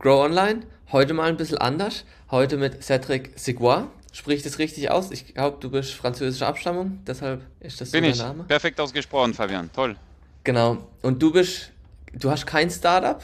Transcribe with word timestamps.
Grow 0.00 0.22
Online. 0.22 0.62
Heute 0.92 1.12
mal 1.12 1.28
ein 1.28 1.36
bisschen 1.36 1.58
anders. 1.58 2.04
Heute 2.30 2.56
mit 2.56 2.84
Cedric 2.84 3.32
Siguar. 3.34 3.88
Sprich 4.12 4.44
das 4.44 4.60
richtig 4.60 4.92
aus? 4.92 5.10
Ich 5.10 5.34
glaube, 5.34 5.56
du 5.58 5.70
bist 5.70 5.92
französischer 5.92 6.46
Abstammung, 6.46 7.00
deshalb 7.04 7.42
ist 7.58 7.80
das 7.80 7.90
Bin 7.90 8.04
so 8.04 8.10
ich. 8.10 8.18
dein 8.18 8.28
Name. 8.28 8.44
Perfekt 8.44 8.78
ausgesprochen, 8.78 9.34
Fabian. 9.34 9.70
Toll. 9.72 9.96
Genau. 10.44 10.78
Und 11.02 11.20
du 11.20 11.32
bist, 11.32 11.72
du 12.12 12.30
hast 12.30 12.46
kein 12.46 12.70
Startup, 12.70 13.20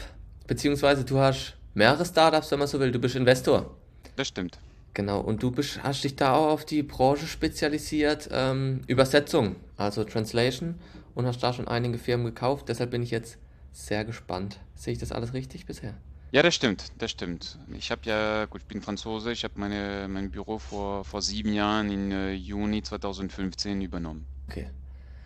beziehungsweise 0.48 1.04
du 1.04 1.18
hast 1.21 1.54
mehrere 1.74 2.04
Startups, 2.04 2.50
wenn 2.50 2.58
man 2.58 2.66
so 2.66 2.80
will. 2.80 2.91
Du 2.91 2.98
bist 2.98 3.14
Investor. 3.14 3.70
Das 4.16 4.27
stimmt. 4.27 4.59
Genau. 4.95 5.20
Und 5.20 5.45
du 5.45 5.52
bist, 5.52 5.80
hast 5.84 6.02
dich 6.02 6.16
da 6.16 6.34
auch 6.34 6.48
auf 6.48 6.64
die 6.64 6.82
Branche 6.82 7.29
spezialisiert, 7.29 8.29
ähm, 8.32 8.80
Übersetzung, 8.88 9.54
also 9.77 10.02
Translation, 10.02 10.75
und 11.14 11.25
hast 11.25 11.41
da 11.41 11.52
schon 11.52 11.68
einige 11.68 11.98
Firmen 11.98 12.27
gekauft. 12.27 12.68
Deshalb 12.68 12.91
bin 12.91 13.02
ich 13.02 13.12
jetzt 13.12 13.38
sehr 13.72 14.04
gespannt. 14.04 14.59
Sehe 14.75 14.93
ich 14.93 14.98
das 14.98 15.12
alles 15.12 15.34
richtig 15.34 15.66
bisher? 15.66 15.95
Ja, 16.35 16.43
das 16.43 16.57
stimmt, 16.57 16.91
das 16.98 17.12
stimmt. 17.12 17.61
Ich 17.79 17.93
habe 17.93 18.01
ja, 18.07 18.46
gut, 18.46 18.62
ich 18.62 18.66
bin 18.66 18.83
Franzose, 18.83 19.30
ich 19.30 19.45
habe 19.45 19.55
meine, 19.56 20.09
mein 20.09 20.33
Büro 20.33 20.59
vor, 20.59 21.05
vor 21.05 21.23
sieben 21.23 21.52
Jahren 21.52 21.92
im 21.92 22.11
äh, 22.11 22.33
Juni 22.33 22.83
2015 22.83 23.80
übernommen. 23.80 24.27
Okay. 24.51 24.66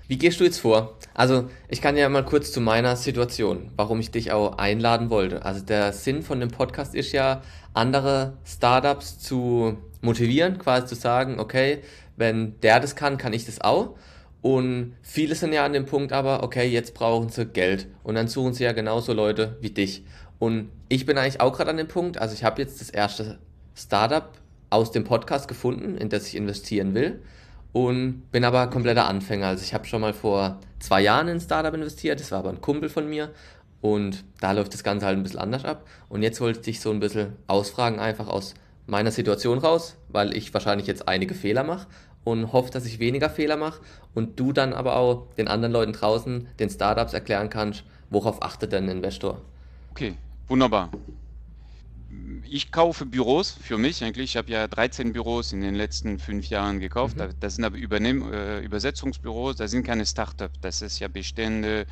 Wie 0.07 0.19
gehst 0.19 0.39
du 0.39 0.45
jetzt 0.45 0.59
vor? 0.59 0.99
Also, 1.15 1.49
ich 1.71 1.81
kann 1.81 1.97
ja 1.97 2.11
mal 2.11 2.27
kurz 2.27 2.53
zu 2.53 2.61
meiner 2.61 2.95
Situation, 2.95 3.71
warum 3.75 4.01
ich 4.01 4.11
dich 4.11 4.33
auch 4.33 4.59
einladen 4.59 5.09
wollte. 5.09 5.47
Also, 5.47 5.65
der 5.65 5.95
Sinn 5.95 6.23
von 6.23 6.41
dem 6.41 6.51
Podcast 6.51 6.95
ist 6.95 7.13
ja, 7.13 7.41
andere 7.73 8.37
Startups 8.45 9.19
zu 9.19 9.79
motivieren, 10.03 10.59
quasi 10.59 10.89
zu 10.89 10.95
sagen, 10.95 11.41
okay, 11.41 11.79
wenn 12.19 12.61
der 12.61 12.81
das 12.81 12.97
kann, 12.97 13.17
kann 13.17 13.33
ich 13.33 13.47
das 13.47 13.63
auch. 13.63 13.97
Und 14.43 14.95
viele 15.03 15.35
sind 15.35 15.55
ja 15.55 15.65
an 15.65 15.73
dem 15.73 15.87
Punkt 15.87 16.13
aber, 16.13 16.43
okay, 16.43 16.69
jetzt 16.69 16.93
brauchen 16.93 17.31
sie 17.31 17.47
Geld. 17.47 17.89
Und 18.03 18.15
dann 18.15 18.29
suchen 18.29 18.53
sie 18.53 18.65
ja 18.65 18.73
genauso 18.73 19.15
Leute 19.15 19.57
wie 19.63 19.71
dich. 19.71 20.05
Und 20.39 20.71
ich 20.89 21.07
bin 21.07 21.19
eigentlich 21.19 21.41
auch 21.41 21.57
gerade 21.57 21.71
an 21.71 21.77
dem 21.77 21.89
Punkt, 21.89 22.19
also 22.19 22.35
ich 22.35 22.45
habe 22.45 22.63
jetzt 22.63 22.81
das 22.81 22.91
erste 22.91 23.39
Startup 23.75 24.31
aus 24.71 24.93
dem 24.93 25.05
Podcast 25.05 25.49
gefunden, 25.49 25.97
in 25.97 26.09
das 26.09 26.27
ich 26.29 26.37
investieren 26.37 26.95
will. 26.95 27.23
Und 27.73 28.31
bin 28.33 28.45
aber 28.45 28.69
kompletter 28.69 29.07
Anfänger. 29.07 29.49
Also 29.49 29.63
ich 29.63 29.75
habe 29.75 29.87
schon 29.87 30.01
mal 30.01 30.15
vor 30.15 30.59
zwei 30.79 31.03
Jahren 31.03 31.29
in 31.29 31.37
ein 31.37 31.41
Startup 31.41 31.75
investiert, 31.75 32.19
das 32.19 32.31
war 32.31 32.41
aber 32.41 32.51
ein 32.51 32.61
Kumpel 32.61 32.89
von 32.89 33.09
mir. 33.09 33.31
Und 33.81 34.25
da 34.41 34.53
läuft 34.53 34.75
das 34.75 34.83
Ganze 34.83 35.07
halt 35.07 35.17
ein 35.17 35.23
bisschen 35.23 35.39
anders 35.39 35.65
ab. 35.65 35.87
Und 36.09 36.23
jetzt 36.23 36.41
wollte 36.41 36.61
ich 36.61 36.65
dich 36.65 36.81
so 36.81 36.91
ein 36.91 37.01
bisschen 37.01 37.37
ausfragen, 37.47 38.01
einfach 38.01 38.27
aus 38.27 38.55
meiner 38.87 39.11
Situation 39.11 39.59
raus, 39.59 39.97
weil 40.09 40.37
ich 40.37 40.53
wahrscheinlich 40.55 40.87
jetzt 40.87 41.07
einige 41.09 41.35
Fehler 41.35 41.63
mache 41.63 41.87
und 42.25 42.53
hoffe, 42.53 42.71
dass 42.71 42.87
ich 42.87 42.99
weniger 42.99 43.31
Fehler 43.31 43.57
mache 43.57 43.81
und 44.15 44.41
du 44.41 44.53
dann 44.53 44.73
aber 44.73 44.97
auch 44.97 45.27
den 45.37 45.47
anderen 45.47 45.73
Leuten 45.73 45.93
draußen, 45.93 46.49
den 46.59 46.71
Startups 46.71 47.13
erklären 47.13 47.51
kannst, 47.51 47.85
worauf 48.11 48.43
achtet 48.43 48.73
denn 48.73 48.85
ein 48.85 48.97
Investor. 48.97 49.43
Okay, 49.91 50.15
wunderbar. 50.49 50.91
Ich 52.45 52.71
kaufe 52.71 53.05
Büros 53.07 53.51
für 53.51 53.77
mich 53.77 54.03
eigentlich. 54.03 54.31
Ich 54.33 54.37
habe 54.37 54.51
ja 54.51 54.67
13 54.69 55.13
Büros 55.13 55.53
in 55.53 55.61
den 55.61 55.75
letzten 55.75 56.19
fünf 56.19 56.49
Jahren 56.49 56.81
gekauft. 56.81 57.17
Mhm. 57.17 57.19
Da- 57.19 57.31
Das 57.41 57.57
sind 57.57 57.65
aber 57.65 57.77
Übernehm 57.77 58.33
äh, 58.33 58.61
Übersetzungsbüros, 58.61 59.57
das 59.57 59.71
sind 59.73 59.85
keine 59.85 60.07
Startup. 60.07 60.51
Das 60.61 60.81
ist 60.81 60.99
ja 61.01 61.09
bestehende, 61.09 61.87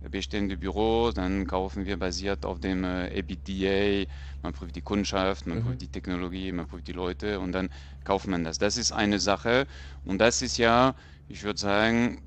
bestehende 0.00 0.56
Büros. 0.56 1.14
Dann 1.14 1.46
kaufen 1.46 1.84
wir 1.86 1.98
basiert 1.98 2.44
auf 2.46 2.58
dem 2.60 2.84
äh, 2.84 3.08
EBITDA. 3.18 4.10
Man 4.42 4.52
prüft 4.54 4.74
die 4.76 4.82
Kundschaft, 4.82 5.46
man 5.46 5.58
Mhm. 5.58 5.62
prüft 5.62 5.80
die 5.82 5.88
Technologie, 5.88 6.52
man 6.52 6.66
prüft 6.66 6.86
die 6.88 6.92
Leute 6.92 7.38
und 7.40 7.52
dann 7.52 7.68
kauft 8.04 8.26
man 8.26 8.44
das. 8.44 8.58
Das 8.58 8.76
ist 8.76 8.92
eine 8.92 9.18
Sache. 9.20 9.66
Und 10.04 10.18
das 10.18 10.42
ist 10.42 10.56
ja, 10.58 10.94
ich 11.28 11.42
würde 11.44 11.60
sagen, 11.60 12.20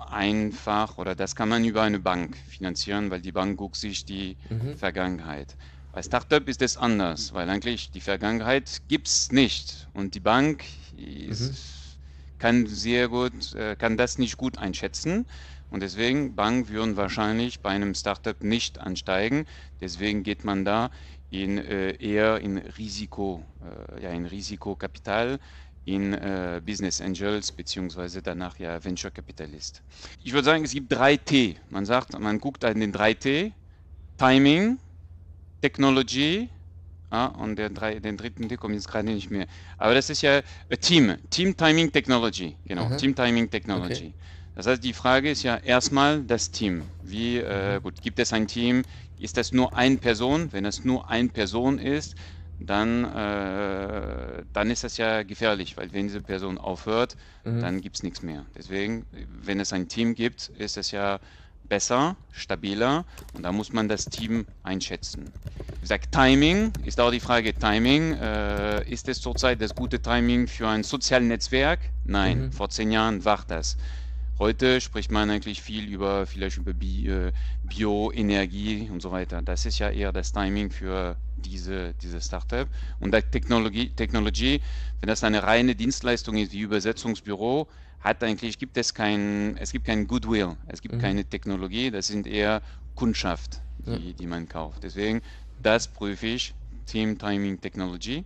einfach 0.00 0.98
oder 0.98 1.14
das 1.14 1.34
kann 1.34 1.48
man 1.48 1.64
über 1.64 1.82
eine 1.82 2.00
Bank 2.00 2.36
finanzieren, 2.36 3.10
weil 3.10 3.20
die 3.20 3.32
Bank 3.32 3.58
guckt 3.58 3.76
sich 3.76 4.04
die 4.04 4.36
Mhm. 4.50 4.76
Vergangenheit. 4.76 5.56
Bei 5.92 6.02
Startup 6.02 6.46
ist 6.48 6.62
es 6.62 6.76
anders, 6.76 7.32
weil 7.32 7.48
eigentlich 7.50 7.90
die 7.90 8.00
Vergangenheit 8.00 8.82
gibt 8.88 9.08
es 9.08 9.32
nicht 9.32 9.88
und 9.92 10.14
die 10.14 10.20
Bank 10.20 10.64
ist, 10.92 11.98
kann 12.38 12.66
sehr 12.66 13.08
gut, 13.08 13.52
äh, 13.54 13.76
kann 13.76 13.96
das 13.96 14.18
nicht 14.18 14.36
gut 14.36 14.58
einschätzen 14.58 15.26
und 15.68 15.80
deswegen 15.82 16.34
Bank 16.36 16.68
würden 16.68 16.96
wahrscheinlich 16.96 17.60
bei 17.60 17.70
einem 17.70 17.94
Startup 17.94 18.42
nicht 18.42 18.78
ansteigen. 18.78 19.44
Deswegen 19.80 20.22
geht 20.22 20.44
man 20.44 20.64
da 20.64 20.90
in 21.28 21.58
äh, 21.58 21.92
eher 22.02 22.40
in 22.40 22.58
Risiko, 22.58 23.44
äh, 23.62 24.02
ja 24.02 24.10
in 24.10 24.26
Risikokapital, 24.26 25.38
in 25.94 26.14
äh, 26.14 26.62
Business 26.64 27.00
Angels 27.00 27.50
beziehungsweise 27.50 28.22
danach 28.22 28.58
ja 28.58 28.82
Venture 28.82 29.10
Capitalist. 29.10 29.82
Ich 30.22 30.32
würde 30.32 30.44
sagen, 30.44 30.64
es 30.64 30.72
gibt 30.72 30.92
drei 30.92 31.16
T. 31.16 31.56
Man 31.68 31.84
sagt, 31.84 32.16
man 32.18 32.38
guckt 32.38 32.64
an 32.64 32.78
den 32.78 32.92
drei 32.92 33.14
T: 33.14 33.52
Timing, 34.16 34.78
Technology. 35.60 36.48
Ah, 37.12 37.26
und 37.26 37.56
der 37.56 37.70
drei, 37.70 37.98
den 37.98 38.16
dritten 38.16 38.48
T 38.48 38.56
kommt 38.56 38.76
jetzt 38.76 38.86
gerade 38.86 39.06
nicht 39.06 39.32
mehr. 39.32 39.48
Aber 39.78 39.94
das 39.94 40.10
ist 40.10 40.22
ja 40.22 40.42
äh, 40.68 40.76
Team. 40.76 41.16
Team 41.28 41.56
Timing 41.56 41.90
Technology. 41.90 42.56
Genau, 42.64 42.84
Aha. 42.84 42.96
Team 42.96 43.16
Timing 43.16 43.50
Technology. 43.50 44.14
Das 44.54 44.66
heißt, 44.68 44.84
die 44.84 44.92
Frage 44.92 45.30
ist 45.30 45.42
ja 45.42 45.56
erstmal 45.56 46.22
das 46.22 46.52
Team. 46.52 46.88
Wie, 47.02 47.38
äh, 47.38 47.80
gut, 47.82 48.00
gibt 48.00 48.20
es 48.20 48.32
ein 48.32 48.46
Team? 48.46 48.84
Ist 49.16 49.36
das 49.36 49.50
nur 49.50 49.74
eine 49.74 49.96
Person? 49.96 50.52
Wenn 50.52 50.64
es 50.64 50.84
nur 50.84 51.10
eine 51.10 51.30
Person 51.30 51.78
ist, 51.80 52.14
dann, 52.66 53.04
äh, 53.04 54.44
dann 54.52 54.70
ist 54.70 54.84
das 54.84 54.96
ja 54.96 55.22
gefährlich, 55.22 55.76
weil 55.76 55.92
wenn 55.92 56.06
diese 56.08 56.22
Person 56.22 56.58
aufhört, 56.58 57.16
Mhm. 57.44 57.60
dann 57.60 57.80
gibt 57.80 57.96
es 57.96 58.02
nichts 58.02 58.22
mehr. 58.22 58.46
Deswegen, 58.56 59.06
wenn 59.10 59.60
es 59.60 59.72
ein 59.72 59.88
Team 59.88 60.14
gibt, 60.14 60.48
ist 60.48 60.76
es 60.76 60.90
ja 60.90 61.20
besser, 61.62 62.16
stabiler 62.30 63.04
und 63.32 63.42
da 63.42 63.52
muss 63.52 63.72
man 63.72 63.88
das 63.88 64.08
Team 64.08 64.46
einschätzen. 64.62 65.34
Wie 65.80 65.84
gesagt, 65.84 66.12
Timing 66.12 66.74
ist 66.82 67.00
auch 67.00 67.10
die 67.10 67.20
Frage 67.20 67.56
Timing. 67.58 68.12
Äh, 68.14 68.82
ist 68.90 69.08
es 69.08 69.20
zurzeit 69.20 69.62
das 69.62 69.74
gute 69.74 70.00
Timing 70.00 70.46
für 70.46 70.68
ein 70.68 70.82
soziales 70.82 71.26
Netzwerk? 71.28 71.80
Nein, 72.04 72.38
Mhm. 72.38 72.52
vor 72.52 72.68
zehn 72.68 72.90
Jahren 72.92 73.24
war 73.24 73.42
das. 73.46 73.76
Heute 74.40 74.80
spricht 74.80 75.12
man 75.12 75.28
eigentlich 75.28 75.60
viel 75.60 75.86
über 75.88 76.26
vielleicht 76.26 76.56
über 76.56 76.72
Bi 76.72 77.06
äh, 77.06 77.32
Bioenergie 77.62 78.88
und 78.90 79.02
so 79.02 79.10
weiter. 79.12 79.42
Das 79.42 79.66
ist 79.66 79.78
ja 79.78 79.90
eher 79.90 80.12
das 80.12 80.32
Timing 80.32 80.70
für 80.70 81.16
diese, 81.36 81.92
diese 82.02 82.22
Startup. 82.22 82.66
Und 83.00 83.12
der 83.12 83.30
Technologie, 83.30 83.90
Technologie, 83.90 84.62
wenn 85.00 85.08
das 85.08 85.24
eine 85.24 85.42
reine 85.42 85.74
Dienstleistung 85.76 86.38
ist 86.38 86.52
wie 86.52 86.60
Übersetzungsbüro, 86.60 87.68
hat 88.00 88.24
eigentlich 88.24 88.58
gibt 88.58 88.78
es 88.78 88.94
kein, 88.94 89.58
es 89.58 89.72
gibt 89.72 89.84
kein 89.84 90.06
Goodwill, 90.06 90.56
es 90.68 90.80
gibt 90.80 90.94
Mhm. 90.94 91.00
keine 91.00 91.24
Technologie, 91.26 91.90
das 91.90 92.06
sind 92.06 92.26
eher 92.26 92.62
Kundschaft, 92.94 93.60
die, 93.78 94.14
die 94.14 94.26
man 94.26 94.48
kauft. 94.48 94.82
Deswegen, 94.84 95.20
das 95.58 95.86
prüfe 95.86 96.26
ich. 96.28 96.54
Team 96.90 97.18
Timing 97.18 97.60
Technology. 97.60 98.24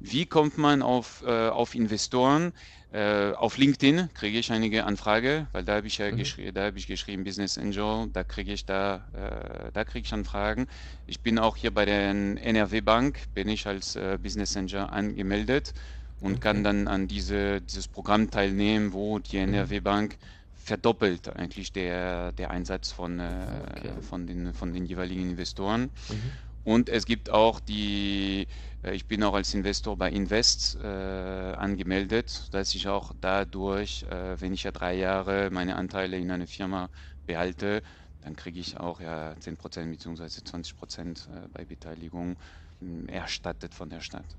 Wie 0.00 0.26
kommt 0.26 0.58
man 0.58 0.82
auf, 0.82 1.22
äh, 1.26 1.48
auf 1.48 1.74
Investoren? 1.74 2.52
Äh, 2.92 3.32
auf 3.32 3.58
LinkedIn 3.58 4.10
kriege 4.14 4.38
ich 4.38 4.50
einige 4.52 4.84
Anfragen, 4.84 5.48
weil 5.52 5.64
da 5.64 5.76
habe 5.76 5.86
ich 5.86 5.98
ja 5.98 6.10
Mhm. 6.10 6.16
geschrieben, 6.16 6.54
da 6.54 6.64
habe 6.66 6.78
ich 6.78 6.86
geschrieben 6.86 7.24
Business 7.24 7.58
Angel, 7.58 8.08
da 8.12 8.24
kriege 8.24 8.52
ich 8.52 8.64
da, 8.64 9.08
äh, 9.12 9.72
da 9.72 9.84
kriege 9.84 10.04
ich 10.06 10.12
Anfragen. 10.12 10.66
Ich 11.06 11.20
bin 11.22 11.38
auch 11.38 11.56
hier 11.56 11.72
bei 11.72 11.84
der 11.84 12.10
NRW 12.10 12.80
Bank, 12.80 13.18
bin 13.34 13.48
ich 13.48 13.66
als 13.66 13.96
äh, 13.96 14.18
Business 14.20 14.56
Angel 14.56 14.80
angemeldet 14.80 15.72
und 16.20 16.34
Okay. 16.36 16.40
kann 16.40 16.64
dann 16.64 16.88
an 16.88 17.06
diese, 17.08 17.60
dieses 17.60 17.88
Programm 17.88 18.30
teilnehmen, 18.30 18.92
wo 18.92 19.18
die 19.18 19.36
Mhm. 19.36 19.54
NRW 19.54 19.80
Bank 19.80 20.16
verdoppelt 20.54 21.28
eigentlich 21.28 21.72
der, 21.72 22.32
der 22.32 22.50
Einsatz 22.50 22.90
von, 22.92 23.20
äh, 23.20 23.46
Okay. 23.70 23.92
von, 24.00 24.26
den, 24.26 24.52
von 24.54 24.72
den 24.72 24.84
jeweiligen 24.86 25.30
Investoren. 25.30 25.90
Mhm. 26.08 26.38
Und 26.66 26.88
es 26.88 27.06
gibt 27.06 27.30
auch 27.30 27.60
die, 27.60 28.48
äh, 28.82 28.92
ich 28.94 29.06
bin 29.06 29.22
auch 29.22 29.34
als 29.34 29.54
Investor 29.54 29.96
bei 29.96 30.10
Invest 30.10 30.76
äh, 30.82 30.86
angemeldet, 30.86 32.48
dass 32.52 32.74
ich 32.74 32.88
auch 32.88 33.12
dadurch, 33.20 34.02
äh, 34.10 34.40
wenn 34.40 34.52
ich 34.52 34.64
ja 34.64 34.72
drei 34.72 34.94
Jahre 34.96 35.50
meine 35.50 35.76
Anteile 35.76 36.18
in 36.18 36.28
einer 36.30 36.48
Firma 36.48 36.90
behalte, 37.24 37.82
dann 38.20 38.34
kriege 38.34 38.58
ich 38.58 38.78
auch 38.80 39.00
ja 39.00 39.36
10% 39.38 39.92
bzw. 39.92 40.42
20% 40.42 41.28
äh, 41.28 41.48
bei 41.52 41.64
Beteiligung 41.64 42.36
mh, 42.80 43.12
erstattet 43.12 43.72
von 43.72 43.88
der 43.88 44.00
Stadt. 44.00 44.36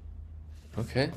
Okay. 0.75 1.11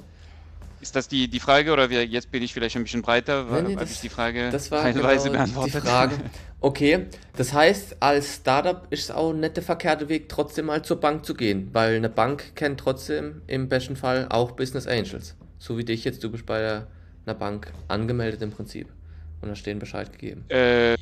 Ist 0.80 0.96
das 0.96 1.08
die, 1.08 1.28
die 1.28 1.40
Frage 1.40 1.72
oder 1.72 1.90
wir, 1.90 2.06
jetzt 2.06 2.30
bin 2.30 2.42
ich 2.42 2.54
vielleicht 2.54 2.74
ein 2.76 2.84
bisschen 2.84 3.02
breiter? 3.02 3.44
Nee, 3.44 3.50
nee, 3.50 3.58
Habe 3.74 3.84
das- 3.84 3.90
ich 3.92 4.00
die 4.00 4.08
Frage 4.08 4.50
Das 4.50 4.70
war 4.70 4.82
teilweise 4.82 5.30
genau 5.30 5.44
die 5.44 5.52
beantwortet? 5.52 5.82
Frage. 5.84 6.16
Okay, 6.60 7.06
das 7.36 7.52
heißt, 7.52 7.96
als 8.00 8.36
Startup 8.36 8.86
ist 8.90 9.04
es 9.04 9.10
auch 9.10 9.32
nicht 9.32 9.56
der 9.56 9.62
verkehrte 9.62 10.08
Weg, 10.08 10.28
trotzdem 10.28 10.66
mal 10.66 10.82
zur 10.82 10.98
Bank 11.00 11.24
zu 11.26 11.34
gehen, 11.34 11.68
weil 11.72 11.96
eine 11.96 12.08
Bank 12.08 12.54
kennt 12.54 12.80
trotzdem 12.80 13.42
im 13.46 13.68
besten 13.68 13.96
Fall 13.96 14.26
auch 14.30 14.52
Business 14.52 14.86
Angels. 14.86 15.36
So 15.58 15.76
wie 15.78 15.84
dich 15.84 16.04
jetzt, 16.04 16.22
du 16.24 16.30
bist 16.30 16.46
bei 16.46 16.60
der, 16.60 16.86
einer 17.26 17.34
Bank 17.34 17.72
angemeldet 17.88 18.40
im 18.42 18.50
Prinzip 18.50 18.88
und 19.42 19.48
da 19.48 19.54
stehen 19.54 19.78
Bescheid 19.78 20.10
gegeben. 20.12 20.44
Äh, 20.48 20.96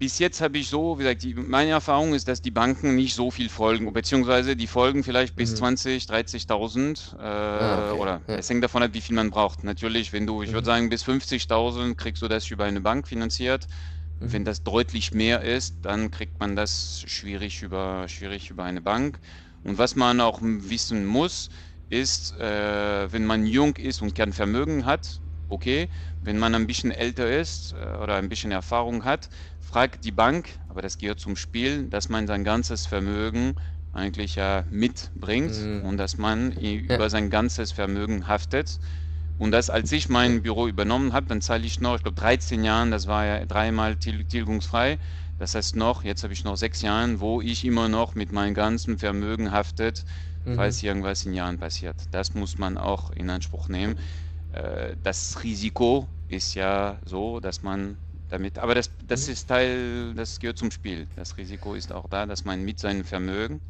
bis 0.00 0.18
jetzt 0.18 0.40
habe 0.40 0.58
ich 0.58 0.68
so, 0.70 0.98
wie 0.98 1.02
gesagt, 1.04 1.22
die, 1.22 1.34
meine 1.34 1.70
Erfahrung 1.72 2.14
ist, 2.14 2.26
dass 2.28 2.42
die 2.42 2.50
Banken 2.50 2.96
nicht 2.96 3.14
so 3.14 3.30
viel 3.30 3.50
folgen, 3.50 3.92
beziehungsweise 3.92 4.56
die 4.56 4.66
folgen 4.66 5.04
vielleicht 5.04 5.36
bis 5.36 5.50
Mhm. 5.50 5.56
20, 5.56 6.06
30.000 6.06 7.14
äh, 7.18 7.22
Ah, 7.58 7.78
okay. 7.78 7.96
oder 7.96 8.24
Ja. 8.26 8.36
es 8.38 8.48
hängt 8.50 8.64
davon 8.64 8.82
ab, 8.82 8.90
wie 8.94 9.02
viel 9.02 9.14
man 9.16 9.30
braucht. 9.30 9.62
Natürlich, 9.64 10.12
wenn 10.12 10.26
du, 10.26 10.42
ich 10.42 10.50
Mhm. 10.50 10.54
würde 10.54 10.66
sagen, 10.66 10.88
bis 10.88 11.02
50.000 11.04 11.98
kriegst 11.98 12.22
du 12.22 12.28
das 12.28 12.50
über 12.50 12.64
eine 12.64 12.80
Bank 12.80 13.08
finanziert. 13.08 13.66
Mhm. 14.20 14.32
Wenn 14.32 14.44
das 14.44 14.62
deutlich 14.62 15.12
mehr 15.12 15.42
ist, 15.42 15.78
dann 15.82 16.10
kriegt 16.10 16.40
man 16.40 16.56
das 16.56 17.04
schwierig 17.06 17.62
über, 17.62 18.08
schwierig 18.08 18.50
über 18.50 18.64
eine 18.64 18.80
Bank. 18.82 19.20
Und 19.62 19.78
was 19.78 19.96
man 19.96 20.20
auch 20.20 20.40
wissen 20.42 21.06
muss, 21.06 21.48
ist, 21.88 22.32
äh, 22.38 23.12
wenn 23.12 23.26
man 23.26 23.46
jung 23.46 23.76
ist 23.76 24.02
und 24.02 24.14
kein 24.14 24.32
Vermögen 24.32 24.84
hat, 24.86 25.20
okay. 25.50 25.88
Wenn 26.22 26.38
man 26.38 26.54
ein 26.54 26.66
bisschen 26.66 26.90
älter 26.90 27.30
ist 27.30 27.74
äh, 27.74 27.96
oder 27.98 28.16
ein 28.16 28.28
bisschen 28.28 28.52
Erfahrung 28.52 29.04
hat, 29.04 29.28
fragt 29.60 30.04
die 30.04 30.12
Bank, 30.12 30.48
aber 30.68 30.82
das 30.82 30.98
gehört 30.98 31.20
zum 31.20 31.36
Spiel, 31.36 31.84
dass 31.84 32.08
man 32.08 32.26
sein 32.26 32.44
ganzes 32.44 32.86
Vermögen 32.86 33.54
eigentlich 33.92 34.36
ja 34.36 34.64
mitbringt 34.70 35.60
mhm. 35.60 35.84
und 35.84 35.96
dass 35.96 36.16
man 36.16 36.52
über 36.52 37.10
sein 37.10 37.30
ganzes 37.30 37.72
Vermögen 37.72 38.26
haftet. 38.28 38.78
Und 39.38 39.52
das, 39.52 39.70
als 39.70 39.90
ich 39.90 40.08
mein 40.08 40.42
Büro 40.42 40.68
übernommen 40.68 41.12
habe, 41.12 41.26
dann 41.26 41.40
zahle 41.40 41.64
ich 41.64 41.80
noch, 41.80 41.96
ich 41.96 42.02
glaube 42.02 42.20
13 42.20 42.62
Jahren, 42.62 42.90
das 42.90 43.06
war 43.06 43.24
ja 43.24 43.46
dreimal 43.46 43.96
tilgungsfrei. 43.96 44.98
Das 45.38 45.54
heißt 45.54 45.76
noch, 45.76 46.04
jetzt 46.04 46.22
habe 46.22 46.34
ich 46.34 46.44
noch 46.44 46.56
sechs 46.56 46.82
Jahre, 46.82 47.20
wo 47.20 47.40
ich 47.40 47.64
immer 47.64 47.88
noch 47.88 48.14
mit 48.14 48.32
meinem 48.32 48.52
ganzen 48.52 48.98
Vermögen 48.98 49.50
haftet, 49.50 50.04
mhm. 50.44 50.56
falls 50.56 50.82
irgendwas 50.82 51.24
in 51.24 51.32
Jahren 51.32 51.58
passiert. 51.58 51.96
Das 52.10 52.34
muss 52.34 52.58
man 52.58 52.76
auch 52.76 53.12
in 53.12 53.30
Anspruch 53.30 53.68
nehmen. 53.68 53.96
Äh, 54.52 54.96
das 55.02 55.42
Risiko 55.42 56.06
ist 56.28 56.54
ja 56.54 56.98
so, 57.04 57.40
dass 57.40 57.62
man 57.62 57.96
damit, 58.30 58.58
aber 58.58 58.74
das, 58.74 58.90
das 59.06 59.26
mhm. 59.26 59.32
ist 59.32 59.48
Teil, 59.48 60.14
das 60.14 60.38
gehört 60.38 60.58
zum 60.58 60.70
Spiel. 60.70 61.06
Das 61.16 61.36
Risiko 61.36 61.74
ist 61.74 61.92
auch 61.92 62.08
da, 62.08 62.26
dass 62.26 62.44
man 62.44 62.64
mit 62.64 62.78
seinem 62.78 63.04
Vermögen 63.04 63.60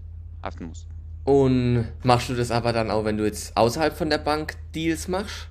haften 0.42 0.66
muss. 0.66 0.86
Und 1.24 1.86
machst 2.02 2.28
du 2.28 2.34
das 2.34 2.50
aber 2.50 2.72
dann 2.72 2.90
auch, 2.90 3.04
wenn 3.04 3.16
du 3.16 3.24
jetzt 3.24 3.56
außerhalb 3.56 3.96
von 3.96 4.10
der 4.10 4.18
Bank 4.18 4.56
Deals 4.74 5.08
machst? 5.08 5.48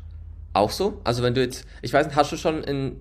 Auch 0.54 0.72
so? 0.72 1.00
Also 1.04 1.22
wenn 1.24 1.36
du 1.36 1.42
jetzt, 1.42 1.66
ich 1.82 1.94
weiß 1.94 2.08
nicht, 2.08 2.16
hast 2.16 2.32
du 2.32 2.38
schon 2.38 2.64
in 2.64 3.00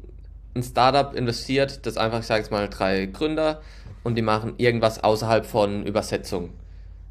ein 0.55 0.63
Startup 0.63 1.15
investiert, 1.15 1.87
das 1.87 1.97
einfach, 1.97 2.21
ich 2.21 2.27
sage 2.27 2.43
jetzt 2.43 2.51
mal, 2.51 2.69
drei 2.69 3.07
Gründer 3.07 3.63
und 4.05 4.17
die 4.17 4.23
machen 4.23 4.55
irgendwas 4.59 5.03
außerhalb 5.03 5.47
von 5.47 5.87
Übersetzung? 5.87 6.51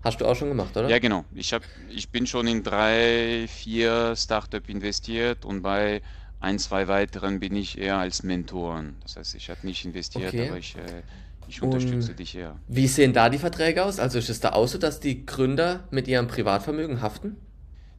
Hast 0.07 0.21
du 0.21 0.25
auch 0.25 0.36
schon 0.36 0.48
gemacht, 0.48 0.77
oder? 0.77 0.88
Ja, 0.88 1.00
genau. 1.00 1.25
Ich, 1.36 1.51
hab, 1.51 1.63
ich 1.89 2.07
bin 2.07 2.25
schon 2.25 2.48
in 2.48 2.63
drei, 2.63 3.45
vier 3.50 4.15
Startups 4.15 4.69
investiert 4.69 5.44
und 5.44 5.62
bei 5.62 6.01
ein, 6.39 6.59
zwei 6.59 6.88
weiteren 6.88 7.42
bin 7.42 7.54
ich 7.57 7.77
eher 7.77 7.98
als 7.98 8.24
Mentoren. 8.24 8.95
Das 9.04 9.18
heißt, 9.18 9.36
ich 9.36 9.50
habe 9.50 9.68
nicht 9.68 9.83
investiert, 9.83 10.30
okay. 10.30 10.48
aber 10.48 10.59
ich, 10.59 10.77
äh, 10.77 11.04
ich 11.50 11.62
unterstütze 11.62 12.12
Und 12.12 12.19
dich 12.19 12.36
eher. 12.36 12.56
Wie 12.69 12.88
sehen 12.88 13.12
da 13.12 13.27
die 13.27 13.38
Verträge 13.38 13.83
aus? 13.83 14.00
Also 14.00 14.18
ist 14.18 14.30
es 14.30 14.39
da 14.39 14.54
auch 14.54 14.68
so, 14.69 14.77
dass 14.77 15.01
die 15.01 15.25
Gründer 15.25 15.83
mit 15.92 16.07
ihrem 16.07 16.27
Privatvermögen 16.27 17.01
haften? 17.01 17.36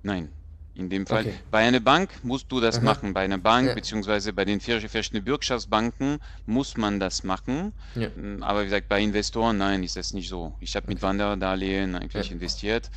Nein, 0.02 0.30
in 0.78 0.88
dem 0.88 1.06
Fall. 1.06 1.26
Okay. 1.26 1.34
Bei 1.50 1.58
einer 1.58 1.80
Bank 1.80 2.10
musst 2.22 2.50
du 2.50 2.60
das 2.60 2.76
Aha. 2.76 2.84
machen. 2.84 3.12
Bei 3.12 3.22
einer 3.22 3.38
Bank, 3.38 3.68
ja. 3.68 3.74
beziehungsweise 3.74 4.32
bei 4.32 4.44
den 4.44 4.60
verschiedenen 4.60 5.24
Bürgschaftsbanken 5.24 6.18
muss 6.46 6.76
man 6.76 7.00
das 7.00 7.24
machen. 7.24 7.72
Ja. 7.94 8.08
Mm, 8.10 8.42
aber 8.42 8.60
wie 8.60 8.66
gesagt, 8.66 8.88
bei 8.88 9.02
Investoren, 9.02 9.58
nein, 9.58 9.82
ist 9.82 9.96
das 9.96 10.14
nicht 10.14 10.28
so. 10.28 10.54
Ich 10.60 10.76
habe 10.76 10.84
okay. 10.84 10.94
mit 10.94 11.02
Wanderdarlehen 11.02 11.96
eigentlich 11.96 12.26
ja. 12.28 12.32
investiert. 12.32 12.90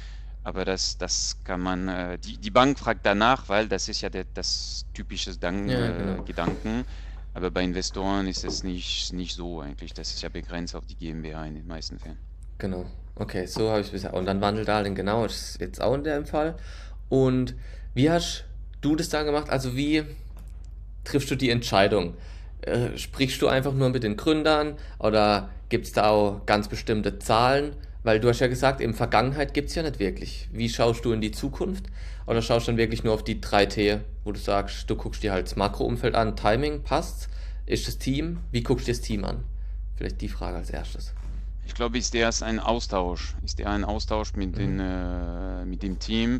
Aber 0.43 0.65
das, 0.65 0.97
das 0.97 1.37
kann 1.43 1.61
man, 1.61 1.87
äh, 1.87 2.17
die, 2.17 2.37
die 2.37 2.49
Bank 2.49 2.79
fragt 2.79 3.05
danach, 3.05 3.49
weil 3.49 3.67
das 3.67 3.89
ist 3.89 4.01
ja 4.01 4.09
der, 4.09 4.25
das 4.33 4.85
typische 4.93 5.35
Dank, 5.37 5.69
äh, 5.69 5.93
genau. 5.97 6.23
Gedanken. 6.23 6.85
Aber 7.33 7.51
bei 7.51 7.63
Investoren 7.63 8.27
ist 8.27 8.43
es 8.43 8.63
nicht, 8.63 9.13
nicht 9.13 9.35
so 9.35 9.61
eigentlich. 9.61 9.93
Das 9.93 10.13
ist 10.13 10.21
ja 10.21 10.29
begrenzt 10.29 10.75
auf 10.75 10.85
die 10.85 10.95
GmbH 10.95 11.45
in 11.45 11.55
den 11.55 11.67
meisten 11.67 11.97
Fällen. 11.97 12.17
Genau. 12.57 12.85
Okay, 13.15 13.45
so 13.45 13.69
habe 13.69 13.81
ich 13.81 13.87
es 13.87 13.91
bisher. 13.91 14.13
Und 14.13 14.25
dann 14.25 14.41
Wandeldarlehen, 14.41 14.95
genau, 14.95 15.25
ist 15.25 15.59
jetzt 15.59 15.81
auch 15.81 15.93
in 15.93 16.03
dem 16.03 16.25
Fall. 16.25 16.55
Und 17.11 17.55
wie 17.93 18.09
hast 18.09 18.45
du 18.79 18.95
das 18.95 19.09
dann 19.09 19.25
gemacht? 19.25 19.49
Also 19.49 19.75
wie 19.75 20.03
triffst 21.03 21.29
du 21.29 21.35
die 21.35 21.49
Entscheidung? 21.49 22.13
Äh, 22.61 22.97
sprichst 22.97 23.41
du 23.41 23.49
einfach 23.49 23.73
nur 23.73 23.89
mit 23.89 24.03
den 24.03 24.15
Gründern 24.15 24.77
oder 24.97 25.49
gibt 25.67 25.87
es 25.87 25.91
da 25.91 26.07
auch 26.07 26.45
ganz 26.45 26.69
bestimmte 26.69 27.19
Zahlen? 27.19 27.75
Weil 28.03 28.21
du 28.21 28.29
hast 28.29 28.39
ja 28.39 28.47
gesagt, 28.47 28.79
in 28.79 28.93
Vergangenheit 28.93 29.53
gibt 29.53 29.67
es 29.67 29.75
ja 29.75 29.83
nicht 29.83 29.99
wirklich. 29.99 30.47
Wie 30.53 30.69
schaust 30.69 31.03
du 31.03 31.11
in 31.11 31.19
die 31.19 31.31
Zukunft? 31.31 31.87
Oder 32.27 32.41
schaust 32.41 32.67
du 32.67 32.71
dann 32.71 32.77
wirklich 32.77 33.03
nur 33.03 33.13
auf 33.13 33.25
die 33.25 33.41
drei 33.41 33.65
T, 33.65 33.99
wo 34.23 34.31
du 34.31 34.39
sagst, 34.39 34.89
du 34.89 34.95
guckst 34.95 35.21
dir 35.21 35.33
halt 35.33 35.47
das 35.47 35.57
Makroumfeld 35.57 36.15
an, 36.15 36.37
Timing 36.37 36.81
passt, 36.81 37.27
ist 37.65 37.89
das 37.89 37.97
Team, 37.97 38.39
wie 38.51 38.63
guckst 38.63 38.87
du 38.87 38.91
das 38.93 39.01
Team 39.01 39.25
an? 39.25 39.43
Vielleicht 39.97 40.21
die 40.21 40.29
Frage 40.29 40.55
als 40.55 40.69
erstes. 40.69 41.13
Ich 41.67 41.75
glaube, 41.75 41.97
ist 41.97 42.15
erst 42.15 42.41
ein 42.41 42.59
Austausch, 42.59 43.35
ist 43.43 43.59
der 43.59 43.69
ein 43.69 43.83
Austausch 43.83 44.33
mit, 44.33 44.53
mhm. 44.53 44.55
den, 44.55 44.79
äh, 44.79 45.65
mit 45.65 45.83
dem 45.83 45.99
Team. 45.99 46.39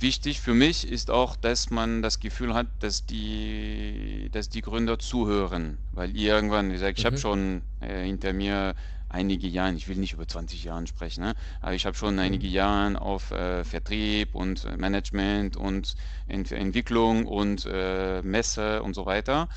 Wichtig 0.00 0.40
für 0.40 0.54
mich 0.54 0.90
ist 0.90 1.10
auch, 1.10 1.36
dass 1.36 1.68
man 1.68 2.00
das 2.00 2.20
Gefühl 2.20 2.54
hat, 2.54 2.68
dass 2.78 3.04
die, 3.04 4.30
dass 4.32 4.48
die 4.48 4.62
Gründer 4.62 4.98
zuhören, 4.98 5.76
weil 5.92 6.16
irgendwann, 6.16 6.70
wie 6.70 6.72
gesagt, 6.72 6.98
ich 6.98 7.04
mhm. 7.04 7.08
habe 7.08 7.18
schon 7.18 7.62
äh, 7.80 8.04
hinter 8.04 8.32
mir 8.32 8.74
einige 9.10 9.46
Jahre, 9.46 9.74
ich 9.74 9.88
will 9.88 9.96
nicht 9.96 10.14
über 10.14 10.26
20 10.26 10.64
Jahre 10.64 10.86
sprechen, 10.86 11.24
ne? 11.24 11.34
aber 11.60 11.74
ich 11.74 11.84
habe 11.84 11.96
schon 11.96 12.14
mhm. 12.14 12.20
einige 12.20 12.46
Jahre 12.46 12.98
auf 12.98 13.30
äh, 13.30 13.62
Vertrieb 13.62 14.34
und 14.34 14.64
äh, 14.64 14.74
Management 14.78 15.58
und 15.58 15.96
Ent 16.28 16.50
Entwicklung 16.50 17.26
und 17.26 17.68
äh, 17.70 18.22
Messe 18.22 18.82
und 18.82 18.94
so 18.94 19.04
weiter. 19.04 19.48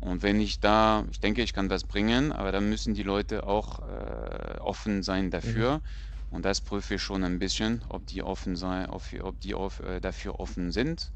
Und 0.00 0.22
wenn 0.22 0.38
ich 0.38 0.60
da, 0.60 1.06
ich 1.10 1.20
denke, 1.20 1.42
ich 1.42 1.54
kann 1.54 1.70
was 1.70 1.84
bringen, 1.84 2.30
aber 2.30 2.52
dann 2.52 2.68
müssen 2.68 2.92
die 2.94 3.02
Leute 3.02 3.46
auch 3.46 3.80
äh, 3.80 4.58
offen 4.58 5.02
sein 5.02 5.30
dafür. 5.30 5.78
Mhm. 5.78 5.82
Und 6.30 6.44
das 6.44 6.60
prüfe 6.60 6.94
ich 6.94 7.02
schon 7.02 7.24
ein 7.24 7.38
bisschen, 7.38 7.82
ob 7.88 8.06
die 8.06 8.22
offen 8.22 8.56
sein, 8.56 8.90
ob 8.90 9.40
die 9.40 9.54
auf, 9.54 9.80
äh, 9.80 10.00
dafür 10.00 10.40
offen 10.40 10.72
sind. 10.72 11.10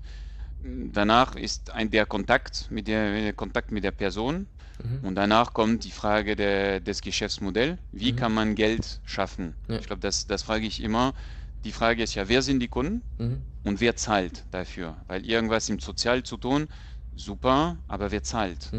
Danach 0.65 1.35
ist 1.35 1.71
ein, 1.71 1.91
der 1.91 2.07
Kontakt 2.07 2.71
mit 2.71 2.87
der 2.87 3.33
Kontakt 3.33 3.73
mit 3.73 3.85
der 3.85 3.91
Person 3.91 4.47
Mhm. 4.83 5.07
Und 5.07 5.15
danach 5.15 5.53
kommt 5.53 5.85
die 5.85 5.91
Frage 5.91 6.37
der, 6.37 6.81
des 6.81 7.01
Geschäftsmodells. 7.01 7.79
Wie 7.93 8.13
mhm. 8.13 8.17
kann 8.17 8.35
man 8.35 8.55
Geld 8.55 9.01
schaffen? 9.05 9.55
Ja. 9.69 9.79
Ich 9.79 9.87
glaube, 9.87 10.01
das, 10.01 10.27
das 10.27 10.43
frage 10.43 10.67
ich 10.67 10.83
immer. 10.83 11.15
Die 11.65 11.73
Frage 11.73 12.03
ist 12.03 12.15
ja, 12.15 12.29
wer 12.29 12.43
sind 12.43 12.61
die 12.61 12.69
Kunden 12.69 13.03
mhm. 13.19 13.43
und 13.65 13.81
wer 13.81 13.97
zahlt 13.97 14.45
dafür? 14.51 14.97
Weil 15.07 15.25
irgendwas 15.25 15.69
im 15.69 15.79
Sozial 15.79 16.23
zu 16.23 16.37
tun, 16.37 16.69
super, 17.15 17.77
aber 17.87 18.11
wer 18.11 18.23
zahlt? 18.23 18.73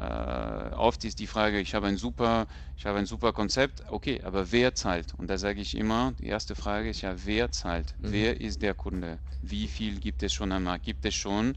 Äh, 0.00 0.74
oft 0.76 1.04
ist 1.04 1.18
die 1.18 1.26
Frage, 1.26 1.60
ich 1.60 1.74
habe 1.74 1.86
ein 1.86 1.98
super, 1.98 2.46
ich 2.74 2.86
habe 2.86 2.98
ein 2.98 3.04
super 3.04 3.34
Konzept, 3.34 3.82
okay, 3.90 4.22
aber 4.22 4.50
wer 4.50 4.74
zahlt? 4.74 5.12
Und 5.14 5.28
da 5.28 5.36
sage 5.36 5.60
ich 5.60 5.76
immer, 5.76 6.14
die 6.18 6.26
erste 6.26 6.54
Frage 6.54 6.88
ist 6.88 7.02
ja, 7.02 7.14
wer 7.26 7.50
zahlt? 7.52 7.94
Mhm. 7.98 8.12
Wer 8.12 8.40
ist 8.40 8.62
der 8.62 8.74
Kunde? 8.74 9.20
Wie 9.42 9.68
viel 9.68 10.00
gibt 10.00 10.22
es 10.22 10.32
schon 10.32 10.52
am 10.52 10.64
Markt? 10.64 10.86
Gibt 10.86 11.04
es 11.04 11.14
schon 11.14 11.54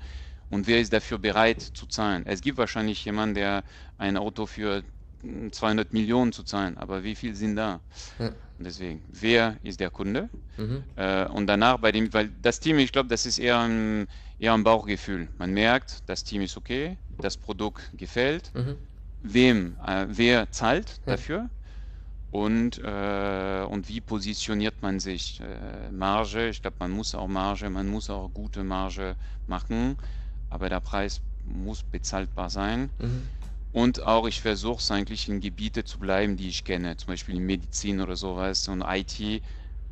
und 0.50 0.68
wer 0.68 0.82
ist 0.82 0.92
dafür 0.92 1.20
bereit 1.20 1.62
zu 1.62 1.88
zahlen? 1.88 2.24
Es 2.26 2.42
gibt 2.42 2.58
wahrscheinlich 2.58 3.06
jemanden, 3.06 3.36
der 3.36 3.64
ein 3.98 4.18
Auto 4.18 4.46
für 4.46 4.84
200 5.52 5.94
Millionen 5.94 6.34
zu 6.34 6.44
zahlen, 6.44 6.78
aber 6.78 7.04
wie 7.06 7.16
viel 7.16 7.36
sind 7.36 7.56
da? 7.56 7.80
Ja. 8.20 8.34
deswegen, 8.58 9.04
wer 9.08 9.58
ist 9.64 9.80
der 9.80 9.90
Kunde? 9.90 10.30
Mhm. 10.58 10.84
Äh, 10.98 11.26
und 11.28 11.48
danach 11.48 11.78
bei 11.78 11.94
dem, 11.94 12.14
weil 12.14 12.30
das 12.42 12.60
Team, 12.60 12.78
ich 12.80 12.92
glaube, 12.92 13.08
das 13.10 13.26
ist 13.26 13.40
eher 13.40 13.60
ein, 13.60 14.08
eher 14.44 14.54
ein 14.54 14.64
Bauchgefühl. 14.64 15.30
Man 15.38 15.54
merkt, 15.54 16.04
das 16.08 16.24
Team 16.24 16.42
ist 16.42 16.58
okay, 16.58 16.98
das 17.18 17.38
Produkt 17.38 17.90
gefällt. 17.94 18.52
Mhm. 18.54 18.78
Wem, 19.22 19.78
äh, 19.86 20.06
wer 20.10 20.52
zahlt 20.52 21.00
ja. 21.06 21.14
dafür? 21.14 21.50
Und, 22.30 22.80
äh, 22.80 23.64
und 23.70 23.88
wie 23.90 24.02
positioniert 24.02 24.82
man 24.82 25.00
sich? 25.00 25.40
Äh, 25.40 25.92
Marge, 25.92 26.50
ich 26.50 26.62
glaube, 26.62 26.78
man 26.80 26.92
muss 26.92 27.16
auch 27.16 27.28
Marge, 27.28 27.70
man 27.70 27.88
muss 27.88 28.10
auch 28.10 28.30
gute 28.34 28.64
Marge 28.64 29.16
machen 29.46 29.98
aber 30.54 30.70
der 30.70 30.80
Preis 30.80 31.20
muss 31.44 31.82
bezahlbar 31.82 32.50
sein. 32.50 32.92
Mhm. 33.00 33.28
Und 33.72 34.04
auch 34.04 34.28
ich 34.28 34.40
versuche 34.40 34.78
es 34.78 34.92
eigentlich 34.92 35.28
in 35.28 35.40
Gebiete 35.40 35.84
zu 35.84 35.98
bleiben, 35.98 36.38
die 36.38 36.48
ich 36.48 36.64
kenne, 36.64 36.96
zum 36.96 37.08
Beispiel 37.08 37.36
in 37.36 37.46
Medizin 37.46 38.02
oder 38.02 38.16
sowas. 38.16 38.68
Und 38.68 38.84
IT 38.88 39.42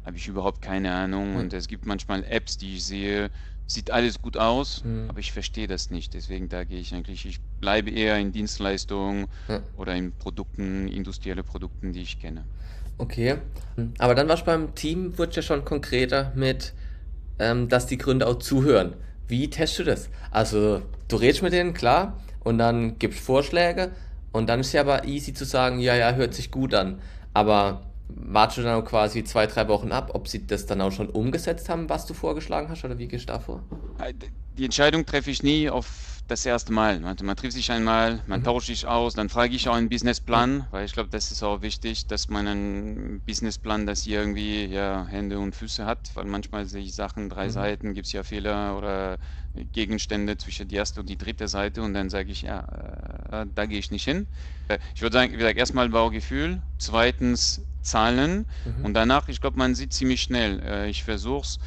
habe 0.06 0.18
ich 0.18 0.28
überhaupt 0.28 0.62
keine 0.62 0.94
Ahnung. 0.94 1.32
Mhm. 1.32 1.38
Und 1.38 1.54
es 1.54 1.68
gibt 1.68 1.88
manchmal 1.88 2.24
Apps, 2.26 2.58
die 2.58 2.76
ich 2.76 2.86
sehe, 2.86 3.32
sieht 3.74 3.92
alles 3.92 4.22
gut 4.22 4.38
aus, 4.38 4.84
mhm. 4.84 5.10
aber 5.10 5.20
ich 5.20 5.32
verstehe 5.32 5.68
das 5.68 5.90
nicht. 5.90 6.14
Deswegen 6.14 6.50
da 6.50 6.64
gehe 6.64 6.80
ich 6.80 6.94
eigentlich, 6.94 7.26
ich 7.26 7.40
bleibe 7.60 7.90
eher 7.90 8.18
in 8.18 8.32
Dienstleistungen 8.32 9.28
ja. 9.48 9.62
oder 9.78 9.96
in 9.96 10.12
Produkten, 10.12 10.88
industrielle 10.88 11.44
Produkten, 11.44 11.94
die 11.94 12.02
ich 12.02 12.20
kenne. 12.20 12.44
Okay, 12.98 13.38
aber 13.98 14.14
dann 14.14 14.28
war 14.28 14.36
es 14.36 14.44
beim 14.44 14.76
Team, 14.76 15.18
wurde 15.18 15.38
ja 15.38 15.42
schon 15.42 15.66
konkreter 15.66 16.32
mit, 16.36 16.74
ähm, 17.40 17.68
dass 17.68 17.88
die 17.88 17.98
Gründer 17.98 18.28
auch 18.28 18.38
zuhören. 18.38 18.94
Wie 19.28 19.50
testest 19.50 19.80
du 19.80 19.84
das? 19.86 20.10
Also, 20.30 20.82
du 21.08 21.16
redest 21.16 21.42
mit 21.42 21.54
denen, 21.54 21.74
klar, 21.74 22.20
und 22.44 22.58
dann 22.60 23.00
gibst 23.00 23.20
Vorschläge, 23.20 23.92
und 24.32 24.48
dann 24.48 24.62
ist 24.62 24.74
ja 24.74 24.82
aber 24.82 25.06
easy 25.06 25.34
zu 25.34 25.46
sagen, 25.46 25.80
ja, 25.80 25.96
ja, 25.96 26.14
hört 26.14 26.34
sich 26.34 26.52
gut 26.52 26.74
an. 26.74 27.02
Aber 27.34 27.91
wartest 28.16 28.60
du 28.60 28.64
dann 28.64 28.84
quasi 28.86 29.24
zwei, 29.24 29.48
drei 29.48 29.68
Wochen 29.68 29.92
ab, 29.92 30.12
ob 30.14 30.28
sie 30.28 30.46
das 30.46 30.66
dann 30.66 30.82
auch 30.82 30.92
schon 30.92 31.10
umgesetzt 31.10 31.70
haben, 31.70 31.90
was 31.90 32.06
du 32.06 32.14
vorgeschlagen 32.14 32.70
hast, 32.70 32.84
oder 32.84 32.98
wie 32.98 33.08
gehst 33.08 33.30
du 33.30 33.34
da 33.34 33.40
vor? 33.40 33.64
die 34.58 34.66
Entscheidung 34.66 35.06
treffe 35.06 35.32
ich 35.32 35.44
nie 35.44 35.70
auf 35.70 36.11
das 36.28 36.46
erste 36.46 36.72
Mal. 36.72 37.00
Man, 37.00 37.18
man 37.24 37.36
trifft 37.36 37.54
sich 37.54 37.72
einmal, 37.72 38.24
man 38.28 38.40
mhm. 38.40 38.46
tauscht 38.46 38.68
sich 38.68 38.88
aus, 38.88 39.14
dann 39.14 39.30
frage 39.30 39.56
ich 39.56 39.68
auch 39.68 39.76
einen 39.76 39.90
Businessplan, 39.90 40.68
weil 40.72 40.86
ich 40.86 40.94
glaube, 40.94 41.10
das 41.10 41.32
ist 41.32 41.44
auch 41.44 41.62
wichtig, 41.62 42.08
dass 42.08 42.30
man 42.30 42.48
einen 42.48 43.22
Businessplan, 43.22 43.86
das 43.86 44.06
irgendwie 44.06 44.66
ja, 44.66 45.06
Hände 45.08 45.40
und 45.40 45.56
Füße 45.56 45.86
hat, 45.86 46.12
weil 46.14 46.26
manchmal 46.26 46.66
sehe 46.66 46.82
ich 46.82 46.96
Sachen, 46.96 47.30
drei 47.30 47.48
mhm. 47.48 47.52
Seiten, 47.52 47.94
gibt 47.94 48.08
es 48.08 48.14
ja 48.14 48.24
Fehler 48.24 48.78
oder 48.78 49.18
Gegenstände 49.74 50.38
zwischen 50.38 50.68
die 50.68 50.76
erste 50.76 51.02
und 51.02 51.10
die 51.10 51.18
dritte 51.18 51.48
Seite 51.48 51.82
und 51.82 51.94
dann 51.94 52.10
sage 52.10 52.32
ich, 52.32 52.44
ja, 52.44 52.62
äh, 53.32 53.46
da 53.54 53.66
gehe 53.66 53.80
ich 53.80 53.92
nicht 53.92 54.06
hin. 54.06 54.28
Äh, 54.70 54.78
ich 54.96 55.02
würde 55.02 55.14
sagen, 55.14 55.34
wie 55.34 55.38
gesagt, 55.38 55.58
erstmal 55.58 55.90
Baugefühl, 55.90 56.62
zweitens 56.78 57.62
Zahlen 57.82 58.46
mhm. 58.64 58.86
und 58.86 58.94
danach, 58.94 59.28
ich 59.28 59.42
glaube, 59.42 59.58
man 59.58 59.76
sieht 59.76 59.92
ziemlich 59.92 60.22
schnell. 60.22 60.62
Äh, 60.62 60.90
ich 60.90 61.04
versuche 61.04 61.42
es 61.42 61.58
äh, 61.58 61.60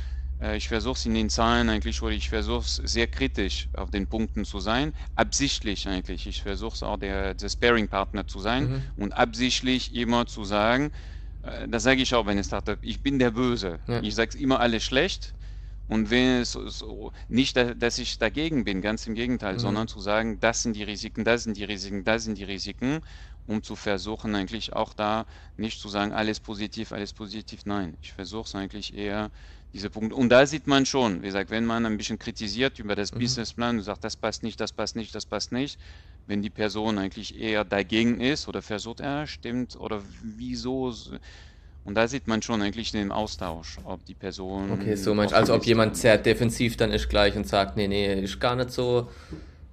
ich 0.57 0.69
versuche 0.69 0.95
es 0.95 1.07
in 1.07 1.15
den 1.15 1.31
Zahlen 1.31 1.69
eigentlich, 1.69 2.03
oder 2.03 2.13
ich 2.13 2.29
versuche 2.29 2.65
es 2.65 2.77
sehr 2.77 3.07
kritisch 3.07 3.69
auf 3.73 3.91
den 3.91 4.07
Punkten 4.07 4.45
zu 4.45 4.61
sein, 4.61 4.93
absichtlich 5.15 5.89
eigentlich. 5.89 6.27
Ich 6.27 6.43
versuche 6.43 6.75
es 6.75 6.83
auch 6.83 6.99
der, 6.99 7.35
der 7.35 7.49
Sparing-Partner 7.49 8.27
zu 8.27 8.41
sein 8.41 8.65
mhm. 8.65 8.83
und 8.97 9.13
absichtlich 9.13 9.95
immer 9.95 10.27
zu 10.27 10.45
sagen, 10.45 10.91
äh, 11.43 11.69
das 11.69 11.85
sage 11.85 12.03
ich 12.03 12.15
auch 12.15 12.25
bei 12.25 12.33
einem 12.33 12.45
Startup, 12.45 12.79
ich 12.83 13.01
bin 13.01 13.19
der 13.19 13.31
Böse. 13.31 13.79
Ja. 13.87 14.01
Ich 14.03 14.15
sage 14.15 14.31
es 14.31 14.35
immer 14.35 14.61
alles 14.61 14.83
schlecht. 14.83 15.35
Und 15.87 16.11
wenn 16.11 16.41
es 16.41 16.53
so, 16.53 17.13
nicht, 17.29 17.57
dass 17.57 17.99
ich 17.99 18.19
dagegen 18.19 18.65
bin, 18.65 18.81
ganz 18.81 19.07
im 19.07 19.15
Gegenteil, 19.15 19.55
mhm. 19.55 19.59
sondern 19.59 19.89
zu 19.89 20.01
sagen, 20.01 20.41
das 20.41 20.63
sind 20.63 20.77
die 20.77 20.83
Risiken, 20.83 21.25
das 21.25 21.45
sind 21.45 21.59
die 21.59 21.65
Risiken, 21.65 22.05
das 22.05 22.25
sind 22.25 22.39
die 22.39 22.45
Risiken, 22.45 23.01
um 23.47 23.63
zu 23.63 23.77
versuchen, 23.77 24.35
eigentlich 24.35 24.73
auch 24.73 24.95
da 24.95 25.27
nicht 25.57 25.81
zu 25.81 25.89
sagen, 25.89 26.13
alles 26.13 26.41
positiv, 26.41 26.93
alles 26.93 27.13
positiv. 27.13 27.67
Nein, 27.67 27.97
ich 28.03 28.13
versuche 28.13 28.47
es 28.47 28.55
eigentlich 28.55 28.97
eher 28.97 29.31
diese 29.75 29.91
Punkte. 29.91 30.15
Und 30.15 30.29
da 30.31 30.47
sieht 30.47 30.67
man 30.67 30.87
schon, 30.87 31.21
wie 31.23 31.27
gesagt, 31.27 31.51
wenn 31.51 31.67
man 31.67 31.85
ein 31.85 31.97
bisschen 31.97 32.19
kritisiert 32.19 32.79
über 32.79 32.95
das 32.95 33.13
mhm. 33.13 33.19
Businessplan 33.19 33.77
und 33.79 33.83
sagt, 33.83 34.05
das 34.05 34.17
passt 34.17 34.43
nicht, 34.43 34.61
das 34.61 34.73
passt 34.73 34.97
nicht, 34.97 35.15
das 35.15 35.27
passt 35.27 35.53
nicht, 35.53 35.79
wenn 36.27 36.43
die 36.43 36.51
Person 36.51 36.97
eigentlich 36.97 37.39
eher 37.39 37.65
dagegen 37.65 38.21
ist 38.21 38.49
oder 38.49 38.63
versucht, 38.63 39.01
ja, 39.01 39.27
stimmt, 39.27 39.77
oder 39.77 40.01
wieso. 40.23 40.95
Und 41.85 41.97
da 41.97 42.09
sieht 42.09 42.29
man 42.29 42.41
schon 42.41 42.63
eigentlich 42.63 42.93
den 42.93 43.11
Austausch, 43.13 43.79
ob 43.85 44.05
die 44.07 44.15
Person. 44.15 44.71
Okay, 44.71 44.95
so 44.95 45.13
meinst 45.13 45.35
also 45.35 45.55
ob 45.55 45.67
jemand 45.67 45.97
sehr 45.97 46.17
defensiv 46.17 46.77
dann 46.77 46.93
ist 46.93 47.09
gleich 47.11 47.37
und 47.37 47.47
sagt, 47.47 47.77
nee, 47.77 47.89
nee, 47.89 48.23
ist 48.23 48.41
gar 48.41 48.57
nicht 48.57 48.71
so, 48.71 49.11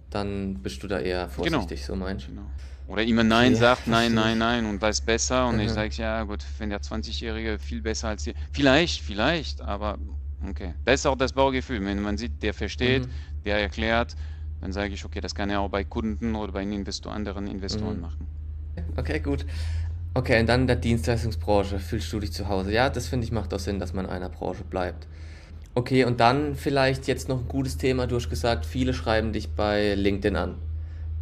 dann 0.09 0.55
bist 0.55 0.81
du 0.83 0.87
da 0.87 0.99
eher 0.99 1.29
genau. 1.37 1.59
vorsichtig, 1.59 1.85
genau. 1.85 1.87
so 1.87 1.95
meinst 1.95 2.27
du. 2.27 2.31
Genau. 2.31 2.49
Oder 2.91 3.03
immer 3.03 3.23
Nein 3.23 3.53
ja, 3.53 3.57
sagt, 3.57 3.87
nein, 3.87 4.13
nein, 4.13 4.37
nein 4.37 4.65
und 4.65 4.81
weiß 4.81 5.01
besser. 5.01 5.47
Und 5.47 5.55
mhm. 5.55 5.61
ich 5.61 5.71
sage, 5.71 5.93
ja 5.95 6.23
gut, 6.23 6.43
wenn 6.57 6.69
der 6.69 6.81
20-Jährige 6.81 7.57
viel 7.57 7.81
besser 7.81 8.09
als 8.09 8.25
die. 8.25 8.33
Vielleicht, 8.51 9.01
vielleicht, 9.01 9.61
aber 9.61 9.97
okay. 10.49 10.73
Das 10.83 10.99
ist 10.99 11.05
auch 11.05 11.15
das 11.15 11.31
Baugefühl. 11.31 11.83
Wenn 11.85 12.01
man 12.01 12.17
sieht, 12.17 12.43
der 12.43 12.53
versteht, 12.53 13.05
mhm. 13.05 13.11
der 13.45 13.61
erklärt, 13.61 14.17
dann 14.59 14.73
sage 14.73 14.93
ich, 14.93 15.05
okay, 15.05 15.21
das 15.21 15.33
kann 15.33 15.49
er 15.49 15.61
auch 15.61 15.69
bei 15.69 15.85
Kunden 15.85 16.35
oder 16.35 16.51
bei 16.51 16.63
Investor, 16.63 17.13
anderen 17.13 17.47
Investoren 17.47 17.95
mhm. 17.95 18.01
machen. 18.01 18.27
Okay, 18.97 19.19
gut. 19.19 19.45
Okay, 20.13 20.41
und 20.41 20.47
dann 20.47 20.61
in 20.61 20.67
der 20.67 20.75
Dienstleistungsbranche 20.75 21.79
fühlst 21.79 22.11
du 22.11 22.19
dich 22.19 22.33
zu 22.33 22.49
Hause. 22.49 22.73
Ja, 22.73 22.89
das 22.89 23.07
finde 23.07 23.25
ich 23.25 23.31
macht 23.31 23.53
auch 23.53 23.59
Sinn, 23.59 23.79
dass 23.79 23.93
man 23.93 24.03
in 24.03 24.11
einer 24.11 24.27
Branche 24.27 24.65
bleibt. 24.65 25.07
Okay, 25.75 26.03
und 26.03 26.19
dann 26.19 26.55
vielleicht 26.55 27.07
jetzt 27.07 27.29
noch 27.29 27.39
ein 27.39 27.47
gutes 27.47 27.77
Thema. 27.77 28.05
Du 28.05 28.17
hast 28.17 28.29
gesagt, 28.29 28.65
viele 28.65 28.93
schreiben 28.93 29.31
dich 29.31 29.51
bei 29.51 29.95
LinkedIn 29.95 30.35
an. 30.35 30.55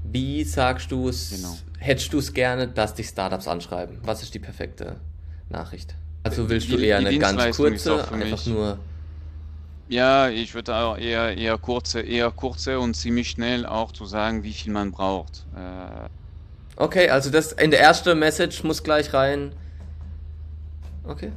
Wie 0.03 0.43
sagst 0.43 0.91
du 0.91 1.09
es, 1.09 1.29
genau. 1.29 1.57
hättest 1.77 2.13
du 2.13 2.19
es 2.19 2.33
gerne, 2.33 2.67
dass 2.67 2.95
dich 2.95 3.07
Startups 3.07 3.47
anschreiben? 3.47 3.99
Was 4.03 4.23
ist 4.23 4.33
die 4.33 4.39
perfekte 4.39 4.97
Nachricht? 5.49 5.95
Also 6.23 6.49
willst 6.49 6.71
du 6.71 6.77
eher 6.77 6.97
eine 6.97 7.17
ganz 7.17 7.55
kurze, 7.55 8.11
einfach 8.11 8.45
nur... 8.45 8.79
Ja, 9.87 10.29
ich 10.29 10.53
würde 10.53 10.75
auch 10.75 10.97
eher, 10.97 11.35
eher 11.35 11.57
kurze, 11.57 12.01
eher 12.01 12.29
kurze 12.29 12.79
und 12.79 12.93
ziemlich 12.93 13.31
schnell 13.31 13.65
auch 13.65 13.91
zu 13.91 14.05
sagen, 14.05 14.43
wie 14.43 14.53
viel 14.53 14.71
man 14.71 14.91
braucht. 14.91 15.45
Äh 15.55 16.07
okay, 16.75 17.09
also 17.09 17.31
das 17.31 17.53
in 17.53 17.71
der 17.71 17.79
erste 17.79 18.13
Message 18.13 18.63
muss 18.63 18.83
gleich 18.83 19.13
rein. 19.13 19.51
Okay. 21.03 21.31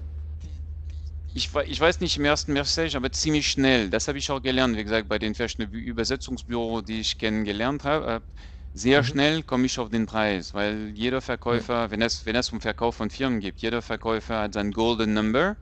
Ich, 1.35 1.49
ich, 1.67 1.81
weiß 1.81 2.01
nicht 2.01 2.19
im 2.19 2.27
ersten 2.27 2.53
Message, 2.53 2.95
aber 2.95 3.11
ziemlich 3.11 3.51
schnell. 3.51 3.89
Das 3.89 4.07
habe 4.07 4.19
ich 4.19 4.31
auch 4.31 4.43
gelernt, 4.43 4.77
wie 4.77 4.85
gesagt, 4.85 5.09
bei 5.09 5.19
den 5.19 5.35
verschiedenen 5.35 5.73
Übersetzungsbüros, 5.73 6.85
die 6.85 7.01
ich 7.01 7.17
kennengelernt 7.17 7.85
habe. 7.85 8.21
Sehr 8.75 9.03
mhm. 9.03 9.07
schnell 9.07 9.43
komme 9.43 9.67
ich 9.67 9.79
auf 9.79 9.91
den 9.91 10.07
Preis, 10.07 10.55
weil 10.55 10.93
jeder 10.95 11.21
Verkäufer, 11.21 11.87
mhm. 11.87 11.91
wenn 11.91 12.03
es, 12.03 12.25
wenn 12.25 12.37
es 12.37 12.51
um 12.51 12.61
Verkauf 12.61 12.97
von 12.97 13.11
Firmen 13.11 13.41
geht, 13.41 13.59
jeder 13.59 13.83
Verkäufer 13.83 14.41
hat 14.41 14.55
sein 14.55 14.73
Golden 14.73 15.13
Number 15.13 15.57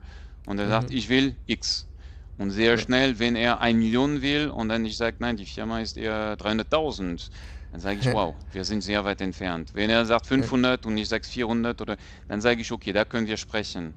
und 0.45 0.59
er 0.59 0.65
mhm. 0.65 0.69
sagt, 0.69 0.91
ich 0.91 1.09
will 1.09 1.35
X. 1.45 1.87
Und 2.37 2.51
sehr 2.51 2.77
schnell, 2.77 3.19
wenn 3.19 3.35
er 3.35 3.61
ein 3.61 3.77
Million 3.77 4.21
will 4.21 4.49
und 4.49 4.69
dann 4.69 4.85
ich 4.85 4.97
sage, 4.97 5.17
nein, 5.19 5.37
die 5.37 5.45
Firma 5.45 5.81
ist 5.81 5.97
eher 5.97 6.37
300.000, 6.37 7.29
dann 7.71 7.79
sage 7.79 7.99
ich, 8.01 8.11
wow, 8.11 8.33
wir 8.51 8.63
sind 8.65 8.81
sehr 8.81 9.05
weit 9.05 9.21
entfernt. 9.21 9.71
Wenn 9.73 9.89
er 9.89 10.05
sagt 10.05 10.25
500 10.25 10.85
und 10.85 10.97
ich 10.97 11.07
sage 11.07 11.25
400, 11.25 11.79
oder, 11.81 11.97
dann 12.27 12.41
sage 12.41 12.61
ich, 12.61 12.71
okay, 12.71 12.93
da 12.93 13.05
können 13.05 13.27
wir 13.27 13.37
sprechen. 13.37 13.93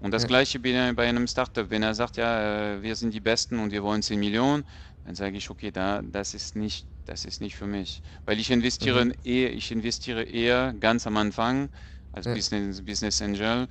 Und 0.00 0.10
das 0.10 0.26
gleiche 0.26 0.58
bei 0.58 1.08
einem 1.08 1.26
Startup, 1.26 1.70
wenn 1.70 1.82
er 1.82 1.94
sagt, 1.94 2.18
ja, 2.18 2.74
äh, 2.74 2.82
wir 2.82 2.94
sind 2.94 3.14
die 3.14 3.20
Besten 3.20 3.58
und 3.58 3.72
wir 3.72 3.82
wollen 3.82 4.02
10 4.02 4.18
Millionen, 4.18 4.64
dann 5.04 5.14
sage 5.14 5.36
ich, 5.36 5.50
okay, 5.50 5.70
da, 5.70 6.02
das 6.02 6.34
ist 6.34 6.56
nicht 6.56 6.86
das 7.04 7.24
ist 7.24 7.40
nicht 7.40 7.56
für 7.56 7.66
mich. 7.66 8.02
Weil 8.24 8.38
ich 8.38 8.50
investiere, 8.50 9.04
mhm. 9.04 9.14
eher, 9.24 9.52
ich 9.52 9.70
investiere 9.70 10.22
eher 10.22 10.74
ganz 10.74 11.06
am 11.06 11.16
Anfang 11.16 11.68
als 12.12 12.26
ja. 12.26 12.34
Business, 12.34 12.82
Business 12.82 13.20
Angel 13.22 13.68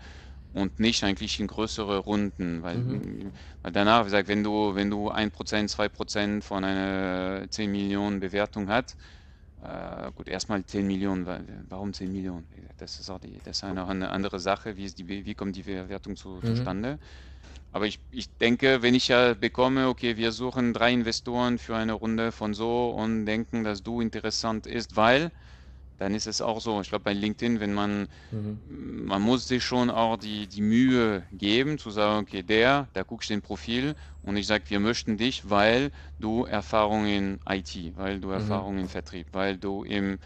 und 0.54 0.80
nicht 0.80 1.04
eigentlich 1.04 1.40
in 1.40 1.48
größere 1.48 1.98
Runden. 1.98 2.62
Weil, 2.62 2.78
mhm. 2.78 3.32
weil 3.62 3.72
danach, 3.72 4.02
wie 4.02 4.06
gesagt, 4.06 4.28
wenn 4.28 4.44
du, 4.44 4.76
wenn 4.76 4.90
du 4.90 5.10
1%, 5.10 5.32
2% 5.32 6.42
von 6.42 6.64
einer 6.64 7.50
10 7.50 7.72
Millionen 7.72 8.20
Bewertung 8.20 8.70
hast, 8.70 8.96
äh, 9.64 10.12
gut, 10.14 10.28
erstmal 10.28 10.64
10 10.64 10.86
Millionen, 10.86 11.26
warum 11.70 11.94
10 11.94 12.12
Millionen? 12.12 12.46
Das 12.78 13.00
ist 13.00 13.10
auch 13.10 13.20
die, 13.20 13.40
das 13.44 13.58
ist 13.58 13.64
eine, 13.64 13.88
eine 13.88 14.10
andere 14.10 14.40
Sache, 14.40 14.76
wie, 14.76 14.86
ist 14.86 15.00
die, 15.00 15.08
wie 15.08 15.36
kommt 15.36 15.56
die 15.56 15.64
Bewertung 15.64 16.16
zu, 16.16 16.40
mhm. 16.42 16.44
zustande. 16.44 17.00
Aber 17.74 17.88
ich, 17.88 18.00
ich 18.12 18.30
denke, 18.38 18.84
wenn 18.84 18.94
ich 18.94 19.08
ja 19.08 19.34
bekomme, 19.34 19.88
okay, 19.88 20.16
wir 20.16 20.32
suchen 20.32 20.74
drei 20.74 20.94
Investoren 20.94 21.58
für 21.58 21.76
eine 21.76 21.94
Runde 21.94 22.32
von 22.32 22.54
so 22.54 22.92
und 22.92 23.26
denken, 23.26 23.64
dass 23.64 23.82
du 23.82 24.00
interessant 24.00 24.68
ist, 24.68 24.96
weil, 24.96 25.32
dann 25.98 26.14
ist 26.14 26.28
es 26.28 26.40
auch 26.40 26.62
so. 26.62 26.82
Ich 26.82 26.90
glaube, 26.90 27.04
bei 27.04 27.14
LinkedIn, 27.14 27.60
wenn 27.60 27.74
man, 27.74 28.08
mhm. 28.30 28.60
man 29.06 29.22
muss 29.24 29.48
sich 29.48 29.64
schon 29.64 29.90
auch 29.90 30.18
die, 30.18 30.48
die 30.48 30.62
Mühe 30.62 31.26
geben, 31.32 31.80
zu 31.80 31.90
sagen, 31.90 32.24
okay, 32.24 32.44
der, 32.44 32.90
da 32.94 33.02
guckst 33.02 33.30
du 33.30 33.34
den 33.34 33.42
Profil 33.42 33.96
und 34.22 34.38
ich 34.38 34.46
sage, 34.46 34.66
wir 34.68 34.80
möchten 34.80 35.18
dich, 35.18 35.50
weil 35.50 35.92
du 36.20 36.46
Erfahrung 36.46 37.08
in 37.08 37.40
IT, 37.50 37.94
weil 37.96 38.20
du 38.20 38.28
mhm. 38.28 38.34
Erfahrung 38.36 38.78
in 38.78 38.88
Vertrieb, 38.88 39.30
weil 39.32 39.58
du 39.58 39.84
in 39.84 40.20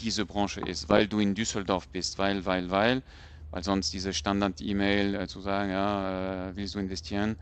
diese 0.00 0.26
Branche 0.26 0.60
ist, 0.62 0.88
weil 0.88 1.06
du 1.06 1.20
in 1.20 1.34
Düsseldorf 1.34 1.88
bist, 1.90 2.18
weil, 2.18 2.44
weil, 2.44 2.70
weil 2.70 3.02
weil 3.50 3.64
sonst 3.64 3.92
diese 3.92 4.12
Standard-E-Mail 4.12 5.14
äh, 5.14 5.28
zu 5.28 5.40
sagen, 5.40 5.70
ja, 5.70 6.50
äh, 6.50 6.56
willst 6.56 6.74
du 6.74 6.78
investieren, 6.78 7.36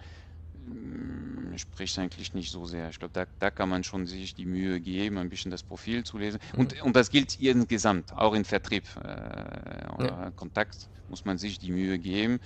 äh, 0.55 1.59
spricht 1.59 1.99
eigentlich 1.99 2.35
nicht 2.35 2.51
so 2.51 2.67
sehr. 2.67 2.89
Ich 2.91 2.99
glaube, 2.99 3.13
da, 3.13 3.27
da 3.39 3.51
kann 3.51 3.69
man 3.69 3.85
schon 3.85 4.07
sich 4.07 4.35
die 4.35 4.47
Mühe 4.47 4.81
geben, 4.81 5.19
ein 5.19 5.29
bisschen 5.29 5.51
das 5.51 5.63
Profil 5.63 6.05
zu 6.05 6.19
lesen. 6.19 6.41
Mhm. 6.53 6.61
Und, 6.61 6.83
und 6.83 6.97
das 6.97 7.11
gilt 7.11 7.39
insgesamt, 7.39 8.13
auch 8.13 8.35
in 8.35 8.45
Vertrieb 8.45 8.85
äh, 8.97 9.89
oder 9.95 10.07
ja. 10.07 10.33
Kontakt 10.33 10.91
muss 11.09 11.25
man 11.25 11.39
sich 11.39 11.59
die 11.59 11.71
Mühe 11.73 11.99
geben, 11.99 12.41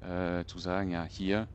äh, 0.00 0.44
zu 0.46 0.58
sagen, 0.58 0.90
ja, 0.90 1.04
hier 1.04 1.48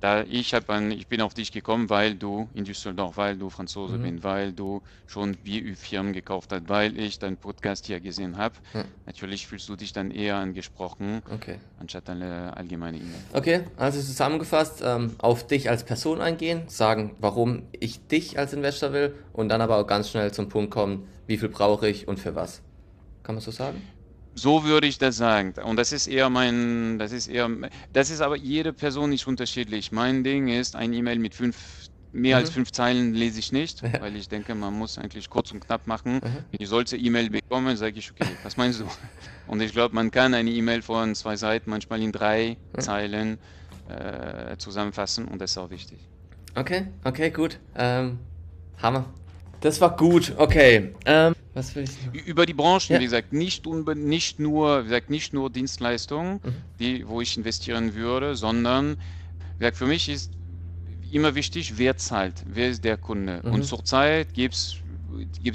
da 0.00 0.22
ich, 0.22 0.54
hab 0.54 0.68
ein, 0.70 0.90
ich 0.90 1.06
bin 1.06 1.20
auf 1.20 1.34
dich 1.34 1.52
gekommen, 1.52 1.88
weil 1.90 2.14
du 2.14 2.48
in 2.54 2.64
Düsseldorf, 2.64 3.16
weil 3.16 3.36
du 3.36 3.50
Franzose 3.50 3.98
mhm. 3.98 4.02
bist, 4.02 4.24
weil 4.24 4.52
du 4.52 4.82
schon 5.06 5.36
BÜ-Firmen 5.36 6.12
gekauft 6.12 6.52
hast, 6.52 6.68
weil 6.68 6.98
ich 6.98 7.18
deinen 7.18 7.36
Podcast 7.36 7.86
hier 7.86 8.00
gesehen 8.00 8.36
habe. 8.36 8.54
Mhm. 8.72 8.84
Natürlich 9.06 9.46
fühlst 9.46 9.68
du 9.68 9.76
dich 9.76 9.92
dann 9.92 10.10
eher 10.10 10.36
angesprochen, 10.36 11.22
okay. 11.32 11.58
anstatt 11.80 12.08
eine 12.10 12.56
allgemeine 12.56 12.98
E-Mail. 12.98 13.20
Okay, 13.32 13.60
also 13.76 14.00
zusammengefasst, 14.00 14.82
ähm, 14.84 15.14
auf 15.18 15.46
dich 15.46 15.70
als 15.70 15.84
Person 15.84 16.20
eingehen, 16.20 16.62
sagen, 16.68 17.16
warum 17.18 17.62
ich 17.72 18.06
dich 18.06 18.38
als 18.38 18.52
Investor 18.52 18.92
will 18.92 19.14
und 19.32 19.48
dann 19.48 19.60
aber 19.60 19.78
auch 19.78 19.86
ganz 19.86 20.10
schnell 20.10 20.32
zum 20.32 20.48
Punkt 20.48 20.70
kommen, 20.70 21.08
wie 21.26 21.38
viel 21.38 21.48
brauche 21.48 21.88
ich 21.88 22.08
und 22.08 22.18
für 22.18 22.34
was. 22.34 22.60
Kann 23.22 23.36
man 23.36 23.42
so 23.42 23.50
sagen? 23.50 23.80
So 24.34 24.64
würde 24.64 24.86
ich 24.86 24.98
das 24.98 25.16
sagen. 25.16 25.54
Und 25.64 25.76
das 25.76 25.92
ist 25.92 26.06
eher 26.06 26.28
mein, 26.28 26.98
das 26.98 27.12
ist 27.12 27.28
eher, 27.28 27.48
das 27.92 28.10
ist 28.10 28.20
aber 28.20 28.36
jede 28.36 28.72
Person 28.72 29.10
nicht 29.10 29.26
unterschiedlich. 29.26 29.92
Mein 29.92 30.24
Ding 30.24 30.48
ist, 30.48 30.74
ein 30.74 30.92
E-Mail 30.92 31.18
mit 31.18 31.34
fünf, 31.34 31.56
mehr 32.12 32.36
mhm. 32.36 32.40
als 32.40 32.50
fünf 32.50 32.72
Zeilen 32.72 33.14
lese 33.14 33.38
ich 33.38 33.52
nicht, 33.52 33.82
ja. 33.82 34.00
weil 34.00 34.16
ich 34.16 34.28
denke, 34.28 34.54
man 34.54 34.74
muss 34.74 34.98
eigentlich 34.98 35.30
kurz 35.30 35.52
und 35.52 35.64
knapp 35.64 35.86
machen. 35.86 36.14
Mhm. 36.14 36.20
Wenn 36.22 36.60
ich 36.60 36.68
solche 36.68 36.96
E-Mail 36.96 37.30
bekomme, 37.30 37.76
sage 37.76 37.98
ich, 37.98 38.10
okay, 38.10 38.30
was 38.42 38.56
meinst 38.56 38.80
du? 38.80 38.86
Und 39.46 39.60
ich 39.60 39.72
glaube, 39.72 39.94
man 39.94 40.10
kann 40.10 40.32
eine 40.32 40.50
E-Mail 40.50 40.80
von 40.80 41.14
zwei 41.14 41.36
Seiten 41.36 41.68
manchmal 41.68 42.00
in 42.00 42.12
drei 42.12 42.56
mhm. 42.74 42.80
Zeilen 42.80 43.38
äh, 43.88 44.56
zusammenfassen 44.56 45.26
und 45.26 45.38
das 45.38 45.50
ist 45.50 45.58
auch 45.58 45.68
wichtig. 45.68 45.98
Okay, 46.54 46.86
okay, 47.04 47.30
gut. 47.30 47.58
Ähm, 47.76 48.18
Hammer. 48.80 49.04
Das 49.64 49.80
war 49.80 49.96
gut, 49.96 50.34
okay. 50.36 50.94
Ähm, 51.06 51.34
was 51.54 51.74
will 51.74 51.84
ich 51.84 52.26
Über 52.26 52.44
die 52.44 52.52
Branchen, 52.52 52.92
ja. 52.92 53.00
wie 53.00 53.04
gesagt, 53.04 53.32
nicht, 53.32 53.64
nicht, 53.96 54.38
nur, 54.38 54.80
wie 54.80 54.88
gesagt, 54.88 55.08
nicht 55.08 55.32
nur 55.32 55.48
Dienstleistungen, 55.48 56.34
mhm. 56.34 56.54
die, 56.78 57.08
wo 57.08 57.22
ich 57.22 57.34
investieren 57.38 57.94
würde, 57.94 58.34
sondern 58.34 58.98
wie 59.54 59.60
gesagt, 59.60 59.78
für 59.78 59.86
mich 59.86 60.10
ist 60.10 60.32
immer 61.10 61.34
wichtig, 61.34 61.78
wer 61.78 61.96
zahlt, 61.96 62.44
wer 62.46 62.68
ist 62.68 62.84
der 62.84 62.98
Kunde. 62.98 63.40
Mhm. 63.42 63.54
Und 63.54 63.64
zurzeit 63.64 64.34
gibt 64.34 64.54
es 64.54 64.82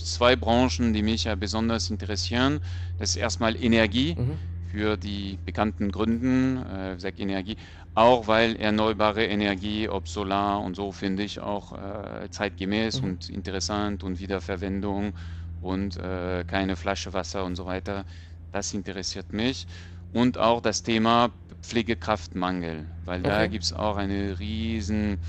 zwei 0.05 0.35
Branchen, 0.35 0.91
die 0.91 1.03
mich 1.03 1.25
ja 1.25 1.35
besonders 1.35 1.91
interessieren. 1.91 2.61
Das 2.97 3.11
ist 3.11 3.17
erstmal 3.17 3.55
Energie, 3.63 4.15
Mhm. 4.17 4.39
für 4.71 4.97
die 4.97 5.37
bekannten 5.45 5.91
Gründen, 5.91 6.57
äh, 6.57 6.91
wie 6.91 6.95
gesagt, 6.95 7.19
Energie, 7.19 7.57
auch 7.99 8.27
weil 8.27 8.55
erneuerbare 8.57 9.25
Energie, 9.25 9.89
ob 9.89 10.07
Solar 10.07 10.61
und 10.61 10.75
so, 10.75 10.91
finde 10.91 11.23
ich 11.23 11.39
auch 11.39 11.73
äh, 11.73 12.29
zeitgemäß 12.31 13.01
Mhm. 13.01 13.01
und 13.01 13.29
interessant 13.29 14.03
und 14.03 14.19
Wiederverwendung 14.19 15.13
und 15.59 15.97
äh, 15.97 16.43
keine 16.45 16.75
Flasche 16.77 17.13
Wasser 17.13 17.45
und 17.45 17.55
so 17.55 17.65
weiter. 17.65 18.05
Das 18.51 18.73
interessiert 18.73 19.33
mich. 19.33 19.65
Und 20.11 20.37
auch 20.37 20.61
das 20.61 20.81
Thema 20.83 21.33
Pflegekraftmangel, 21.61 22.89
weil 23.01 23.23
da 23.23 23.45
Okay. 23.45 23.47
gibt 23.47 23.65
es 23.65 23.73
auch 23.73 23.97
eine 23.97 24.39
riesen, 24.39 25.19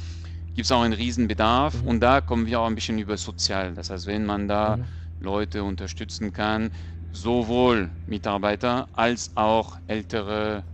gibt's 0.55 0.73
auch 0.73 0.83
einen 0.83 0.93
riesen 0.95 1.29
Bedarf 1.29 1.83
Mhm. 1.83 1.83
und 1.83 2.01
da 2.01 2.21
kommen 2.21 2.47
wir 2.47 2.61
auch 2.61 2.67
ein 2.67 2.75
bisschen 2.75 2.99
über 2.99 3.17
sozial. 3.17 3.75
Das 3.75 3.91
heißt, 3.91 4.07
wenn 4.07 4.27
man 4.27 4.49
da 4.49 4.79
Mhm. 4.79 4.91
Leute 5.19 5.65
unterstützen 5.65 6.33
kann, 6.33 6.71
sowohl 7.13 7.95
Mitarbeiter 8.07 8.89
als 8.93 9.33
auch 9.37 9.79
ältere, 9.87 10.67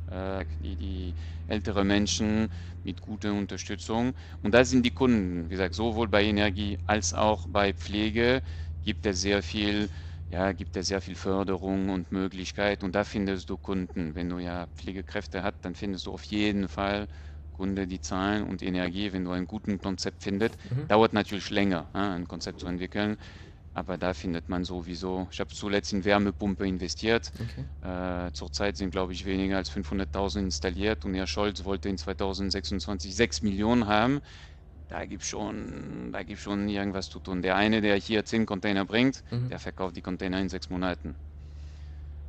die, 0.58 0.76
die 0.76 1.14
ältere 1.46 1.84
Menschen 1.84 2.48
mit 2.82 3.00
guter 3.00 3.32
Unterstützung. 3.32 4.12
Und 4.42 4.52
da 4.54 4.64
sind 4.64 4.84
die 4.84 4.90
Kunden, 4.92 5.46
wie 5.46 5.50
gesagt, 5.50 5.74
sowohl 5.74 6.08
bei 6.08 6.24
Energie 6.24 6.78
als 6.84 7.12
auch 7.14 7.46
bei 7.48 7.72
Pflege 7.72 8.42
gibt 8.82 9.06
es 9.06 9.20
sehr 9.20 9.42
viel, 9.42 9.88
ja, 10.28 10.52
gibt 10.52 10.76
es 10.76 10.88
sehr 10.88 11.00
viel 11.00 11.14
Förderung 11.16 11.88
und 11.90 12.10
Möglichkeit. 12.12 12.82
Und 12.82 12.94
da 12.94 13.04
findest 13.04 13.50
du 13.50 13.56
Kunden. 13.58 14.14
Wenn 14.14 14.28
du 14.28 14.38
ja 14.38 14.66
Pflegekräfte 14.76 15.42
hast, 15.42 15.58
dann 15.62 15.74
findest 15.74 16.06
du 16.06 16.12
auf 16.12 16.24
jeden 16.24 16.68
Fall 16.68 17.06
Kunden, 17.52 17.88
die 17.88 18.00
zahlen 18.00 18.44
und 18.44 18.62
Energie, 18.62 19.12
wenn 19.12 19.24
du 19.24 19.30
ein 19.30 19.46
gutes 19.46 19.78
Konzept 19.78 20.22
findest. 20.22 20.56
Mhm. 20.64 20.88
Dauert 20.88 21.12
natürlich 21.14 21.50
länger, 21.50 21.90
ein 21.94 22.26
Konzept 22.28 22.60
zu 22.60 22.66
entwickeln. 22.66 23.16
Aber 23.76 23.98
da 23.98 24.14
findet 24.14 24.48
man 24.48 24.64
sowieso. 24.64 25.28
Ich 25.30 25.38
habe 25.38 25.50
zuletzt 25.52 25.92
in 25.92 26.02
Wärmepumpe 26.06 26.66
investiert. 26.66 27.30
Okay. 27.38 27.66
Äh, 27.82 28.32
zurzeit 28.32 28.78
sind, 28.78 28.90
glaube 28.90 29.12
ich, 29.12 29.26
weniger 29.26 29.58
als 29.58 29.68
500.000 29.68 30.46
installiert 30.46 31.04
und 31.04 31.12
Herr 31.12 31.26
Scholz 31.26 31.62
wollte 31.64 31.90
in 31.90 31.98
2026 31.98 33.14
6 33.14 33.42
Millionen 33.42 33.86
haben. 33.86 34.20
Da 34.88 35.04
gibt 35.04 35.24
es 35.24 35.28
schon, 35.28 36.10
da 36.10 36.22
gibt's 36.22 36.42
schon 36.42 36.70
irgendwas 36.70 37.10
zu 37.10 37.20
tun. 37.20 37.42
Der 37.42 37.56
eine, 37.56 37.82
der 37.82 37.96
hier 37.96 38.24
10 38.24 38.46
Container 38.46 38.86
bringt, 38.86 39.22
Mhm. 39.30 39.50
der 39.50 39.58
verkauft 39.58 39.94
die 39.94 40.02
Container 40.02 40.40
in 40.40 40.48
sechs 40.48 40.70
Monaten. 40.70 41.18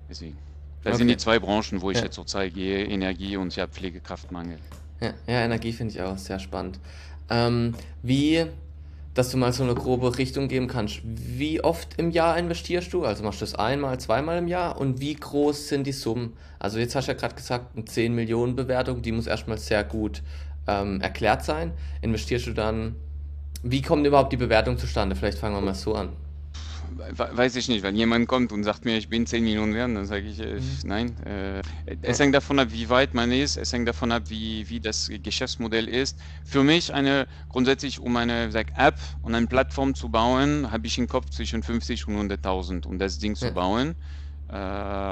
Deswegen. 0.10 0.42
Das 0.84 0.98
sind 0.98 1.08
die 1.08 1.14
Okay. 1.14 1.22
zwei 1.22 1.40
Branchen, 1.40 1.82
wo 1.82 1.92
ich 1.92 1.98
Ja. 1.98 2.04
jetzt 2.04 2.16
zurzeit 2.16 2.54
gehe: 2.54 2.86
Energie 2.86 3.38
und 3.38 3.56
ja, 3.56 3.68
Pflegekraftmangel. 3.68 4.60
Ja, 5.00 5.14
ja, 5.28 5.46
Energie 5.46 5.72
finde 5.72 5.94
ich 5.94 6.02
auch 6.02 6.18
sehr 6.18 6.40
spannend. 6.40 6.80
Ähm, 7.30 7.76
wie, 8.02 8.46
dass 9.18 9.32
du 9.32 9.38
mal 9.38 9.52
so 9.52 9.64
eine 9.64 9.74
grobe 9.74 10.20
Richtung 10.20 10.48
geben 10.48 10.68
kannst, 10.68 11.02
wie 11.04 11.64
oft 11.64 11.98
im 11.98 12.12
Jahr 12.12 12.38
investierst 12.38 12.94
du? 12.94 13.04
Also 13.04 13.24
machst 13.24 13.42
du 13.42 13.46
das 13.46 13.56
einmal, 13.56 14.00
zweimal 14.00 14.38
im 14.38 14.48
Jahr? 14.48 14.80
Und 14.80 15.00
wie 15.00 15.16
groß 15.16 15.70
sind 15.70 15.88
die 15.88 15.92
Summen? 15.92 16.34
Also 16.60 16.78
jetzt 16.78 16.96
hast 16.96 17.08
du 17.08 17.14
ja 17.14 17.18
gerade 17.18 17.34
gesagt, 17.34 17.76
eine 17.76 17.86
10 17.86 18.14
Millionen 18.14 18.56
Bewertung, 18.56 19.02
die 19.02 19.12
muss 19.12 19.26
erstmal 19.26 19.58
sehr 19.58 19.84
gut 19.84 20.22
ähm, 20.68 21.02
erklärt 21.02 21.44
sein. 21.44 21.72
Investierst 22.04 22.46
du 22.46 22.54
dann, 22.54 22.96
wie 23.64 23.82
kommt 23.82 24.06
überhaupt 24.06 24.34
die 24.34 24.38
Bewertung 24.38 24.78
zustande? 24.78 25.16
Vielleicht 25.16 25.40
fangen 25.40 25.56
wir 25.56 25.62
mal 25.62 25.74
so 25.74 25.96
an. 25.96 26.10
We- 26.90 27.30
Weiß 27.32 27.56
ich 27.56 27.68
nicht, 27.68 27.84
wenn 27.84 27.96
jemand 27.96 28.28
kommt 28.28 28.52
und 28.52 28.64
sagt 28.64 28.86
mir, 28.86 28.98
ich 28.98 29.10
bin 29.10 29.26
10 29.26 29.44
Millionen 29.44 29.74
wert, 29.74 29.90
dann 29.96 30.06
sage 30.06 30.28
ich, 30.28 30.40
äh, 30.40 30.60
nein. 30.84 31.18
Äh, 31.26 31.62
es 32.02 32.18
Ja. 32.18 32.24
hängt 32.24 32.36
davon 32.36 32.60
ab, 32.60 32.70
wie 32.72 32.90
weit 32.90 33.14
man 33.14 33.32
ist, 33.32 33.58
es 33.58 33.74
hängt 33.74 33.88
davon 33.88 34.12
ab, 34.12 34.24
wie, 34.30 34.70
wie 34.70 34.80
das 34.80 35.10
Geschäftsmodell 35.24 35.88
ist. 35.88 36.20
Für 36.44 36.64
mich 36.64 36.94
eine, 36.94 37.28
grundsätzlich, 37.50 38.00
um 38.00 38.16
eine 38.18 38.52
sag, 38.52 38.72
App 38.78 39.00
und 39.22 39.36
eine 39.36 39.48
Plattform 39.48 39.96
zu 39.96 40.10
bauen, 40.10 40.72
habe 40.72 40.88
ich 40.88 40.98
im 40.98 41.08
Kopf 41.08 41.30
zwischen 41.30 41.64
50 41.64 42.08
und 42.08 42.16
100.000, 42.16 42.86
um 42.86 42.98
das 43.00 43.18
Ding 43.20 43.36
zu 43.36 43.46
Ja. 43.48 43.52
bauen. 43.52 43.96
Äh, 44.50 44.54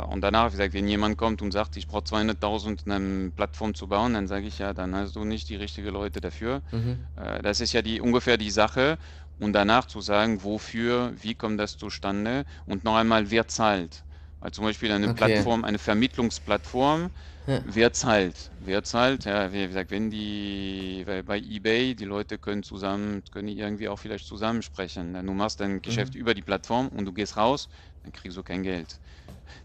und 0.05 0.21
danach, 0.21 0.47
wie 0.47 0.51
gesagt, 0.51 0.73
wenn 0.73 0.87
jemand 0.87 1.17
kommt 1.17 1.41
und 1.41 1.51
sagt, 1.51 1.75
ich 1.75 1.87
brauche 1.87 2.05
200.000, 2.05 2.83
um 2.85 2.91
eine 2.91 3.31
Plattform 3.31 3.73
zu 3.75 3.87
bauen, 3.87 4.13
dann 4.13 4.27
sage 4.27 4.47
ich, 4.47 4.59
ja, 4.59 4.73
dann 4.73 4.95
hast 4.95 5.15
du 5.17 5.25
nicht 5.25 5.49
die 5.49 5.57
richtigen 5.57 5.89
Leute 5.89 6.21
dafür. 6.21 6.61
Mhm. 6.71 7.05
Das 7.43 7.59
ist 7.61 7.73
ja 7.73 7.81
die, 7.81 7.99
ungefähr 8.01 8.37
die 8.37 8.49
Sache. 8.51 8.97
Und 9.39 9.53
danach 9.53 9.85
zu 9.85 10.01
sagen, 10.01 10.43
wofür, 10.43 11.13
wie 11.21 11.35
kommt 11.35 11.59
das 11.59 11.77
zustande 11.77 12.45
und 12.65 12.83
noch 12.83 12.95
einmal, 12.95 13.31
wer 13.31 13.47
zahlt. 13.47 14.05
Weil 14.39 14.51
zum 14.51 14.63
Beispiel 14.65 14.91
eine 14.91 15.09
Okay. 15.09 15.09
Plattform, 15.09 15.65
eine 15.65 15.79
Vermittlungsplattform, 15.79 17.09
Ja. 17.47 17.63
wer 17.63 17.91
zahlt? 17.93 18.51
Wer 18.59 18.83
zahlt? 18.83 19.25
Ja, 19.25 19.51
wie 19.51 19.67
gesagt, 19.67 19.91
wenn 19.91 20.09
die, 20.09 21.03
weil 21.05 21.23
bei 21.23 21.37
eBay, 21.39 21.95
die 21.95 22.05
Leute 22.05 22.37
können 22.37 22.63
zusammen, 22.63 23.23
können 23.31 23.47
irgendwie 23.49 23.89
auch 23.89 23.97
vielleicht 23.99 24.27
zusammensprechen. 24.27 25.13
Du 25.13 25.33
machst 25.33 25.59
dein 25.59 25.81
Geschäft 25.81 26.15
über 26.15 26.33
die 26.33 26.43
Plattform 26.43 26.87
und 26.89 27.05
du 27.05 27.13
gehst 27.13 27.37
raus, 27.37 27.67
dann 28.03 28.11
kriegst 28.13 28.37
du 28.37 28.43
kein 28.43 28.63
Geld. 28.63 28.99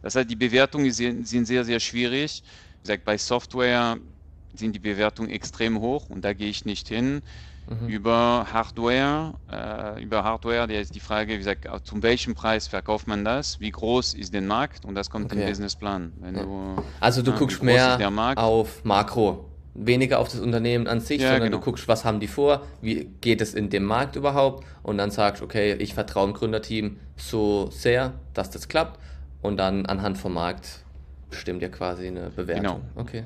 Das 0.03 0.15
heißt, 0.15 0.29
die 0.31 0.37
Bewertungen 0.37 0.91
sind 0.93 1.27
sind 1.27 1.47
sehr, 1.47 1.65
sehr 1.65 1.81
schwierig. 1.81 2.43
Wie 2.83 2.89
gesagt, 2.89 3.05
bei 3.05 3.19
Software 3.19 3.99
sind 4.53 4.75
die 4.75 4.81
Bewertungen 4.81 5.31
extrem 5.31 5.81
hoch 5.81 6.09
und 6.11 6.23
da 6.25 6.33
gehe 6.35 6.49
ich 6.51 6.65
nicht 6.65 6.89
hin. 6.89 7.23
Mhm. 7.69 7.89
Über 7.89 8.47
Hardware, 8.53 9.35
äh, 9.51 10.03
über 10.03 10.25
Hardware, 10.25 10.67
da 10.67 10.75
ist 10.75 10.95
die 10.95 11.01
Frage, 11.01 11.35
wie 11.35 11.39
gesagt, 11.39 11.67
äh, 11.67 11.83
zu 11.85 12.03
welchem 12.03 12.35
Preis 12.35 12.67
verkauft 12.67 13.07
man 13.07 13.25
das? 13.25 13.61
Wie 13.61 13.71
groß 13.71 14.15
ist 14.15 14.35
der 14.35 14.43
Markt? 14.43 14.85
Und 14.85 14.95
das 14.97 15.09
kommt 15.09 15.31
im 15.33 15.39
Okay. 15.39 15.49
Businessplan. 15.49 16.13
Wenn 16.21 16.37
Ja. 16.37 16.43
du, 16.43 16.77
Also 16.99 17.23
du 17.23 17.33
wie 17.33 17.39
guckst 17.39 17.63
mehr 17.63 17.99
auf 18.37 18.85
Makro, 18.85 19.49
weniger 19.75 20.19
auf 20.19 20.29
das 20.29 20.41
Unternehmen 20.41 20.89
an 20.89 20.99
sich, 21.01 21.21
Ja, 21.21 21.29
sondern 21.31 21.51
genau. 21.51 21.59
du 21.59 21.65
guckst, 21.65 21.87
was 21.87 22.05
haben 22.05 22.19
die 22.19 22.27
vor, 22.27 22.63
wie 22.83 23.05
geht 23.21 23.41
es 23.41 23.55
in 23.55 23.71
dem 23.71 23.85
Markt 23.85 24.17
überhaupt 24.17 24.67
und 24.83 24.99
dann 24.99 25.13
sagst, 25.13 25.41
okay, 25.43 25.75
ich 25.75 25.95
vertraue 25.95 26.27
dem 26.27 26.35
Gründerteam 26.35 26.99
so 27.17 27.71
sehr, 27.71 28.15
dass 28.35 28.51
das 28.51 28.67
klappt 28.67 28.99
und 29.43 29.59
dann 29.59 29.87
anhand 29.87 30.19
vom 30.19 30.35
Markt 30.35 30.85
bestimmt 31.31 31.63
ihr 31.63 31.71
quasi 31.71 32.09
eine 32.09 32.31
Bewertung. 32.31 32.83
Okay. 32.97 33.25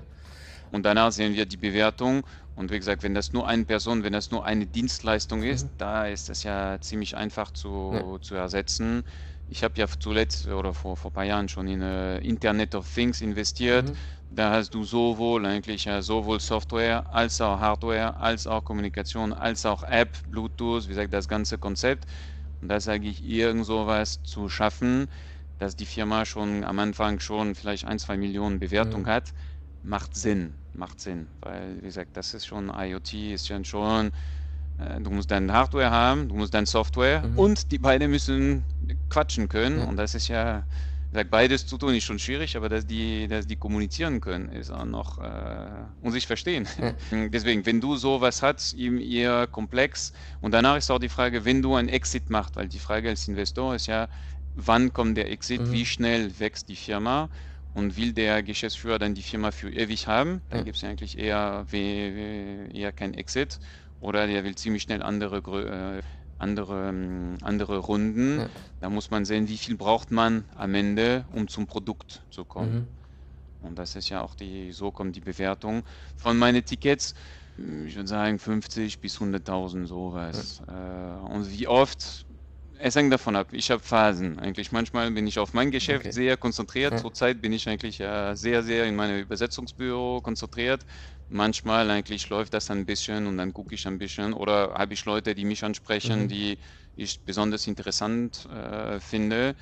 Und 0.70 0.84
danach 0.84 1.12
sehen 1.12 1.34
wir 1.34 1.46
die 1.46 1.56
Bewertung. 1.56 2.24
Und 2.54 2.70
wie 2.70 2.78
gesagt, 2.78 3.02
wenn 3.02 3.14
das 3.14 3.32
nur 3.32 3.48
eine 3.48 3.64
Person, 3.64 4.04
wenn 4.04 4.12
das 4.12 4.30
nur 4.30 4.44
eine 4.44 4.66
Dienstleistung 4.66 5.42
ist, 5.42 5.70
da 5.78 6.06
ist 6.06 6.28
das 6.28 6.42
ja 6.44 6.78
ziemlich 6.80 7.16
einfach 7.16 7.50
zu, 7.52 7.68
Mhm. 7.68 8.12
Ja. 8.14 8.20
zu 8.20 8.34
ersetzen. 8.36 9.02
Ich 9.46 9.62
habe 9.64 9.74
ja 9.78 9.86
zuletzt 9.88 10.46
oder 10.46 10.72
vor, 10.72 10.96
vor 10.96 11.10
ein 11.10 11.14
paar 11.14 11.24
Jahren 11.24 11.48
schon 11.48 11.66
in 11.68 11.82
äh, 11.82 12.18
Internet 12.18 12.74
of 12.74 12.92
Things 12.92 13.20
investiert. 13.20 13.90
Mhm. 13.90 13.98
Da 14.30 14.52
hast 14.52 14.70
du 14.74 14.84
sowohl 14.84 15.44
eigentlich 15.46 15.84
ja, 15.84 16.00
sowohl 16.02 16.40
Software 16.40 17.12
als 17.12 17.40
auch 17.40 17.60
Hardware, 17.60 18.16
als 18.16 18.46
auch 18.46 18.64
Kommunikation, 18.64 19.32
als 19.32 19.66
auch 19.66 19.82
App, 19.82 20.16
Bluetooth, 20.26 20.84
wie 20.84 20.88
gesagt, 20.88 21.12
das 21.12 21.28
ganze 21.28 21.58
Konzept. 21.58 22.06
Und 22.60 22.68
da 22.68 22.80
sage 22.80 23.08
ich, 23.08 23.22
irgend 23.24 23.66
sowas 23.66 24.22
zu 24.22 24.48
schaffen, 24.48 25.08
dass 25.58 25.76
die 25.76 25.86
Firma 25.86 26.24
schon 26.26 26.64
am 26.64 26.78
Anfang 26.78 27.20
schon 27.20 27.54
vielleicht 27.54 27.84
ein, 27.84 27.98
zwei 27.98 28.16
Millionen 28.16 28.58
Bewertung 28.60 29.02
Mhm. 29.02 29.06
hat, 29.06 29.32
macht 29.82 30.14
Sinn. 30.14 30.63
Macht 30.74 31.00
Sinn. 31.00 31.28
Weil, 31.40 31.76
wie 31.80 31.86
gesagt, 31.86 32.10
das 32.16 32.34
ist 32.34 32.46
schon 32.46 32.70
IoT, 32.74 33.14
ist 33.32 33.48
ja 33.48 33.62
schon, 33.64 34.10
äh, 34.78 35.00
du 35.00 35.10
musst 35.10 35.30
deine 35.30 35.52
Hardware 35.52 35.90
haben, 35.90 36.28
du 36.28 36.34
musst 36.34 36.52
deine 36.54 36.66
Software 36.66 37.22
Mhm. 37.22 37.38
und 37.38 37.70
die 37.72 37.78
beiden 37.78 38.10
müssen 38.10 38.64
quatschen 39.08 39.48
können. 39.48 39.78
Ja. 39.80 39.84
Und 39.86 39.96
das 39.96 40.14
ist 40.14 40.28
ja, 40.28 40.64
wie 41.10 41.12
gesagt, 41.18 41.30
beides 41.30 41.64
zu 41.66 41.78
tun 41.78 41.94
ist 41.94 42.02
schon 42.02 42.18
schwierig, 42.18 42.56
aber 42.56 42.68
dass 42.68 42.84
die, 42.86 43.28
dass 43.28 43.46
die 43.46 43.54
kommunizieren 43.54 44.20
können, 44.20 44.48
ist 44.48 44.70
auch 44.72 44.84
noch 44.84 45.18
äh, 45.18 45.68
und 46.02 46.10
sich 46.10 46.26
verstehen. 46.26 46.66
Deswegen, 47.32 47.64
wenn 47.66 47.80
du 47.80 47.94
sowas 47.96 48.42
hast, 48.42 48.74
eben 48.74 49.00
eher 49.00 49.46
komplex. 49.46 50.12
Und 50.40 50.52
danach 50.52 50.76
ist 50.76 50.90
auch 50.90 50.98
die 50.98 51.08
Frage, 51.08 51.44
wenn 51.44 51.62
du 51.62 51.76
ein 51.76 51.88
Exit 51.88 52.30
machst, 52.30 52.56
weil 52.56 52.66
die 52.68 52.80
Frage 52.80 53.10
als 53.10 53.28
Investor 53.28 53.76
ist 53.76 53.86
ja, 53.86 54.08
wann 54.56 54.92
kommt 54.92 55.16
der 55.16 55.30
Exit, 55.30 55.60
Mhm. 55.60 55.72
wie 55.72 55.86
schnell 55.86 56.38
wächst 56.40 56.68
die 56.68 56.76
Firma 56.76 57.28
und 57.74 57.96
will 57.96 58.12
der 58.12 58.42
Geschäftsführer 58.42 58.98
dann 58.98 59.14
die 59.14 59.22
Firma 59.22 59.50
für 59.50 59.70
ewig 59.70 60.06
haben? 60.06 60.42
Da 60.48 60.58
Ja. 60.58 60.62
gibt 60.62 60.76
es 60.76 60.82
ja 60.82 60.88
eigentlich 60.88 61.18
eher, 61.18 61.66
eher 61.72 62.92
kein 62.92 63.14
Exit. 63.14 63.58
Oder 64.00 64.26
der 64.26 64.44
will 64.44 64.54
ziemlich 64.54 64.82
schnell 64.84 65.02
andere, 65.02 65.38
äh, 65.38 66.02
andere, 66.38 66.88
ähm, 66.88 67.36
andere 67.42 67.78
Runden. 67.78 68.40
Ja. 68.40 68.48
Da 68.80 68.90
muss 68.90 69.10
man 69.10 69.24
sehen, 69.24 69.48
wie 69.48 69.58
viel 69.58 69.76
braucht 69.76 70.10
man 70.10 70.46
am 70.54 70.74
Ende, 70.74 71.26
um 71.32 71.48
zum 71.48 71.66
Produkt 71.66 72.22
zu 72.30 72.44
kommen. 72.44 72.74
Mhm. 73.60 73.68
Und 73.68 73.78
das 73.78 73.96
ist 73.96 74.08
ja 74.10 74.20
auch 74.20 74.34
die, 74.34 74.72
so 74.72 74.90
kommt 74.92 75.16
die 75.16 75.20
Bewertung. 75.20 75.84
Von 76.16 76.36
meinen 76.38 76.64
Tickets, 76.64 77.14
ich 77.56 77.94
würde 77.96 78.08
sagen 78.08 78.38
50 78.38 79.00
bis 79.00 79.18
100.000 79.18 79.86
sowas. 79.86 80.60
Äh, 80.68 80.72
und 80.72 81.50
wie 81.50 81.66
oft, 81.66 82.26
es 82.78 82.96
hängt 82.96 83.12
davon 83.12 83.36
ab. 83.36 83.52
Ich 83.52 83.70
habe 83.70 83.82
Phasen. 83.82 84.38
Eigentlich 84.38 84.72
manchmal 84.72 85.10
bin 85.10 85.26
ich 85.26 85.38
auf 85.38 85.52
mein 85.54 85.70
Geschäft 85.70 86.06
Okay. 86.06 86.12
sehr 86.12 86.36
konzentriert. 86.36 86.96
Ja. 86.96 86.98
Zurzeit 86.98 87.40
bin 87.40 87.52
ich 87.52 87.68
eigentlich 87.68 88.00
äh, 88.00 88.34
sehr, 88.34 88.62
sehr 88.62 88.84
in 88.86 88.96
meinem 88.96 89.20
Übersetzungsbüro 89.20 90.20
konzentriert. 90.22 90.84
Manchmal 91.28 91.90
eigentlich 91.90 92.28
läuft 92.28 92.52
das 92.54 92.70
ein 92.70 92.84
bisschen 92.86 93.26
und 93.26 93.38
dann 93.38 93.52
gucke 93.52 93.74
ich 93.74 93.86
ein 93.86 93.98
bisschen. 93.98 94.32
Oder 94.34 94.74
habe 94.74 94.94
ich 94.94 95.04
Leute, 95.04 95.34
die 95.34 95.44
mich 95.44 95.64
ansprechen, 95.64 96.26
Mhm. 96.26 96.28
die 96.28 96.58
ich 96.94 97.24
besonders 97.24 97.66
interessant 97.66 98.44
äh, 98.46 99.00
finde. 99.00 99.54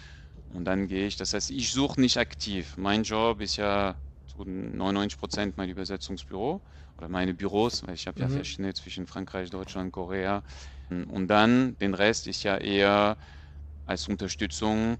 Und 0.48 0.64
dann 0.64 0.86
gehe 0.88 1.06
ich. 1.06 1.16
Das 1.16 1.32
heißt, 1.34 1.50
ich 1.50 1.72
suche 1.72 2.00
nicht 2.00 2.16
aktiv. 2.18 2.76
Mein 2.76 3.02
Job 3.04 3.40
ist 3.40 3.56
ja 3.56 4.00
zu 4.26 4.44
99 4.44 5.18
Prozent 5.18 5.56
mein 5.56 5.68
Übersetzungsbüro. 5.70 6.62
oder 6.98 7.08
meine 7.08 7.34
Büros, 7.34 7.82
weil 7.86 7.94
ich 7.94 8.06
habe 8.06 8.20
ja 8.22 8.28
Mhm. 8.28 8.28
verschiedene 8.28 8.74
zwischen 8.74 9.06
Frankreich, 9.06 9.48
Deutschland, 9.50 9.92
Korea. 9.92 10.42
Und 10.90 11.28
dann 11.28 11.76
den 11.78 11.94
Rest 11.94 12.26
ist 12.26 12.42
ja 12.42 12.56
eher 12.58 13.16
als 13.86 14.08
Unterstützung. 14.08 14.98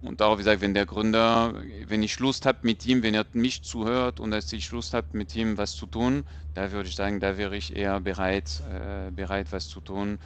Und 0.00 0.20
auch, 0.22 0.34
wie 0.34 0.38
gesagt, 0.38 0.60
wenn 0.62 0.74
der 0.74 0.86
Gründer, 0.86 1.54
wenn 1.86 2.02
ich 2.02 2.18
Lust 2.18 2.46
habe 2.46 2.58
mit 2.62 2.84
ihm, 2.86 3.02
wenn 3.04 3.14
er 3.14 3.26
mich 3.34 3.62
zuhört 3.62 4.18
und 4.20 4.32
dass 4.32 4.52
ich 4.52 4.70
Lust 4.72 4.94
habe 4.94 5.08
mit 5.12 5.34
ihm 5.36 5.56
was 5.58 5.74
zu 5.76 5.86
tun, 5.86 6.24
da 6.54 6.72
würde 6.72 6.88
ich 6.88 6.96
sagen, 6.96 7.20
da 7.20 7.38
wäre 7.38 7.56
ich 7.56 7.76
eher 7.76 8.00
bereit, 8.00 8.60
äh, 8.68 9.10
bereit 9.12 9.52
was 9.52 9.68
zu 9.68 9.80
tun. 9.80 10.18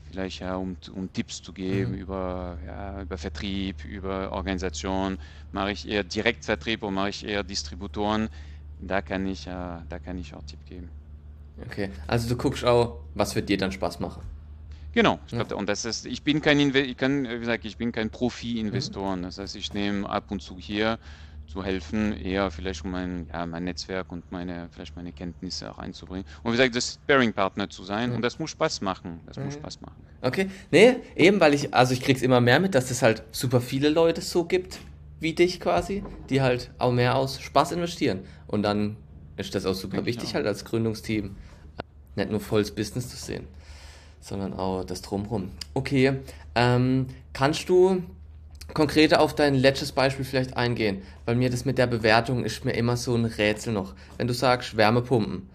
Vielleicht 0.00 0.40
ja, 0.40 0.56
um, 0.56 0.76
um 0.92 1.12
Tipps 1.12 1.42
zu 1.42 1.52
geben 1.52 1.94
Mhm. 1.94 2.00
über, 2.00 2.58
ja, 2.64 3.02
über 3.02 3.18
Vertrieb, 3.18 3.84
über 3.84 4.32
Organisation. 4.32 5.18
Mache 5.50 5.72
ich 5.72 5.88
eher 5.88 6.04
Direktvertrieb 6.04 6.82
oder 6.82 6.92
mache 6.92 7.10
ich 7.10 7.24
eher 7.24 7.42
Distributoren? 7.44 8.28
Da 8.78 9.02
kann 9.02 9.26
ich, 9.26 9.46
äh, 9.46 9.50
da 9.88 9.98
kann 10.00 10.18
ich 10.18 10.34
auch 10.34 10.44
Tipp 10.44 10.64
geben. 10.64 10.92
Okay. 11.60 11.90
Also 12.06 12.28
du 12.28 12.36
guckst 12.36 12.64
auch, 12.64 13.04
was 13.14 13.34
wird 13.34 13.48
dir 13.48 13.58
dann 13.58 13.72
Spaß 13.72 14.00
machen. 14.00 14.22
Genau, 14.96 15.20
ich 15.26 15.32
Ja. 15.32 15.42
und 15.54 15.68
das 15.68 15.84
ist, 15.84 16.06
ich 16.06 16.24
bin 16.24 16.40
kein, 16.40 16.58
Inve 16.58 16.80
ich 16.80 16.96
kann, 16.96 17.24
wie 17.28 17.38
gesagt, 17.38 17.66
ich 17.66 17.76
bin 17.76 17.92
kein 17.92 18.06
Mhm. 18.06 18.12
Profi-Investor. 18.12 19.14
Das 19.18 19.36
heißt, 19.36 19.54
ich 19.54 19.74
nehme 19.74 20.08
ab 20.08 20.30
und 20.30 20.40
zu 20.40 20.58
hier 20.58 20.98
zu 21.44 21.62
helfen, 21.62 22.14
eher 22.16 22.50
vielleicht 22.50 22.82
um 22.82 22.92
mein, 22.92 23.28
ja, 23.30 23.44
mein 23.44 23.64
Netzwerk 23.64 24.10
und 24.10 24.32
meine, 24.32 24.70
vielleicht 24.70 24.96
meine 24.96 25.12
Kenntnisse 25.12 25.70
auch 25.70 25.76
einzubringen. 25.76 26.24
Und 26.42 26.52
wie 26.52 26.56
gesagt, 26.56 26.74
das 26.74 26.94
Sparring-Partner 26.94 27.68
zu 27.68 27.84
sein. 27.84 28.08
Ja. 28.08 28.16
Und 28.16 28.22
das 28.22 28.38
muss 28.38 28.50
Spaß 28.52 28.80
machen. 28.80 29.20
Das 29.26 29.36
muss 29.36 29.54
Mhm. 29.54 29.58
Spaß 29.58 29.82
machen. 29.82 30.02
Okay. 30.22 30.50
Nee, 30.70 30.96
eben, 31.14 31.40
weil 31.40 31.52
ich, 31.52 31.74
also 31.74 31.92
ich 31.92 32.00
krieg's 32.00 32.22
immer 32.22 32.40
mehr 32.40 32.58
mit, 32.58 32.74
dass 32.74 32.90
es 32.90 33.02
halt 33.02 33.22
super 33.32 33.60
viele 33.60 33.90
Leute 33.90 34.22
so 34.22 34.44
gibt, 34.46 34.80
wie 35.20 35.34
dich 35.34 35.60
quasi, 35.60 36.04
die 36.30 36.40
halt 36.40 36.70
auch 36.78 36.90
mehr 36.92 37.16
aus 37.16 37.38
Spaß 37.42 37.72
investieren. 37.72 38.20
Und 38.46 38.62
dann 38.62 38.96
ist 39.36 39.54
das 39.54 39.66
auch 39.66 39.74
super 39.74 39.96
Denke 39.98 40.08
ich 40.08 40.16
wichtig, 40.16 40.30
auch. 40.30 40.34
halt 40.36 40.46
als 40.46 40.64
Gründungsteam 40.64 41.36
nicht 42.14 42.30
nur 42.30 42.40
volles 42.40 42.74
Business 42.74 43.10
zu 43.10 43.18
sehen, 43.18 43.46
sondern 44.26 44.54
auch 44.54 44.84
das 44.84 45.02
Drumherum. 45.02 45.50
Okay, 45.74 46.14
ähm, 46.54 47.06
kannst 47.32 47.68
du 47.68 48.02
konkreter 48.74 49.20
auf 49.20 49.34
dein 49.34 49.54
letztes 49.54 49.92
Beispiel 49.92 50.24
vielleicht 50.24 50.56
eingehen? 50.56 51.02
Weil 51.24 51.36
mir 51.36 51.48
das 51.48 51.64
mit 51.64 51.78
der 51.78 51.86
Bewertung 51.86 52.44
ist 52.44 52.64
mir 52.64 52.72
immer 52.72 52.96
so 52.96 53.14
ein 53.14 53.24
Rätsel 53.24 53.72
noch. 53.72 53.94
Wenn 54.18 54.26
du 54.26 54.34
sagst 54.34 54.76
Wärmepumpen, 54.76 55.48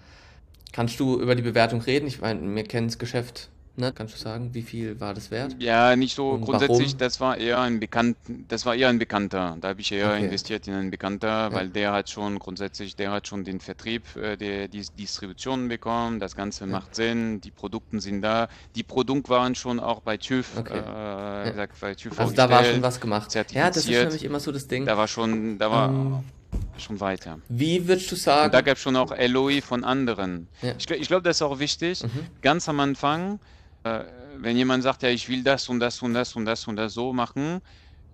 kannst 0.72 1.00
du 1.00 1.20
über 1.20 1.36
die 1.36 1.42
Bewertung 1.42 1.82
reden? 1.82 2.08
Ich 2.08 2.22
meine, 2.22 2.56
wir 2.56 2.64
kennen 2.64 2.88
das 2.88 2.98
Geschäft, 2.98 3.50
ne? 3.76 3.92
Kannst 3.94 4.16
du 4.16 4.20
sagen, 4.20 4.54
wie 4.54 4.62
viel 4.62 5.00
war 5.00 5.14
das 5.14 5.32
wert? 5.32 5.56
Ja, 5.60 5.96
nicht 5.96 6.16
so 6.16 6.32
Und 6.32 6.42
grundsätzlich, 6.42 6.90
warum? 6.90 6.98
das 7.00 7.20
war 7.20 7.38
eher 7.38 7.60
ein 7.60 7.80
Bekannt, 7.80 8.18
das 8.48 8.66
war 8.66 8.76
eher 8.76 8.90
ein 8.90 9.00
Bekannter. 9.00 9.58
Da 9.60 9.70
habe 9.70 9.82
ich 9.82 9.92
eher 9.92 10.12
Okay. 10.12 10.26
investiert 10.26 10.68
in 10.68 10.74
einen 10.74 10.92
Bekannter, 10.92 11.28
Ja. 11.50 11.54
weil 11.54 11.70
der 11.70 11.94
hat 11.94 12.10
schon 12.10 12.40
grundsätzlich, 12.40 12.96
der 12.96 13.12
hat 13.12 13.28
schon 13.28 13.44
den 13.44 13.60
Vertrieb, 13.60 14.16
äh, 14.16 14.36
der, 14.38 14.68
die 14.68 14.86
Distribution 14.98 15.68
bekommen, 15.68 16.20
das 16.20 16.36
Ganze 16.36 16.66
Ja. 16.66 16.72
macht 16.72 16.96
Sinn, 16.96 17.42
die 17.42 17.52
Produkte 17.52 18.00
sind 18.00 18.22
da, 18.22 18.48
die 18.76 18.84
Produkte 18.84 19.30
waren 19.30 19.56
schon 19.56 19.80
auch 19.80 20.02
bei 20.02 20.18
TÜV, 20.18 20.58
Okay. 20.58 20.78
äh, 20.80 21.50
gesagt, 21.52 21.80
bei 21.80 21.96
TÜV 21.96 22.20
Also 22.20 22.34
da 22.34 22.50
war 22.50 22.64
schon 22.64 22.82
was 22.82 23.00
gemacht. 23.00 23.34
Ja, 23.34 23.44
das 23.70 23.78
ist 23.78 23.88
nämlich 23.90 24.24
immer 24.24 24.40
so 24.40 24.52
das 24.52 24.68
Ding. 24.68 24.86
Da 24.86 24.98
war 24.98 25.08
schon, 25.08 25.58
da 25.58 25.72
war 25.72 25.90
Ähm, 25.90 26.24
schon 26.78 27.00
weiter. 27.00 27.40
wie 27.48 27.88
würdest 27.88 28.12
du 28.12 28.16
Und 28.16 28.28
da 28.28 28.50
sagen? 28.50 28.66
gab 28.66 28.76
es 28.78 28.80
schon 28.82 28.96
auch 28.96 29.12
LOI 29.18 29.62
von 29.62 29.84
anderen. 29.84 30.48
Ja. 30.62 30.74
Ich, 30.78 30.90
ich 30.90 31.08
glaube, 31.08 31.24
das 31.24 31.38
ist 31.38 31.42
auch 31.42 31.60
wichtig. 31.60 32.04
Mhm. 32.04 32.10
Ganz 32.42 32.68
am 32.68 32.80
Anfang, 32.80 33.40
wenn 33.84 34.58
jemand 34.58 34.84
sagt, 34.84 35.04
ja, 35.04 35.10
ich 35.10 35.28
will 35.30 35.44
das 35.44 35.70
und 35.70 35.80
das 35.80 36.02
und 36.02 36.14
das 36.14 36.36
und 36.36 36.46
das 36.46 36.68
und 36.68 36.76
das 36.76 36.94
so 36.94 37.14
machen, 37.14 37.62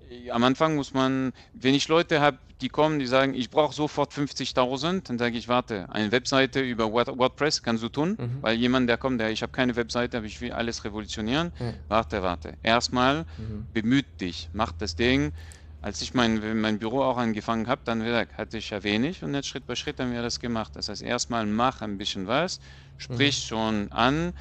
äh, 0.10 0.30
am 0.32 0.44
Anfang 0.44 0.76
muss 0.76 0.94
man, 0.94 1.32
wenn 1.54 1.74
ich 1.74 1.88
Leute 1.88 2.22
habe, 2.22 2.40
die 2.62 2.70
kommen, 2.70 3.00
die 3.00 3.06
sagen, 3.08 3.34
ich 3.36 3.50
brauche 3.50 3.74
sofort 3.76 4.14
50.000, 4.14 5.10
dann 5.10 5.18
sage 5.20 5.38
ich, 5.38 5.48
warte, 5.48 5.88
eine 5.90 6.12
Webseite 6.12 6.62
über 6.62 6.92
Word- 6.92 7.18
WordPress 7.18 7.62
kannst 7.62 7.84
du 7.84 7.90
tun, 7.90 8.16
Mhm. 8.18 8.38
weil 8.42 8.58
jemand, 8.58 8.90
der 8.90 8.98
kommt, 8.98 9.20
der, 9.20 9.30
ich 9.32 9.42
habe 9.42 9.52
keine 9.52 9.76
Webseite, 9.76 10.18
aber 10.18 10.26
ich 10.26 10.42
will 10.42 10.52
alles 10.52 10.84
revolutionieren. 10.86 11.52
Ja. 11.60 11.74
Warte, 11.88 12.24
warte. 12.24 12.54
Erstmal 12.64 13.26
Mhm. 13.38 13.68
bemüht 13.74 14.20
dich, 14.22 14.50
mach 14.54 14.72
das 14.72 14.96
Ding. 14.96 15.32
Als 15.80 16.02
ich 16.02 16.16
mein, 16.16 16.60
mein 16.60 16.80
Büro 16.80 17.04
auch 17.04 17.18
angefangen 17.18 17.68
habe, 17.68 17.82
dann 17.86 18.04
hatte 18.04 18.58
ich 18.58 18.72
ja 18.72 18.82
wenig 18.84 19.22
und 19.24 19.36
jetzt 19.36 19.48
Schritt 19.48 19.68
bei 19.68 19.76
Schritt 19.76 20.00
haben 20.00 20.12
wir 20.12 20.24
das 20.24 20.40
gemacht. 20.40 20.76
Das 20.76 20.90
heißt, 20.90 21.04
erstmal 21.04 21.46
mach 21.46 21.82
ein 21.82 22.00
bisschen 22.00 22.26
was, 22.26 22.60
sprich 22.98 23.38
schon 23.46 23.92
an, 23.92 24.34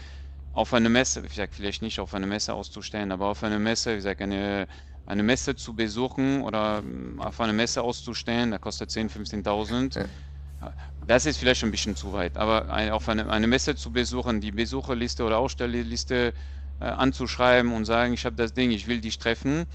auf 0.56 0.72
eine 0.72 0.88
Messe, 0.88 1.22
wie 1.22 1.28
gesagt, 1.28 1.54
vielleicht 1.54 1.82
nicht 1.82 2.00
auf 2.00 2.14
eine 2.14 2.26
Messe 2.26 2.54
auszustellen, 2.54 3.12
aber 3.12 3.26
auf 3.26 3.44
eine 3.44 3.58
Messe, 3.58 3.92
wie 3.92 3.96
gesagt, 3.96 4.22
eine, 4.22 4.66
eine 5.04 5.22
Messe 5.22 5.54
zu 5.54 5.74
besuchen 5.74 6.40
oder 6.40 6.80
mm, 6.80 7.20
auf 7.20 7.38
eine 7.42 7.52
Messe 7.52 7.82
auszustellen, 7.82 8.52
da 8.52 8.58
kostet 8.58 8.88
10.000, 8.88 9.44
15.000. 9.44 9.98
Ja. 9.98 10.72
Das 11.06 11.26
ist 11.26 11.36
vielleicht 11.36 11.60
schon 11.60 11.68
ein 11.68 11.72
bisschen 11.72 11.94
zu 11.94 12.14
weit, 12.14 12.38
aber 12.38 12.94
auf 12.94 13.06
eine, 13.10 13.28
eine 13.28 13.46
Messe 13.46 13.76
zu 13.76 13.92
besuchen, 13.92 14.40
die 14.40 14.50
Besucherliste 14.50 15.24
oder 15.24 15.36
Ausstellerliste 15.36 16.32
äh, 16.80 16.84
anzuschreiben 16.84 17.74
und 17.74 17.84
sagen, 17.84 18.14
ich 18.14 18.24
habe 18.24 18.36
das 18.36 18.54
Ding, 18.54 18.70
ich 18.70 18.86
will 18.86 19.02
dich 19.02 19.18
treffen, 19.18 19.66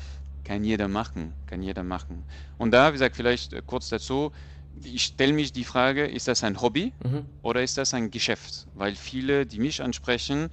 kann 0.43 0.63
jeder 0.63 0.87
machen, 0.87 1.35
kann 1.45 1.61
jeder 1.61 1.83
machen. 1.83 2.25
Und 2.57 2.71
da, 2.71 2.87
wie 2.87 2.93
gesagt, 2.93 3.15
vielleicht 3.15 3.53
äh, 3.53 3.61
kurz 3.63 3.89
dazu, 3.89 4.31
ich 4.73 5.03
stelle 5.03 5.33
mich 5.33 5.51
die 5.53 5.63
Frage, 5.65 6.05
ist 6.07 6.27
das 6.27 6.43
ein 6.43 6.61
Hobby 6.61 6.93
Mhm. 7.03 7.31
oder 7.41 7.63
ist 7.63 7.77
das 7.77 7.93
ein 7.93 8.11
Geschäft? 8.11 8.67
Weil 8.73 8.95
viele, 8.95 9.45
die 9.45 9.59
mich 9.59 9.81
ansprechen, 9.81 10.49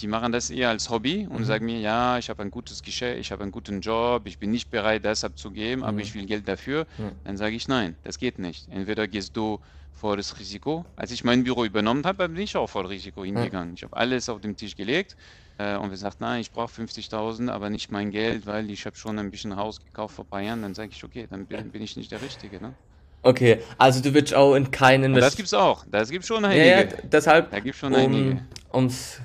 die 0.00 0.06
machen 0.06 0.32
das 0.32 0.48
eher 0.50 0.70
als 0.70 0.88
Hobby 0.88 1.26
und 1.26 1.42
Mhm. 1.42 1.44
sagen 1.44 1.66
mir, 1.66 1.78
ja, 1.80 2.18
ich 2.18 2.30
habe 2.30 2.42
ein 2.42 2.50
gutes 2.50 2.82
Geschäft, 2.82 3.20
ich 3.20 3.32
habe 3.32 3.42
einen 3.42 3.52
guten 3.52 3.80
Job, 3.82 4.26
ich 4.26 4.38
bin 4.38 4.50
nicht 4.50 4.70
bereit, 4.70 5.04
das 5.04 5.24
abzugeben, 5.24 5.84
aber 5.84 5.96
Mhm. 5.96 6.00
ich 6.00 6.14
will 6.14 6.24
Geld 6.26 6.48
dafür. 6.48 6.86
Dann 7.22 7.36
sage 7.36 7.54
ich, 7.54 7.68
nein, 7.68 7.98
das 8.02 8.16
geht 8.18 8.38
nicht. 8.38 8.66
Entweder 8.68 9.06
gehst 9.08 9.36
du 9.36 9.58
vor 9.92 10.16
das 10.16 10.38
Risiko. 10.38 10.86
Als 10.96 11.10
ich 11.10 11.22
mein 11.24 11.44
Büro 11.44 11.64
übernommen 11.66 12.04
habe, 12.06 12.28
bin 12.30 12.40
ich 12.42 12.56
auch 12.56 12.68
vor 12.68 12.84
das 12.84 12.92
Risiko 12.92 13.24
hingegangen. 13.24 13.74
Ich 13.74 13.82
habe 13.82 13.94
alles 13.96 14.28
auf 14.30 14.40
den 14.40 14.56
Tisch 14.56 14.74
gelegt 14.74 15.16
äh, 15.58 15.76
und 15.76 15.90
gesagt, 15.90 16.20
nein, 16.20 16.40
ich 16.40 16.50
brauche 16.50 16.68
50.000, 16.72 17.50
aber 17.50 17.68
nicht 17.70 17.90
mein 17.90 18.10
Geld, 18.10 18.46
weil 18.46 18.70
ich 18.70 18.86
habe 18.86 18.96
schon 18.96 19.18
ein 19.18 19.30
bisschen 19.30 19.56
Haus 19.56 19.80
gekauft 19.80 20.14
vor 20.14 20.24
ein 20.24 20.28
paar 20.28 20.40
Jahren. 20.42 20.62
Dann 20.62 20.74
sage 20.74 20.90
ich, 20.92 21.04
okay, 21.04 21.26
dann 21.28 21.46
bin, 21.46 21.70
bin 21.72 21.82
ich 21.82 21.96
nicht 21.96 22.10
der 22.12 22.20
Richtige. 22.22 22.60
Ne? 22.60 22.76
Okay, 23.22 23.58
also 23.76 24.00
du 24.02 24.14
würdest 24.14 24.34
auch 24.34 24.54
in 24.54 24.70
keinen 24.70 25.12
das 25.14 25.36
gibt's 25.36 25.52
auch. 25.54 25.84
Das 25.90 26.10
gibt 26.10 26.24
schon 26.24 26.42
Ja, 26.44 26.52
ja, 26.52 26.76
einige. 26.78 26.96
d- 26.96 27.02
deshalb, 27.12 27.50
Da 27.50 27.60
gibt's 27.60 27.78
schon 27.80 27.94
einige. 27.94 28.40
um 28.70 28.86
es 28.86 29.20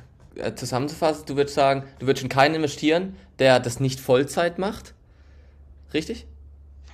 zusammenzufassen, 0.56 1.26
du 1.28 1.38
würdest 1.38 1.56
sagen, 1.56 1.84
du 2.00 2.08
würdest 2.08 2.24
in 2.24 2.30
keinen 2.30 2.56
investieren, 2.56 3.16
der 3.40 3.60
das 3.62 3.80
nicht 3.80 4.00
Vollzeit 4.02 4.60
macht. 4.60 4.94
Richtig? 5.94 6.26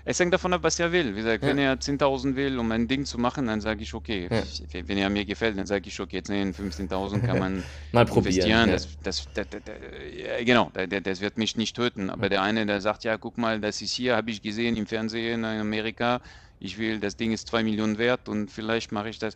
Es 0.03 0.19
hängt 0.19 0.33
davon 0.33 0.51
ab, 0.53 0.61
was 0.63 0.79
er 0.79 0.91
will. 0.91 1.11
Wie 1.13 1.17
gesagt, 1.19 1.43
Ja. 1.43 1.49
wenn 1.49 1.59
er 1.59 1.79
10.000 1.79 2.35
will, 2.35 2.57
um 2.57 2.71
ein 2.71 2.87
Ding 2.87 3.05
zu 3.05 3.19
machen, 3.19 3.45
dann 3.45 3.61
sage 3.61 3.83
ich, 3.83 3.93
okay. 3.93 4.27
Ja. 4.31 4.39
Ich- 4.39 4.87
Wenn 4.87 4.97
er 4.97 5.09
mir 5.11 5.25
gefällt, 5.25 5.57
dann 5.59 5.67
sage 5.67 5.87
ich, 5.87 5.99
okay, 5.99 6.21
10.000, 6.21 6.53
15.000 6.55 7.21
kann 7.25 7.37
man 7.39 7.63
Mal 7.91 8.05
probieren. 8.05 8.33
investieren. 8.35 8.67
Ja. 8.67 8.73
Das, 8.73 8.87
das, 9.03 9.27
das, 9.35 9.47
das, 9.49 9.61
das, 9.63 9.75
ja, 10.17 10.43
genau, 10.43 10.71
das 11.03 11.21
wird 11.21 11.37
mich 11.37 11.55
nicht 11.55 11.75
töten. 11.75 12.09
Aber 12.09 12.29
der 12.29 12.41
eine, 12.41 12.65
der 12.65 12.81
sagt, 12.81 13.03
ja, 13.03 13.17
guck 13.17 13.37
mal, 13.37 13.59
das 13.59 13.81
ist 13.81 13.93
hier, 13.93 14.15
habe 14.15 14.31
ich 14.31 14.41
gesehen 14.41 14.75
im 14.75 14.87
Fernsehen 14.87 15.43
in 15.43 15.59
Amerika. 15.59 16.21
Ich 16.61 16.77
will, 16.77 16.99
das 16.99 17.17
Ding 17.17 17.31
ist 17.31 17.47
2 17.47 17.63
Millionen 17.63 17.97
wert 17.97 18.29
und 18.29 18.51
vielleicht 18.51 18.91
mache 18.91 19.09
ich 19.09 19.17
das. 19.19 19.35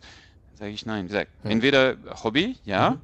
Sage 0.54 0.70
ich 0.70 0.86
nein. 0.86 1.08
Gesagt, 1.08 1.32
Ja. 1.44 1.50
Entweder 1.50 1.96
Hobby, 2.22 2.56
ja. 2.64 2.90
Mhm. 2.90 3.00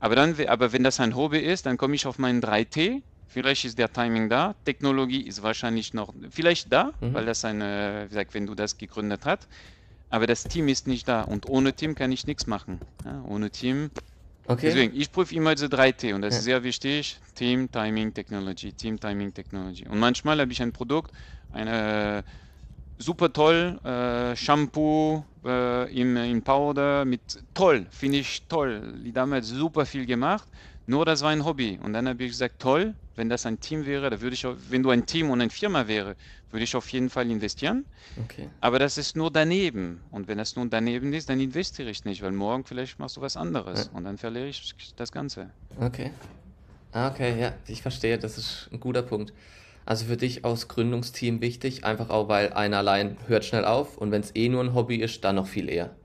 Aber 0.00 0.14
dann, 0.14 0.36
aber 0.46 0.72
wenn 0.72 0.84
das 0.84 1.00
ein 1.00 1.16
Hobby 1.16 1.38
ist, 1.38 1.66
dann 1.66 1.76
komme 1.76 1.94
ich 1.96 2.06
auf 2.06 2.18
meinen 2.18 2.40
3T. 2.40 3.02
Vielleicht 3.26 3.64
ist 3.64 3.78
der 3.78 3.92
Timing 3.92 4.28
da. 4.28 4.54
Technologie 4.64 5.22
ist 5.26 5.42
wahrscheinlich 5.42 5.92
noch 5.92 6.14
vielleicht 6.30 6.72
da, 6.72 6.92
Mhm. 7.00 7.14
weil 7.14 7.26
das 7.26 7.44
eine, 7.44 8.04
wie 8.04 8.08
gesagt, 8.10 8.34
wenn 8.34 8.46
du 8.46 8.54
das 8.54 8.76
gegründet 8.76 9.24
hast. 9.24 9.48
Aber 10.10 10.26
das 10.26 10.44
Team 10.44 10.68
ist 10.68 10.86
nicht 10.86 11.08
da. 11.08 11.22
Und 11.22 11.46
ohne 11.46 11.72
Team 11.72 11.94
kann 11.94 12.12
ich 12.12 12.26
nichts 12.26 12.46
machen. 12.46 12.80
Ja, 13.04 13.22
ohne 13.22 13.50
Team. 13.50 13.90
Okay. 14.46 14.66
Deswegen, 14.66 14.94
ich 14.96 15.10
prüfe 15.10 15.34
immer 15.34 15.54
diese 15.54 15.68
3T 15.68 16.14
und 16.14 16.22
das 16.22 16.34
Ja. 16.34 16.38
ist 16.38 16.44
sehr 16.44 16.62
wichtig. 16.62 17.18
Team, 17.34 17.70
Timing, 17.70 18.14
Technology. 18.14 18.72
Team, 18.72 19.00
Timing, 19.00 19.34
Technology. 19.34 19.86
Und 19.88 19.98
manchmal 19.98 20.38
habe 20.40 20.52
ich 20.52 20.62
ein 20.62 20.72
Produkt, 20.72 21.12
eine 21.50 22.24
super 22.98 23.32
toll, 23.32 23.78
äh, 23.84 24.36
Shampoo 24.36 25.24
äh, 25.44 26.00
im, 26.00 26.16
in 26.16 26.42
Powder 26.42 27.04
mit 27.04 27.20
toll, 27.54 27.86
finde 27.90 28.18
ich 28.18 28.46
toll. 28.48 29.00
Die 29.04 29.12
Dame 29.12 29.36
hat 29.36 29.44
super 29.44 29.86
viel 29.86 30.04
gemacht, 30.06 30.48
nur 30.86 31.04
das 31.04 31.22
war 31.22 31.30
ein 31.30 31.44
Hobby. 31.44 31.78
Und 31.82 31.92
dann 31.92 32.08
habe 32.08 32.22
ich 32.24 32.30
gesagt, 32.32 32.58
toll, 32.58 32.94
wenn 33.14 33.28
das 33.28 33.46
ein 33.46 33.58
Team 33.60 33.86
wäre, 33.86 34.10
da 34.10 34.20
würde 34.20 34.34
ich, 34.34 34.46
auch, 34.46 34.54
wenn 34.68 34.82
du 34.82 34.90
ein 34.90 35.06
Team 35.06 35.30
und 35.30 35.40
eine 35.40 35.50
Firma 35.50 35.86
wäre, 35.88 36.16
würde 36.50 36.64
ich 36.64 36.74
auf 36.76 36.88
jeden 36.92 37.10
Fall 37.10 37.30
investieren. 37.30 37.84
Okay. 38.24 38.48
Aber 38.60 38.78
das 38.78 38.98
ist 38.98 39.16
nur 39.16 39.30
daneben. 39.30 40.02
Und 40.10 40.28
wenn 40.28 40.38
das 40.38 40.56
nur 40.56 40.66
daneben 40.66 41.12
ist, 41.12 41.28
dann 41.28 41.40
investiere 41.40 41.90
ich 41.90 42.04
nicht, 42.04 42.22
weil 42.22 42.32
morgen 42.32 42.64
vielleicht 42.64 42.98
machst 42.98 43.16
du 43.16 43.20
was 43.20 43.36
anderes 43.36 43.86
Ja. 43.86 43.98
und 43.98 44.04
dann 44.04 44.18
verliere 44.18 44.46
ich 44.48 44.74
das 44.96 45.12
Ganze. 45.12 45.50
Okay. 45.80 46.10
Ah, 46.92 47.08
okay, 47.08 47.38
ja, 47.38 47.52
ich 47.66 47.82
verstehe, 47.82 48.18
das 48.18 48.38
ist 48.38 48.68
ein 48.72 48.80
guter 48.80 49.02
Punkt. 49.02 49.32
Also 49.88 50.04
für 50.04 50.18
dich 50.18 50.44
aus 50.44 50.68
Gründungsteam 50.68 51.40
wichtig, 51.40 51.86
einfach 51.86 52.10
auch, 52.10 52.28
weil 52.28 52.52
einer 52.52 52.76
allein 52.76 53.16
hört 53.26 53.46
schnell 53.46 53.64
auf 53.64 53.96
und 53.96 54.10
wenn 54.10 54.20
es 54.20 54.36
eh 54.36 54.50
nur 54.50 54.62
ein 54.62 54.74
Hobby 54.74 54.96
ist, 54.96 55.24
dann 55.24 55.36
noch 55.36 55.46
viel 55.46 55.70
eher. 55.70 55.96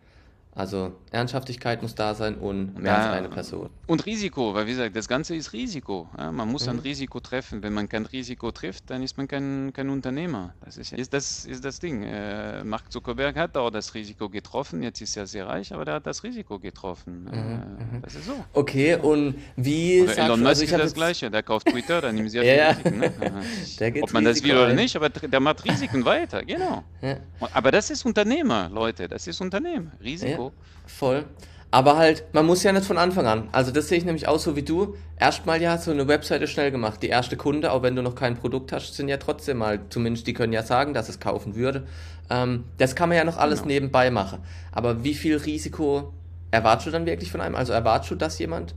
Also 0.56 0.92
Ernsthaftigkeit 1.12 1.82
muss 1.82 1.96
da 1.96 2.14
sein 2.14 2.36
und 2.36 2.78
mehr 2.78 2.96
als 2.98 3.08
eine 3.08 3.30
Person. 3.30 3.70
und 3.88 4.06
Risiko, 4.06 4.54
weil 4.54 4.68
wie 4.68 4.72
gesagt, 4.72 4.96
das 4.96 5.08
Ganze 5.08 5.36
ist 5.36 5.52
Risiko. 5.54 6.08
Ja, 6.16 6.32
man 6.32 6.48
muss 6.52 6.68
ein 6.68 6.76
mhm. 6.76 6.82
Risiko 6.84 7.20
treffen. 7.20 7.64
Wenn 7.64 7.74
man 7.74 7.90
kein 7.90 8.06
Risiko 8.06 8.52
trifft, 8.52 8.90
dann 8.92 9.02
ist 9.02 9.18
man 9.18 9.28
kein, 9.28 9.72
kein 9.74 9.90
Unternehmer. 9.90 10.54
Das 10.64 10.78
ist, 10.78 10.94
ist, 10.94 11.12
das, 11.12 11.46
ist 11.46 11.66
das 11.66 11.80
Ding. 11.80 12.04
Äh, 12.04 12.64
Mark 12.64 12.92
Zuckerberg 12.92 13.36
hat 13.36 13.58
auch 13.58 13.72
das 13.72 13.96
Risiko 13.96 14.30
getroffen. 14.30 14.84
Jetzt 14.84 15.02
ist 15.02 15.18
er 15.18 15.26
sehr 15.26 15.48
reich, 15.48 15.74
aber 15.74 15.86
der 15.86 15.96
hat 15.96 16.06
das 16.06 16.24
Risiko 16.24 16.60
getroffen. 16.60 17.28
Äh, 17.32 17.36
mhm, 17.36 17.98
mhm. 17.98 18.02
das 18.04 18.14
ist 18.14 18.26
so. 18.26 18.36
Okay, 18.54 18.96
und 18.96 19.36
wie 19.56 20.04
Oder 20.04 20.18
Elon 20.20 20.40
Musk 20.42 20.50
also 20.50 20.64
ist 20.66 20.72
das 20.74 20.94
Gleiche. 20.94 21.32
Der 21.32 21.42
kauft 21.42 21.68
Twitter, 21.68 22.02
dann 22.02 22.14
nimmt 22.14 22.30
sie 22.30 22.38
ja, 22.44 22.76
viel 22.76 22.92
Risiken. 22.92 23.00
Ne? 23.00 24.02
Ob 24.04 24.14
man 24.14 24.28
Risiko 24.28 24.48
das 24.48 24.56
will 24.56 24.64
oder 24.64 24.74
nicht, 24.74 24.96
aber 24.96 25.10
der 25.10 25.40
macht 25.40 25.66
Risiken 25.66 26.06
weiter. 26.06 26.44
Genau. 26.44 26.84
Ja. 27.02 27.18
Aber 27.54 27.72
das 27.72 27.90
ist 27.90 28.06
Unternehmer, 28.06 28.70
Leute. 28.72 29.08
Das 29.08 29.26
ist 29.26 29.42
Unternehmen. 29.42 29.92
Risiko. 30.02 30.43
Voll. 30.86 31.26
Aber 31.74 31.98
halt, 31.98 32.26
man 32.34 32.46
muss 32.46 32.62
ja 32.62 32.72
nicht 32.72 32.86
von 32.86 33.00
Anfang 33.00 33.26
an. 33.26 33.50
Also 33.52 33.72
das 33.72 33.88
sehe 33.88 33.98
ich 33.98 34.06
nämlich 34.06 34.28
auch 34.28 34.38
so 34.38 34.56
wie 34.56 34.62
du. 34.62 34.96
Erstmal 35.18 35.60
ja 35.60 35.76
so 35.80 35.90
eine 35.90 36.08
Webseite 36.08 36.46
schnell 36.48 36.70
gemacht. 36.70 37.02
Die 37.02 37.08
erste 37.08 37.36
Kunde, 37.36 37.72
auch 37.72 37.82
wenn 37.82 37.96
du 37.96 38.04
noch 38.04 38.14
kein 38.14 38.36
Produkt 38.36 38.72
hast, 38.72 38.94
sind 38.94 39.08
ja 39.08 39.18
trotzdem 39.18 39.58
mal, 39.58 39.80
zumindest 39.90 40.28
die 40.28 40.34
können 40.34 40.54
ja 40.54 40.62
sagen, 40.62 40.94
dass 40.94 41.10
es 41.10 41.20
kaufen 41.20 41.56
würde. 41.56 41.88
Ähm, 42.30 42.66
das 42.78 42.96
kann 42.96 43.10
man 43.10 43.18
ja 43.18 43.24
noch 43.24 43.38
alles 43.38 43.64
genau. 43.64 43.74
nebenbei 43.74 44.12
machen. 44.12 44.40
Aber 44.72 45.04
wie 45.04 45.16
viel 45.16 45.36
Risiko 45.38 46.14
erwartest 46.52 46.88
du 46.88 46.92
dann 46.92 47.08
wirklich 47.08 47.32
von 47.32 47.42
einem? 47.42 47.56
Also 47.56 47.74
erwartest 47.74 48.12
du, 48.12 48.16
dass 48.16 48.38
jemand 48.38 48.76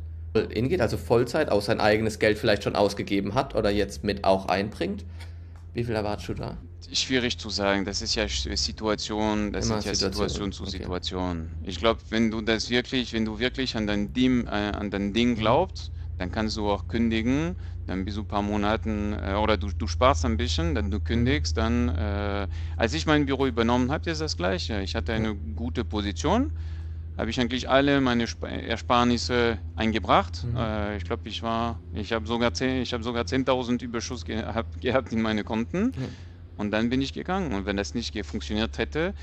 hingeht, 0.50 0.80
also 0.80 0.96
Vollzeit, 0.96 1.50
auch 1.50 1.62
sein 1.62 1.80
eigenes 1.80 2.18
Geld 2.18 2.38
vielleicht 2.38 2.64
schon 2.64 2.76
ausgegeben 2.76 3.34
hat 3.34 3.54
oder 3.54 3.70
jetzt 3.70 4.04
mit 4.04 4.24
auch 4.24 4.46
einbringt? 4.46 5.04
Wie 5.74 5.84
viel 5.84 5.94
erwartest 5.94 6.30
du 6.30 6.34
da? 6.34 6.56
Schwierig 6.92 7.38
zu 7.38 7.50
sagen. 7.50 7.84
Das 7.84 8.02
ist 8.02 8.14
ja 8.14 8.28
Situation, 8.28 9.52
das 9.52 9.66
Immer 9.66 9.78
ist 9.78 9.86
ja 9.86 9.94
Situation, 9.94 10.28
Situation 10.28 10.52
zu 10.52 10.62
okay. 10.64 10.70
Situation. 10.72 11.50
Ich 11.62 11.78
glaube, 11.78 12.00
wenn 12.10 12.30
du 12.30 12.40
das 12.40 12.70
wirklich, 12.70 13.12
wenn 13.12 13.24
du 13.24 13.38
wirklich 13.38 13.76
an 13.76 13.86
dein 13.86 14.12
Ding, 14.12 14.46
äh, 14.46 14.50
an 14.50 14.90
dein 14.90 15.12
Ding 15.12 15.30
mhm. 15.30 15.36
glaubst, 15.36 15.92
dann 16.18 16.30
kannst 16.30 16.56
du 16.56 16.70
auch 16.70 16.86
kündigen. 16.86 17.56
Dann 17.86 18.04
bist 18.04 18.16
du 18.16 18.22
ein 18.22 18.26
paar 18.26 18.42
Monaten 18.42 19.12
äh, 19.12 19.34
oder 19.34 19.56
du, 19.56 19.70
du 19.76 19.86
sparst 19.86 20.24
ein 20.24 20.36
bisschen, 20.36 20.74
dann 20.74 20.90
du 20.90 21.00
kündigst. 21.00 21.56
Dann, 21.56 21.88
äh, 21.88 22.48
als 22.76 22.94
ich 22.94 23.06
mein 23.06 23.26
Büro 23.26 23.46
übernommen 23.46 23.90
habe, 23.90 24.10
ist 24.10 24.20
das 24.20 24.36
Gleiche. 24.36 24.80
Ich 24.82 24.94
hatte 24.94 25.12
eine 25.12 25.34
gute 25.34 25.84
Position 25.84 26.52
habe 27.16 27.30
ich 27.30 27.40
eigentlich 27.40 27.68
alle 27.68 28.00
meine 28.00 28.26
Ersparnisse 28.42 29.58
eingebracht. 29.74 30.44
Mhm. 30.44 30.56
Äh, 30.56 30.96
ich 30.98 31.04
glaube, 31.04 31.28
ich 31.28 31.42
war, 31.42 31.80
ich 31.92 32.12
habe 32.12 32.26
sogar 32.26 32.52
10, 32.52 32.82
ich 32.82 32.92
habe 32.92 33.02
sogar 33.02 33.24
10.000 33.24 33.82
Überschuss 33.82 34.24
gehabt, 34.24 34.80
gehabt 34.80 35.12
in 35.12 35.22
meine 35.22 35.42
Konten. 35.42 35.92
Mhm. 35.96 36.16
Und 36.58 36.70
dann 36.70 36.88
bin 36.88 37.02
ich 37.02 37.12
gegangen. 37.12 37.52
Und 37.52 37.66
wenn 37.66 37.76
das 37.76 37.94
nicht 37.94 38.14
funktioniert 38.24 38.78
hätte, 38.78 39.14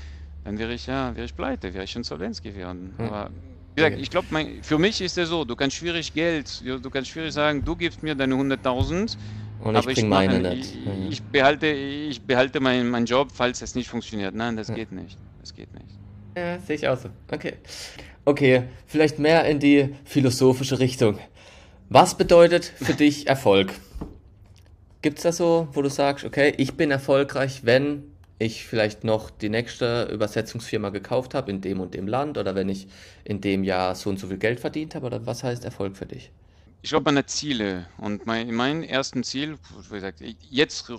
dann 0.44 0.58
wäre 0.58 0.74
ich 0.74 0.86
ja, 0.86 1.14
wäre 1.16 1.24
ich 1.24 1.34
pleite, 1.34 1.74
wäre 1.74 1.84
ich 1.84 1.96
insolvenz 1.96 2.42
geworden. 2.42 2.94
Mhm. 2.96 3.04
Aber 3.04 3.30
wie 3.74 3.82
gesagt, 3.82 3.98
ich 3.98 4.10
glaube, 4.10 4.28
für 4.62 4.78
mich 4.78 5.00
ist 5.00 5.18
es 5.18 5.28
so, 5.28 5.44
du 5.44 5.56
kannst 5.56 5.76
schwierig 5.76 6.14
Geld, 6.14 6.62
du 6.64 6.90
kannst 6.90 7.10
schwierig 7.10 7.32
sagen, 7.32 7.64
du 7.64 7.74
gibst 7.74 8.02
mir 8.02 8.14
deine 8.14 8.34
100.000 8.36 9.16
und 9.60 9.76
aber 9.76 9.90
ich, 9.90 9.98
ich, 9.98 10.04
meine 10.04 10.54
ich, 10.54 10.76
ich, 11.08 11.22
behalte, 11.22 11.66
ich 11.66 12.20
behalte 12.20 12.60
meinen 12.60 12.88
mein 12.90 13.06
Job, 13.06 13.30
falls 13.32 13.62
es 13.62 13.74
nicht 13.74 13.88
funktioniert. 13.88 14.34
Nein, 14.34 14.56
das 14.56 14.68
ja. 14.68 14.74
geht 14.74 14.92
nicht. 14.92 15.18
Das 15.40 15.54
geht 15.54 15.72
nicht. 15.72 15.98
Ja, 16.36 16.58
sehe 16.60 16.76
ich 16.76 16.86
auch 16.86 16.98
so. 16.98 17.08
Okay. 17.32 17.54
Okay, 18.24 18.64
vielleicht 18.86 19.18
mehr 19.18 19.44
in 19.44 19.58
die 19.58 19.94
philosophische 20.04 20.78
Richtung. 20.78 21.18
Was 21.88 22.16
bedeutet 22.16 22.64
für 22.64 22.94
dich 22.94 23.26
Erfolg? 23.26 23.72
Gibt 25.04 25.18
es 25.18 25.24
da 25.24 25.32
so, 25.32 25.68
wo 25.72 25.82
du 25.82 25.90
sagst, 25.90 26.24
okay, 26.24 26.54
ich 26.56 26.78
bin 26.78 26.90
erfolgreich, 26.90 27.66
wenn 27.66 28.04
ich 28.38 28.64
vielleicht 28.64 29.04
noch 29.04 29.28
die 29.28 29.50
nächste 29.50 30.04
Übersetzungsfirma 30.04 30.88
gekauft 30.88 31.34
habe 31.34 31.50
in 31.50 31.60
dem 31.60 31.80
und 31.80 31.92
dem 31.92 32.08
Land 32.08 32.38
oder 32.38 32.54
wenn 32.54 32.70
ich 32.70 32.88
in 33.22 33.42
dem 33.42 33.64
Jahr 33.64 33.96
so 33.96 34.08
und 34.08 34.18
so 34.18 34.28
viel 34.28 34.38
Geld 34.38 34.60
verdient 34.60 34.94
habe? 34.94 35.04
Oder 35.04 35.26
was 35.26 35.44
heißt 35.44 35.62
Erfolg 35.62 35.98
für 35.98 36.06
dich? 36.06 36.30
Ich 36.80 36.88
glaube 36.88 37.10
an 37.10 37.22
Ziele. 37.26 37.84
Und 37.98 38.24
mein, 38.24 38.54
mein 38.54 38.82
erstes 38.82 39.28
Ziel, 39.28 39.58
wie 39.90 39.94
gesagt, 39.94 40.22
jetzt, 40.48 40.90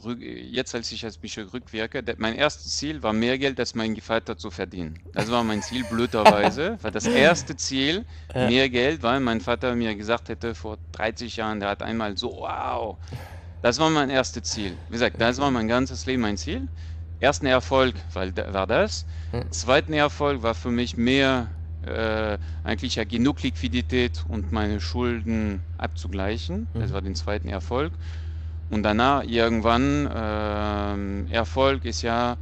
jetzt 0.52 0.76
als 0.76 0.92
ich 0.92 1.04
als 1.04 1.20
mich 1.24 1.40
rückwirke, 1.40 2.04
mein 2.20 2.36
erstes 2.36 2.78
Ziel 2.78 3.02
war 3.02 3.12
mehr 3.12 3.40
Geld 3.40 3.60
als 3.60 3.74
mein 3.74 3.96
Vater 3.96 4.38
zu 4.38 4.52
verdienen. 4.52 5.00
Das 5.14 5.32
war 5.32 5.44
mein 5.44 5.64
Ziel, 5.64 5.84
blöderweise. 5.84 6.78
weil 6.84 6.92
das 6.92 7.08
erste 7.08 7.56
Ziel, 7.56 8.06
mehr 8.36 8.70
Geld, 8.70 9.02
weil 9.02 9.20
mein 9.20 9.42
Vater 9.42 9.74
mir 9.74 9.96
gesagt 9.96 10.30
hätte 10.30 10.54
vor 10.54 10.78
30 10.92 11.38
Jahren, 11.38 11.60
der 11.60 11.70
hat 11.70 11.82
einmal 11.82 12.16
so, 12.16 12.30
wow. 12.34 13.00
Das 13.66 13.80
war 13.80 13.90
mein 13.90 14.12
erstes 14.12 14.44
Ziel. 14.44 14.78
Wie 14.90 14.92
gesagt, 14.94 15.20
das 15.20 15.40
war 15.40 15.50
mein 15.50 15.68
ganzes 15.68 16.06
Leben 16.06 16.22
mein 16.22 16.38
Ziel. 16.38 16.68
Ersten 17.20 17.48
Erfolg 17.48 17.96
war 18.14 18.68
das. 18.68 19.08
Zweiten 19.50 19.92
Erfolg 19.92 20.44
war 20.44 20.54
für 20.54 20.70
mich 20.70 20.98
mehr 20.98 21.50
äh, 21.82 22.38
eigentlich 22.62 22.94
ja 22.94 23.06
genug 23.06 23.42
Liquidität 23.42 24.24
und 24.28 24.52
meine 24.52 24.80
Schulden 24.80 25.64
abzugleichen. 25.80 26.68
Mhm. 26.74 26.80
Das 26.80 26.94
war 26.94 27.02
den 27.02 27.16
zweiten 27.16 27.50
Erfolg. 27.50 27.94
Und 28.70 28.84
danach 28.84 29.24
irgendwann, 29.24 30.06
äh, 30.12 31.34
Erfolg 31.34 31.86
ist 31.86 32.04
ja, 32.04 32.38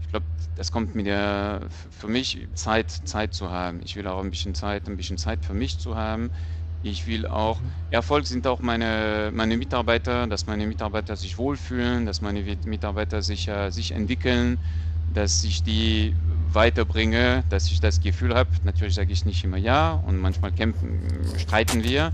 ich 0.00 0.08
glaube, 0.08 0.26
das 0.54 0.70
kommt 0.70 0.94
mit 0.94 1.06
der, 1.06 1.66
für 1.90 2.06
mich 2.06 2.46
Zeit, 2.54 2.92
Zeit 2.92 3.34
zu 3.34 3.50
haben. 3.50 3.80
Ich 3.82 3.96
will 3.96 4.06
auch 4.06 4.22
ein 4.22 4.30
bisschen 4.30 4.54
Zeit, 4.54 4.86
ein 4.86 4.96
bisschen 4.96 5.18
Zeit 5.18 5.44
für 5.44 5.54
mich 5.54 5.80
zu 5.80 5.96
haben. 5.96 6.30
Ich 6.82 7.06
will 7.06 7.26
auch, 7.26 7.60
mhm. 7.60 7.72
Erfolg 7.90 8.26
sind 8.26 8.46
auch 8.46 8.60
meine, 8.60 9.30
meine 9.34 9.56
Mitarbeiter, 9.56 10.26
dass 10.26 10.46
meine 10.46 10.66
Mitarbeiter 10.66 11.16
sich 11.16 11.36
wohlfühlen, 11.36 12.06
dass 12.06 12.20
meine 12.20 12.42
Mitarbeiter 12.64 13.22
sich, 13.22 13.48
äh, 13.48 13.70
sich 13.70 13.90
entwickeln, 13.92 14.58
dass 15.12 15.42
ich 15.42 15.62
die 15.62 16.14
weiterbringe, 16.52 17.44
dass 17.48 17.70
ich 17.70 17.80
das 17.80 18.00
Gefühl 18.00 18.34
habe, 18.34 18.50
natürlich 18.64 18.94
sage 18.94 19.12
ich 19.12 19.24
nicht 19.24 19.42
immer 19.44 19.56
ja 19.56 19.92
und 19.92 20.18
manchmal 20.18 20.52
kämpfen, 20.52 21.00
streiten 21.38 21.82
wir, 21.82 22.12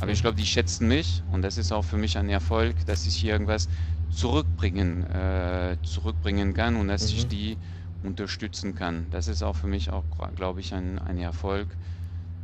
aber 0.00 0.10
ich 0.10 0.22
glaube, 0.22 0.36
die 0.36 0.46
schätzen 0.46 0.88
mich 0.88 1.22
und 1.32 1.42
das 1.42 1.56
ist 1.56 1.72
auch 1.72 1.84
für 1.84 1.96
mich 1.96 2.18
ein 2.18 2.28
Erfolg, 2.28 2.84
dass 2.86 3.06
ich 3.06 3.14
hier 3.16 3.32
irgendwas 3.32 3.68
zurückbringen, 4.08 5.04
äh, 5.04 5.76
zurückbringen 5.82 6.52
kann 6.54 6.76
und 6.76 6.88
dass 6.88 7.10
mhm. 7.10 7.18
ich 7.18 7.28
die 7.28 7.58
unterstützen 8.02 8.74
kann. 8.74 9.06
Das 9.10 9.28
ist 9.28 9.42
auch 9.42 9.56
für 9.56 9.66
mich 9.66 9.90
auch, 9.90 10.04
glaube 10.34 10.60
ich, 10.60 10.74
ein, 10.74 10.98
ein 10.98 11.18
Erfolg, 11.18 11.76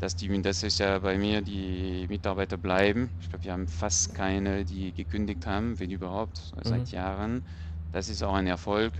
dass 0.00 0.16
die, 0.16 0.42
das 0.42 0.62
ist 0.62 0.78
ja 0.78 0.98
bei 0.98 1.18
mir, 1.18 1.40
die 1.40 2.06
Mitarbeiter 2.08 2.56
bleiben. 2.56 3.10
Ich 3.20 3.30
glaube, 3.30 3.44
wir 3.44 3.52
haben 3.52 3.68
fast 3.68 4.14
keine, 4.14 4.64
die 4.64 4.92
gekündigt 4.92 5.46
haben, 5.46 5.78
wenn 5.78 5.90
überhaupt, 5.90 6.40
seit 6.62 6.80
mhm. 6.80 6.92
Jahren. 6.92 7.44
Das 7.92 8.08
ist 8.08 8.22
auch 8.22 8.34
ein 8.34 8.46
Erfolg. 8.46 8.92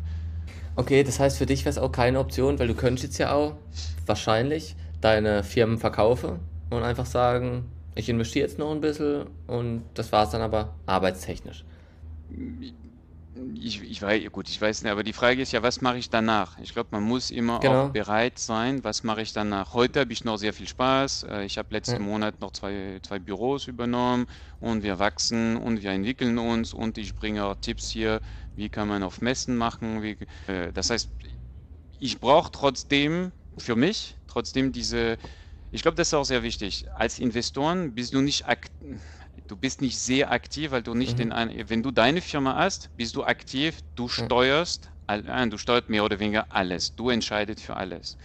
Okay, 0.75 1.03
das 1.05 1.21
heißt 1.21 1.39
für 1.39 1.47
dich 1.47 1.61
wäre 1.65 1.71
es 1.71 1.79
auch 1.79 1.93
keine 1.93 2.19
Option, 2.19 2.59
weil 2.59 2.69
du 2.69 2.75
könntest 2.75 3.05
jetzt 3.05 3.19
ja 3.19 3.33
auch 3.33 3.55
wahrscheinlich 4.05 4.77
deine 5.01 5.43
Firmen 5.43 5.79
verkaufen 5.79 6.41
und 6.71 6.83
einfach 6.83 7.07
sagen, 7.07 7.65
ich 7.95 8.09
investiere 8.09 8.47
jetzt 8.47 8.59
noch 8.59 8.71
ein 8.71 8.81
bisschen 8.81 9.27
und 9.47 9.85
das 9.95 10.13
war 10.13 10.25
es 10.25 10.31
dann 10.31 10.43
aber 10.43 10.75
arbeitstechnisch. 10.85 11.65
Ich, 13.55 13.83
ich 13.83 14.01
weiß, 14.01 14.31
gut, 14.33 14.49
ich 14.49 14.61
weiß 14.61 14.83
nicht, 14.83 14.91
aber 14.91 15.03
die 15.03 15.13
Frage 15.13 15.43
ist 15.43 15.53
ja, 15.53 15.63
was 15.63 15.81
mache 15.83 15.99
ich 15.99 16.09
danach? 16.09 16.59
Ich 16.59 16.73
glaube, 16.73 16.89
man 16.93 17.03
muss 17.03 17.31
immer 17.31 17.61
genau. 17.61 17.87
auch 17.87 17.91
bereit 17.91 18.39
sein, 18.39 18.83
was 18.83 19.03
mache 19.03 19.21
ich 19.23 19.33
danach? 19.33 19.75
Heute 19.75 20.01
habe 20.01 20.13
ich 20.13 20.25
noch 20.25 20.39
sehr 20.39 20.55
viel 20.55 20.67
Spaß. 20.67 21.25
Äh, 21.25 21.45
ich 21.45 21.59
habe 21.59 21.69
letzten 21.71 21.95
ja. 21.95 21.99
Monat 21.99 22.41
noch 22.41 22.53
zwei, 22.53 22.99
zwei 23.03 23.19
Büros 23.19 23.67
übernommen 23.67 24.27
und 24.59 24.83
wir 24.83 24.99
wachsen 24.99 25.57
und 25.57 25.83
wir 25.83 25.91
entwickeln 25.91 26.39
uns 26.39 26.73
und 26.73 26.97
ich 26.97 27.15
bringe 27.15 27.45
auch 27.45 27.57
Tipps 27.57 27.91
hier, 27.91 28.21
wie 28.55 28.71
kann 28.71 28.89
man 28.89 29.03
auf 29.03 29.21
Messen 29.21 29.57
machen. 29.57 30.03
Wie, 30.03 30.17
äh, 30.47 30.73
das 30.73 30.89
heißt, 30.91 31.11
ich 31.99 32.21
brauche 32.21 32.51
trotzdem 32.51 33.33
für 33.59 33.77
mich, 33.77 34.17
trotzdem 34.27 34.73
diese, 34.73 35.19
ich 35.71 35.83
glaube, 35.83 35.97
das 35.97 36.09
ist 36.09 36.15
auch 36.15 36.25
sehr 36.25 36.43
wichtig. 36.43 36.87
Als 36.95 37.19
Investoren 37.19 37.95
bist 37.95 38.15
du 38.15 38.21
nicht 38.23 38.47
aktiv 38.47 39.01
du 39.47 39.57
bist 39.57 39.81
nicht 39.81 39.99
sehr 39.99 40.31
aktiv, 40.31 40.71
weil 40.71 40.83
du 40.83 40.95
nicht 40.95 41.19
mhm. 41.19 41.33
in 41.33 41.69
wenn 41.69 41.83
du 41.83 41.91
deine 41.91 42.21
Firma 42.21 42.57
hast, 42.57 42.91
bist 42.97 43.17
du 43.17 43.25
aktiv, 43.25 43.81
du 43.95 44.09
steuerst, 44.09 44.91
äh, 45.07 45.47
du 45.49 45.59
steuerst 45.59 45.89
mehr 45.89 46.05
oder 46.05 46.19
weniger 46.19 46.47
alles, 46.51 46.95
du 46.95 47.11
entscheidest 47.11 47.63
für 47.63 47.77
alles. 47.77 48.17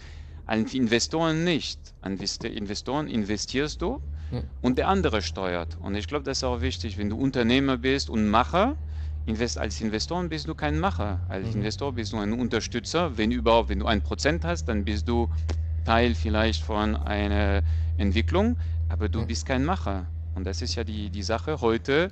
Als 0.46 0.74
Investoren 0.74 1.44
nicht. 1.44 1.78
An 2.00 2.18
Investoren 2.18 3.06
investierst 3.06 3.80
du 3.80 4.02
mhm. 4.30 4.42
und 4.60 4.78
der 4.78 4.88
andere 4.88 5.22
steuert. 5.22 5.78
Und 5.80 5.94
ich 5.94 6.08
glaube, 6.08 6.24
das 6.24 6.38
ist 6.38 6.44
auch 6.44 6.60
wichtig, 6.60 6.98
wenn 6.98 7.08
du 7.08 7.16
Unternehmer 7.16 7.76
bist 7.76 8.10
und 8.10 8.28
Macher, 8.28 8.76
Invest 9.24 9.56
als 9.56 9.80
Investor 9.80 10.24
bist 10.24 10.48
du 10.48 10.54
kein 10.54 10.80
Macher. 10.80 11.20
Als 11.28 11.46
mhm. 11.48 11.60
Investor 11.60 11.92
bist 11.92 12.12
du 12.12 12.18
ein 12.18 12.32
Unterstützer. 12.32 13.16
Wenn 13.16 13.30
überhaupt, 13.30 13.68
wenn 13.68 13.78
du 13.78 13.86
ein 13.86 14.02
Prozent 14.02 14.44
hast, 14.44 14.64
dann 14.64 14.84
bist 14.84 15.08
du 15.08 15.28
Teil 15.84 16.14
vielleicht 16.14 16.62
von 16.64 16.96
einer 16.96 17.62
Entwicklung, 17.98 18.56
aber 18.88 19.08
du 19.08 19.20
mhm. 19.20 19.26
bist 19.28 19.46
kein 19.46 19.64
Macher. 19.64 20.06
Und 20.34 20.44
das 20.44 20.62
ist 20.62 20.74
ja 20.74 20.84
die, 20.84 21.10
die 21.10 21.22
Sache. 21.22 21.60
Heute 21.60 22.10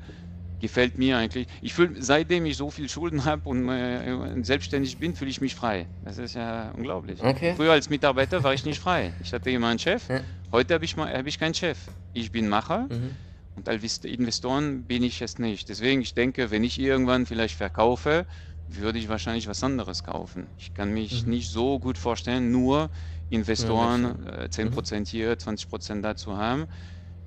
gefällt 0.60 0.98
mir 0.98 1.16
eigentlich. 1.16 1.48
Ich 1.62 1.74
fühle, 1.74 2.02
seitdem 2.02 2.46
ich 2.46 2.56
so 2.56 2.70
viel 2.70 2.88
Schulden 2.88 3.24
habe 3.24 3.48
und 3.48 3.68
äh, 3.68 4.42
selbstständig 4.42 4.98
bin, 4.98 5.14
fühle 5.14 5.30
ich 5.30 5.40
mich 5.40 5.54
frei. 5.54 5.86
Das 6.04 6.18
ist 6.18 6.34
ja 6.34 6.70
unglaublich. 6.76 7.22
Okay. 7.22 7.54
Früher 7.56 7.72
als 7.72 7.90
Mitarbeiter 7.90 8.44
war 8.44 8.54
ich 8.54 8.64
nicht 8.64 8.78
frei. 8.78 9.12
Ich 9.22 9.32
hatte 9.32 9.50
immer 9.50 9.68
einen 9.68 9.78
Chef. 9.78 10.08
Ja. 10.08 10.20
Heute 10.52 10.74
habe 10.74 10.84
ich, 10.84 10.96
hab 10.96 11.26
ich 11.26 11.38
keinen 11.38 11.54
Chef. 11.54 11.78
Ich 12.12 12.30
bin 12.30 12.48
Macher. 12.48 12.86
Mhm. 12.90 13.16
Und 13.56 13.68
als 13.68 13.98
Investoren 13.98 14.84
bin 14.84 15.02
ich 15.02 15.20
es 15.22 15.38
nicht. 15.38 15.68
Deswegen, 15.68 16.00
ich 16.02 16.14
denke, 16.14 16.50
wenn 16.50 16.62
ich 16.62 16.78
irgendwann 16.78 17.26
vielleicht 17.26 17.56
verkaufe, 17.56 18.26
würde 18.68 18.98
ich 18.98 19.08
wahrscheinlich 19.08 19.48
was 19.48 19.62
anderes 19.64 20.04
kaufen. 20.04 20.46
Ich 20.58 20.74
kann 20.74 20.92
mich 20.92 21.24
mhm. 21.24 21.30
nicht 21.30 21.50
so 21.50 21.78
gut 21.78 21.98
vorstellen, 21.98 22.52
nur 22.52 22.90
Investoren 23.28 24.26
äh, 24.26 24.48
10% 24.50 25.00
mhm. 25.00 25.04
hier, 25.04 25.34
20% 25.34 26.00
da 26.00 26.16
zu 26.16 26.36
haben. 26.36 26.66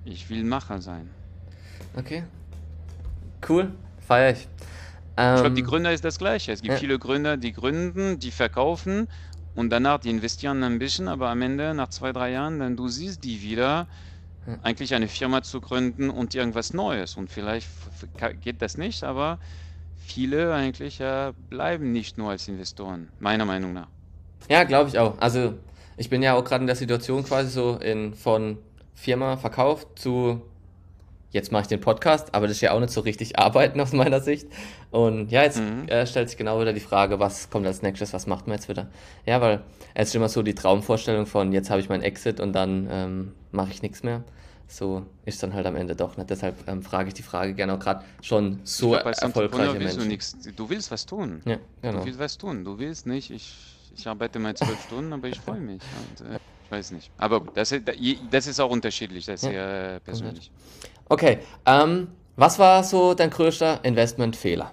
Ich 0.06 0.30
will 0.30 0.44
Macher 0.44 0.82
sein. 0.82 1.10
Okay. 1.96 2.24
Cool, 3.48 3.72
feier 4.06 4.32
ich. 4.32 4.48
Ähm, 5.18 5.36
ich 5.36 5.42
glaube, 5.42 5.56
die 5.56 5.64
Gründer 5.64 5.94
ist 5.94 6.04
das 6.04 6.18
Gleiche. 6.18 6.52
Es 6.52 6.62
gibt 6.62 6.74
ja. 6.74 6.80
viele 6.80 6.98
Gründer, 6.98 7.38
die 7.38 7.54
gründen, 7.54 8.20
die 8.20 8.32
verkaufen 8.32 9.08
und 9.56 9.70
danach, 9.70 10.00
die 10.00 10.10
investieren 10.10 10.64
ein 10.64 10.80
bisschen, 10.80 11.08
aber 11.08 11.30
am 11.30 11.42
Ende, 11.42 11.74
nach 11.74 11.90
zwei, 11.90 12.12
drei 12.12 12.32
Jahren, 12.32 12.60
dann 12.60 12.76
du 12.76 12.88
siehst 12.88 13.24
die 13.24 13.42
wieder, 13.42 13.88
ja. 14.48 14.58
eigentlich 14.64 14.96
eine 14.96 15.08
Firma 15.08 15.44
zu 15.44 15.62
gründen 15.62 16.10
und 16.10 16.34
irgendwas 16.36 16.74
Neues. 16.74 17.16
Und 17.16 17.30
vielleicht 17.30 17.68
geht 18.42 18.62
das 18.62 18.78
nicht, 18.78 19.04
aber 19.04 19.40
viele 19.98 20.54
eigentlich 20.54 21.00
ja, 21.00 21.34
bleiben 21.50 21.92
nicht 21.92 22.18
nur 22.18 22.32
als 22.32 22.48
Investoren, 22.48 23.10
meiner 23.20 23.46
Meinung 23.46 23.74
nach. 23.74 23.88
Ja, 24.50 24.64
glaube 24.64 24.90
ich 24.90 25.00
auch. 25.00 25.18
Also 25.20 25.54
ich 25.96 26.10
bin 26.10 26.24
ja 26.24 26.34
auch 26.34 26.44
gerade 26.44 26.64
in 26.64 26.68
der 26.68 26.76
Situation 26.76 27.24
quasi 27.24 27.50
so 27.50 27.78
in, 27.78 28.14
von 28.14 28.58
Firma 28.96 29.38
verkauft 29.38 29.88
zu 29.96 30.42
jetzt 31.34 31.52
mache 31.52 31.64
ich 31.64 31.68
den 31.68 31.82
Podcast, 31.82 32.34
aber 32.34 32.48
das 32.48 32.58
ist 32.58 32.62
ja 32.62 32.72
auch 32.72 32.80
nicht 32.80 32.94
so 32.94 33.02
richtig 33.02 33.38
Arbeiten 33.40 33.80
aus 33.82 33.92
meiner 33.92 34.22
Sicht. 34.22 34.48
Und 34.92 35.32
ja, 35.32 35.44
jetzt 35.44 35.60
mhm. 35.60 35.88
äh, 35.88 36.06
stellt 36.08 36.30
sich 36.30 36.38
genau 36.38 36.62
wieder 36.62 36.74
die 36.74 36.80
Frage, 36.80 37.20
was 37.20 37.50
kommt 37.50 37.66
als 37.66 37.82
nächstes, 37.82 38.14
was 38.14 38.28
macht 38.28 38.48
man 38.48 38.56
jetzt 38.56 38.70
wieder? 38.70 38.88
Ja, 39.26 39.42
weil 39.42 39.62
es 39.96 40.10
ist 40.10 40.16
immer 40.16 40.30
so 40.30 40.44
die 40.44 40.56
Traumvorstellung 40.56 41.26
von, 41.26 41.52
jetzt 41.52 41.70
habe 41.70 41.82
ich 41.82 41.90
meinen 41.90 42.04
Exit 42.04 42.40
und 42.40 42.54
dann 42.54 42.88
ähm, 42.90 43.32
mache 43.52 43.72
ich 43.72 43.82
nichts 43.82 44.04
mehr. 44.04 44.24
So 44.68 45.06
ist 45.26 45.44
dann 45.44 45.54
halt 45.54 45.66
am 45.68 45.76
Ende 45.76 45.96
doch 45.96 46.18
nicht. 46.18 46.30
Deshalb 46.30 46.68
ähm, 46.68 46.82
frage 46.82 47.10
ich 47.10 47.14
die 47.14 47.22
Frage 47.22 47.54
gerne 47.54 47.74
auch 47.74 47.80
gerade 47.80 48.04
schon 48.22 48.60
so 48.64 48.92
glaub, 48.92 49.06
erfolgreiche 49.06 49.78
Menschen. 49.78 50.00
Du, 50.00 50.06
nix, 50.06 50.36
du 50.56 50.70
willst 50.70 50.90
was 50.90 51.06
tun. 51.06 51.42
Ja, 51.46 51.58
genau. 51.82 52.00
Du 52.00 52.06
willst 52.06 52.20
was 52.20 52.38
tun. 52.38 52.64
Du 52.64 52.80
willst 52.80 53.06
nicht, 53.06 53.30
ich, 53.30 53.54
ich 53.96 54.08
arbeite 54.08 54.40
mal 54.40 54.56
zwölf 54.56 54.82
Stunden, 54.86 55.14
aber 55.14 55.28
ich 55.28 55.40
freue 55.40 55.60
mich. 55.60 55.82
Und, 56.20 56.28
äh, 56.28 56.40
ich 56.64 56.72
weiß 56.72 56.92
nicht. 56.92 57.12
Aber 57.18 57.42
gut, 57.42 57.56
das, 57.56 57.74
das 58.32 58.48
ist 58.48 58.60
auch 58.60 58.70
unterschiedlich, 58.70 59.26
das 59.26 59.44
ist 59.44 59.52
ja. 59.52 60.00
persönlich. 60.00 60.52
Okay, 61.10 61.40
ähm, 61.66 62.08
was 62.36 62.58
war 62.60 62.84
so 62.84 63.14
dein 63.14 63.30
größter 63.30 63.84
Investmentfehler? 63.84 64.72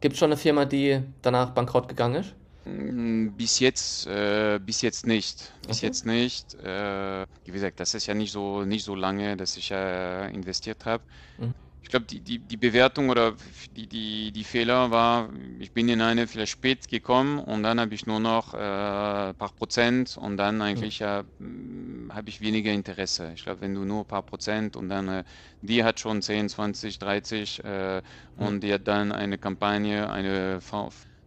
Gibt 0.00 0.14
es 0.14 0.18
schon 0.18 0.28
eine 0.28 0.36
Firma, 0.36 0.64
die 0.64 1.00
danach 1.22 1.50
bankrott 1.50 1.88
gegangen 1.88 2.16
ist? 2.16 2.34
Mm, 2.64 3.28
bis 3.36 3.60
jetzt, 3.60 4.06
äh, 4.06 4.58
bis 4.58 4.82
jetzt 4.82 5.06
nicht. 5.06 5.52
Bis 5.66 5.78
okay. 5.78 5.86
jetzt 5.86 6.06
nicht. 6.06 6.54
Äh, 6.54 7.26
wie 7.44 7.52
gesagt, 7.52 7.80
das 7.80 7.94
ist 7.94 8.06
ja 8.06 8.14
nicht 8.14 8.32
so, 8.32 8.64
nicht 8.64 8.84
so 8.84 8.94
lange, 8.94 9.36
dass 9.36 9.56
ich 9.56 9.70
äh, 9.70 10.30
investiert 10.32 10.84
habe. 10.84 11.02
Mhm 11.38 11.54
ich 11.82 11.88
glaube, 11.88 12.06
die, 12.06 12.20
die, 12.20 12.38
die 12.38 12.56
Bewertung 12.56 13.08
oder 13.08 13.34
die, 13.70 13.88
die, 13.88 14.32
die 14.32 14.44
Fehler 14.44 14.90
war, 14.90 15.30
ich 15.58 15.72
bin 15.72 15.88
in 15.88 16.00
eine 16.02 16.26
vielleicht 16.26 16.52
spät 16.52 16.88
gekommen 16.88 17.38
und 17.38 17.62
dann 17.62 17.80
habe 17.80 17.94
ich 17.94 18.06
nur 18.06 18.20
noch 18.20 18.54
äh, 18.54 18.58
ein 18.58 19.34
paar 19.34 19.52
Prozent 19.56 20.16
und 20.16 20.36
dann 20.36 20.60
eigentlich 20.60 20.98
ja, 20.98 21.24
hm, 21.38 22.10
habe 22.12 22.28
ich 22.28 22.40
weniger 22.40 22.70
Interesse. 22.72 23.32
Ich 23.34 23.44
glaube, 23.44 23.62
wenn 23.62 23.74
du 23.74 23.84
nur 23.84 24.00
ein 24.00 24.06
paar 24.06 24.22
Prozent 24.22 24.76
und 24.76 24.88
dann 24.90 25.08
äh, 25.08 25.24
die 25.62 25.82
hat 25.82 26.00
schon 26.00 26.22
10, 26.22 26.48
20, 26.48 26.98
30 26.98 27.64
äh, 27.64 28.02
und 28.36 28.62
die 28.62 28.72
hat 28.74 28.86
dann 28.86 29.10
eine 29.12 29.38
Kampagne, 29.38 30.10
eine 30.10 30.60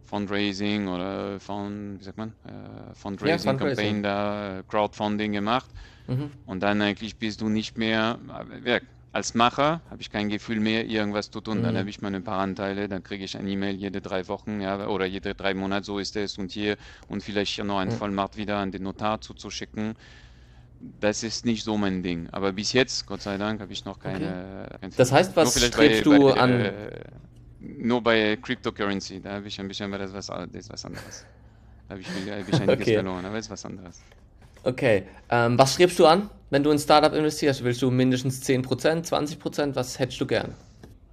Fundraising 0.04 0.86
oder 0.86 1.40
Fund, 1.40 1.98
wie 1.98 2.04
sagt 2.04 2.18
man, 2.18 2.34
äh, 2.44 2.94
Fundraising 2.94 3.52
ja, 3.52 3.58
Campaign 3.58 4.02
da, 4.02 4.58
äh, 4.58 4.62
Crowdfunding 4.68 5.32
gemacht. 5.32 5.70
Mhm. 6.06 6.30
Und 6.44 6.62
dann 6.62 6.80
eigentlich 6.82 7.18
bist 7.18 7.40
du 7.40 7.48
nicht 7.48 7.78
mehr, 7.78 8.18
ja, 8.64 8.78
als 9.14 9.34
Macher 9.34 9.80
habe 9.90 10.02
ich 10.02 10.10
kein 10.10 10.28
Gefühl 10.28 10.58
mehr, 10.58 10.86
irgendwas 10.86 11.30
zu 11.30 11.40
tun. 11.40 11.58
Mhm. 11.58 11.62
Dann 11.62 11.78
habe 11.78 11.88
ich 11.88 12.02
meine 12.02 12.20
paar 12.20 12.40
Anteile, 12.40 12.88
dann 12.88 13.04
kriege 13.04 13.24
ich 13.24 13.36
ein 13.38 13.46
E-Mail 13.46 13.76
jede 13.76 14.00
drei 14.00 14.26
Wochen 14.26 14.60
ja, 14.60 14.88
oder 14.88 15.06
jede 15.06 15.36
drei 15.36 15.54
Monate, 15.54 15.86
so 15.86 16.00
ist 16.00 16.16
es 16.16 16.36
und 16.36 16.50
hier 16.50 16.76
und 17.08 17.22
vielleicht 17.22 17.54
hier 17.54 17.62
noch 17.62 17.78
ein 17.78 17.88
mhm. 17.88 17.92
Vollmacht 17.92 18.36
wieder 18.36 18.56
an 18.56 18.72
den 18.72 18.82
Notar 18.82 19.20
zuzuschicken. 19.20 19.94
Das 21.00 21.22
ist 21.22 21.46
nicht 21.46 21.62
so 21.62 21.78
mein 21.78 22.02
Ding. 22.02 22.28
Aber 22.32 22.52
bis 22.52 22.72
jetzt, 22.72 23.06
Gott 23.06 23.22
sei 23.22 23.38
Dank, 23.38 23.60
habe 23.60 23.72
ich 23.72 23.84
noch 23.84 24.00
keine. 24.00 24.68
Okay. 24.74 24.90
Das 24.96 25.12
heißt, 25.12 25.36
was 25.36 25.64
strebst 25.64 26.04
bei, 26.04 26.18
du 26.18 26.24
bei, 26.24 26.40
an? 26.40 26.50
Äh, 26.50 26.72
nur 27.60 28.02
bei 28.02 28.36
Cryptocurrency, 28.36 29.20
da 29.20 29.34
habe 29.34 29.46
ich 29.46 29.58
ein 29.60 29.68
bisschen, 29.68 29.86
aber 29.86 29.98
das 29.98 30.10
ist 30.10 30.70
was 30.70 30.84
anderes. 30.84 31.24
Da 31.88 31.92
habe 31.92 32.00
ich, 32.00 32.08
hab 32.08 32.48
ich 32.48 32.54
einiges 32.60 32.80
okay. 32.80 32.94
verloren, 32.94 33.24
aber 33.24 33.36
das 33.36 33.46
ist 33.46 33.50
was 33.52 33.64
anderes. 33.64 34.02
Okay. 34.64 35.04
Ähm, 35.30 35.56
was 35.56 35.74
strebst 35.74 35.98
du 35.98 36.06
an, 36.06 36.30
wenn 36.54 36.62
du 36.62 36.70
in 36.70 36.78
Startup 36.78 37.12
investierst? 37.12 37.64
Willst 37.64 37.82
du 37.82 37.90
mindestens 37.90 38.40
10%, 38.44 39.08
20%? 39.10 39.74
Was 39.74 39.98
hättest 39.98 40.20
du 40.20 40.26
gern? 40.26 40.54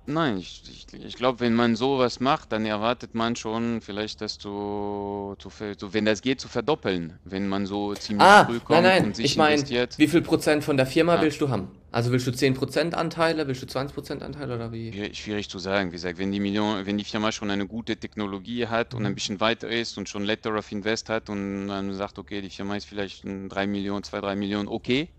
Nein, 0.05 0.37
ich, 0.37 0.61
ich, 0.69 1.03
ich 1.03 1.15
glaube, 1.15 1.39
wenn 1.39 1.55
man 1.55 1.75
sowas 1.75 2.19
macht, 2.19 2.51
dann 2.51 2.63
erwartet 2.63 3.15
man 3.15 3.35
schon 3.35 3.81
vielleicht, 3.81 4.21
dass 4.21 4.37
du, 4.37 5.35
du, 5.41 5.49
du, 5.79 5.93
wenn 5.93 6.05
das 6.05 6.21
geht, 6.21 6.39
zu 6.39 6.47
verdoppeln, 6.47 7.17
wenn 7.23 7.47
man 7.47 7.65
so 7.65 7.95
ziemlich 7.95 8.27
ah, 8.27 8.45
früh 8.45 8.59
kommt 8.59 8.83
nein, 8.83 8.97
nein. 8.99 9.05
und 9.05 9.15
sich 9.15 9.25
ich 9.25 9.37
mein, 9.37 9.53
investiert. 9.53 9.97
Wie 9.97 10.07
viel 10.07 10.21
Prozent 10.21 10.63
von 10.63 10.77
der 10.77 10.85
Firma 10.85 11.15
ja. 11.15 11.21
willst 11.23 11.41
du 11.41 11.49
haben? 11.49 11.71
Also 11.91 12.11
willst 12.11 12.27
du 12.27 12.31
10% 12.31 12.93
Anteile, 12.93 13.47
willst 13.47 13.63
du 13.63 13.65
20% 13.65 14.21
Anteile 14.21 14.53
oder 14.55 14.71
wie? 14.71 14.91
Schwierig, 14.91 15.17
schwierig 15.17 15.49
zu 15.49 15.57
sagen. 15.57 15.89
Wie 15.89 15.95
gesagt, 15.95 16.19
wenn 16.19 16.31
die, 16.31 16.39
Million, 16.39 16.85
wenn 16.85 16.99
die 16.99 17.03
Firma 17.03 17.31
schon 17.31 17.49
eine 17.49 17.65
gute 17.65 17.97
Technologie 17.97 18.67
hat 18.67 18.93
und 18.93 19.05
ein 19.07 19.13
mhm. 19.13 19.15
bisschen 19.15 19.39
weiter 19.39 19.69
ist 19.69 19.97
und 19.97 20.07
schon 20.07 20.23
Letter 20.23 20.55
of 20.55 20.71
Invest 20.71 21.09
hat 21.09 21.31
und 21.31 21.67
dann 21.67 21.95
sagt, 21.95 22.19
okay, 22.19 22.41
die 22.41 22.51
Firma 22.51 22.75
ist 22.75 22.85
vielleicht 22.85 23.23
3 23.23 23.65
Millionen, 23.65 24.03
2, 24.03 24.21
3 24.21 24.35
Millionen, 24.35 24.67
okay, 24.67 25.09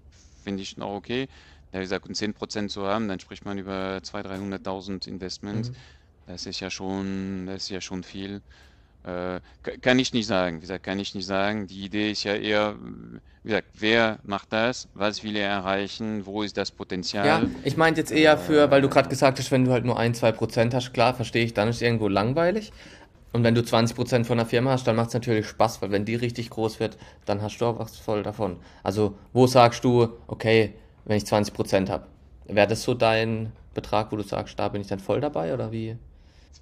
finde 0.42 0.62
ich 0.62 0.76
noch 0.76 0.90
okay 0.90 1.28
ja, 1.72 1.78
wie 1.78 1.84
gesagt, 1.84 2.06
und 2.06 2.16
10% 2.16 2.68
zu 2.68 2.86
haben, 2.86 3.08
dann 3.08 3.18
spricht 3.18 3.44
man 3.44 3.58
über 3.58 3.98
200.000, 4.02 4.62
300.000 4.62 5.08
Investment. 5.08 5.70
Mhm. 5.70 5.74
Das 6.26 6.46
ist 6.46 6.60
ja 6.60 6.70
schon, 6.70 7.46
das 7.46 7.64
ist 7.64 7.70
ja 7.70 7.80
schon 7.80 8.02
viel. 8.02 8.42
Äh, 9.04 9.40
kann 9.80 9.98
ich 9.98 10.12
nicht 10.12 10.26
sagen. 10.26 10.58
Wie 10.58 10.60
gesagt, 10.60 10.84
kann 10.84 10.98
ich 11.00 11.14
nicht 11.14 11.26
sagen. 11.26 11.66
Die 11.66 11.84
Idee 11.84 12.12
ist 12.12 12.22
ja 12.22 12.34
eher, 12.34 12.76
wie 13.42 13.48
gesagt, 13.48 13.68
wer 13.74 14.18
macht 14.22 14.52
das? 14.52 14.86
Was 14.94 15.24
will 15.24 15.34
er 15.34 15.48
erreichen? 15.48 16.24
Wo 16.24 16.42
ist 16.42 16.56
das 16.56 16.70
Potenzial? 16.70 17.26
Ja, 17.26 17.42
ich 17.64 17.76
meinte 17.76 18.00
jetzt 18.00 18.12
eher 18.12 18.38
für, 18.38 18.70
weil 18.70 18.82
du 18.82 18.88
gerade 18.88 19.08
gesagt 19.08 19.38
hast, 19.40 19.50
wenn 19.50 19.64
du 19.64 19.72
halt 19.72 19.84
nur 19.84 19.98
ein, 19.98 20.14
zwei 20.14 20.30
Prozent 20.30 20.74
hast, 20.74 20.92
klar, 20.92 21.14
verstehe 21.14 21.44
ich, 21.44 21.54
dann 21.54 21.68
ist 21.68 21.76
es 21.76 21.82
irgendwo 21.82 22.06
langweilig. 22.06 22.70
Und 23.32 23.44
wenn 23.44 23.54
du 23.54 23.64
20 23.64 23.96
Prozent 23.96 24.26
von 24.26 24.36
der 24.36 24.46
Firma 24.46 24.72
hast, 24.72 24.86
dann 24.86 24.96
macht 24.96 25.08
es 25.08 25.14
natürlich 25.14 25.46
Spaß, 25.46 25.80
weil 25.80 25.90
wenn 25.90 26.04
die 26.04 26.16
richtig 26.16 26.50
groß 26.50 26.80
wird, 26.80 26.98
dann 27.24 27.40
hast 27.40 27.58
du 27.58 27.66
auch 27.66 27.78
was 27.78 27.96
voll 27.96 28.22
davon. 28.22 28.58
Also, 28.82 29.14
wo 29.32 29.46
sagst 29.46 29.84
du, 29.84 30.08
okay, 30.26 30.74
wenn 31.04 31.16
ich 31.16 31.26
20 31.26 31.54
Prozent 31.54 31.90
habe. 31.90 32.06
Wäre 32.46 32.66
das 32.66 32.82
so 32.82 32.94
dein 32.94 33.52
Betrag, 33.74 34.12
wo 34.12 34.16
du 34.16 34.22
sagst, 34.22 34.58
da 34.58 34.68
bin 34.68 34.82
ich 34.82 34.88
dann 34.88 35.00
voll 35.00 35.20
dabei 35.20 35.54
oder 35.54 35.72
wie? 35.72 35.96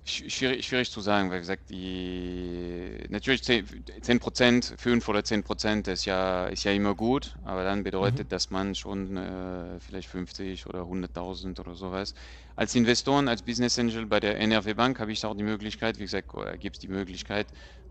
Schwierig, 0.05 0.67
schwierig 0.67 0.91
zu 0.91 1.01
sagen, 1.01 1.31
weil 1.31 1.41
gesagt, 1.41 1.71
die 1.71 2.99
natürlich 3.11 3.43
10 3.43 4.19
Prozent, 4.19 4.75
5 4.77 5.09
oder 5.09 5.23
10 5.23 5.43
Prozent 5.43 5.89
ist 5.89 6.05
ja, 6.05 6.47
ist 6.47 6.65
ja 6.65 6.73
immer 6.73 6.95
gut, 6.95 7.37
aber 7.45 7.65
dann 7.65 7.83
bedeutet, 7.83 8.27
mhm. 8.27 8.29
dass 8.29 8.51
man 8.51 8.75
schon 8.75 9.17
äh, 9.17 9.79
vielleicht 9.79 10.09
50 10.09 10.67
oder 10.67 10.81
100.000 10.83 11.61
oder 11.61 11.75
sowas. 11.75 12.15
Als 12.57 12.75
Investoren, 12.75 13.29
als 13.29 13.43
Business 13.43 13.79
Angel 13.79 14.07
bei 14.07 14.21
der 14.21 14.41
NRW 14.41 14.75
Bank 14.75 14.99
habe 14.99 15.13
ich 15.13 15.25
auch 15.25 15.37
die 15.37 15.45
Möglichkeit, 15.45 15.99
wie 15.99 16.05
gesagt, 16.05 16.29
gibt 16.59 16.77
es 16.77 16.81
die 16.81 16.89
Möglichkeit, 16.89 17.47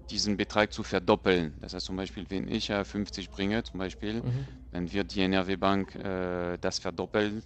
diesen 0.10 0.38
Betrag 0.38 0.74
zu 0.74 0.84
verdoppeln. 0.84 1.54
Das 1.62 1.74
heißt 1.74 1.86
zum 1.86 1.96
Beispiel, 1.96 2.26
wenn 2.30 2.48
ich 2.48 2.70
ja 2.70 2.84
50 2.84 3.30
bringe, 3.30 3.64
zum 3.64 3.80
Beispiel, 3.80 4.16
mhm. 4.16 4.48
dann 4.72 4.92
wird 4.92 5.14
die 5.16 5.22
NRW 5.22 5.56
Bank 5.56 5.96
äh, 5.96 6.58
das 6.60 6.80
verdoppeln 6.80 7.44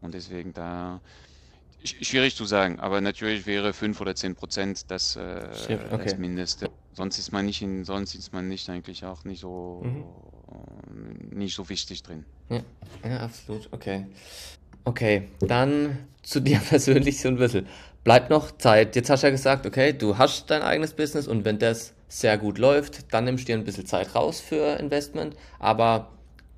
und 0.00 0.14
deswegen 0.14 0.52
da 0.52 1.00
schwierig 1.84 2.36
zu 2.36 2.44
sagen, 2.44 2.80
aber 2.80 3.00
natürlich 3.00 3.46
wäre 3.46 3.72
5 3.72 4.00
oder 4.00 4.14
10 4.14 4.34
Prozent 4.34 4.90
das, 4.90 5.16
äh, 5.16 5.48
okay. 5.90 6.04
das 6.04 6.18
Mindeste. 6.18 6.70
Sonst 6.92 7.18
ist 7.18 7.32
man 7.32 7.46
nicht 7.46 7.62
in, 7.62 7.84
sonst 7.84 8.14
ist 8.14 8.32
man 8.32 8.48
nicht 8.48 8.68
eigentlich 8.68 9.04
auch 9.04 9.24
nicht 9.24 9.40
so 9.40 9.82
mhm. 9.84 11.38
nicht 11.38 11.54
so 11.54 11.68
wichtig 11.68 12.02
drin. 12.02 12.24
Ja, 12.48 12.60
ja 13.04 13.20
absolut, 13.20 13.68
okay. 13.72 14.06
Okay, 14.84 15.28
dann 15.40 15.98
zu 16.22 16.40
dir 16.40 16.58
persönlich 16.68 17.20
so 17.20 17.28
ein 17.28 17.36
bisschen. 17.36 17.66
Bleibt 18.02 18.30
noch 18.30 18.56
Zeit. 18.56 18.96
Jetzt 18.96 19.10
hast 19.10 19.22
du 19.22 19.26
ja 19.26 19.30
gesagt, 19.30 19.66
okay, 19.66 19.92
du 19.92 20.16
hast 20.16 20.50
dein 20.50 20.62
eigenes 20.62 20.94
Business 20.94 21.28
und 21.28 21.44
wenn 21.44 21.58
das 21.58 21.92
sehr 22.08 22.38
gut 22.38 22.58
läuft, 22.58 23.12
dann 23.12 23.24
nimmst 23.24 23.44
du 23.44 23.46
dir 23.52 23.58
ein 23.58 23.64
bisschen 23.64 23.86
Zeit 23.86 24.14
raus 24.14 24.40
für 24.40 24.78
Investment, 24.78 25.36
aber 25.58 26.10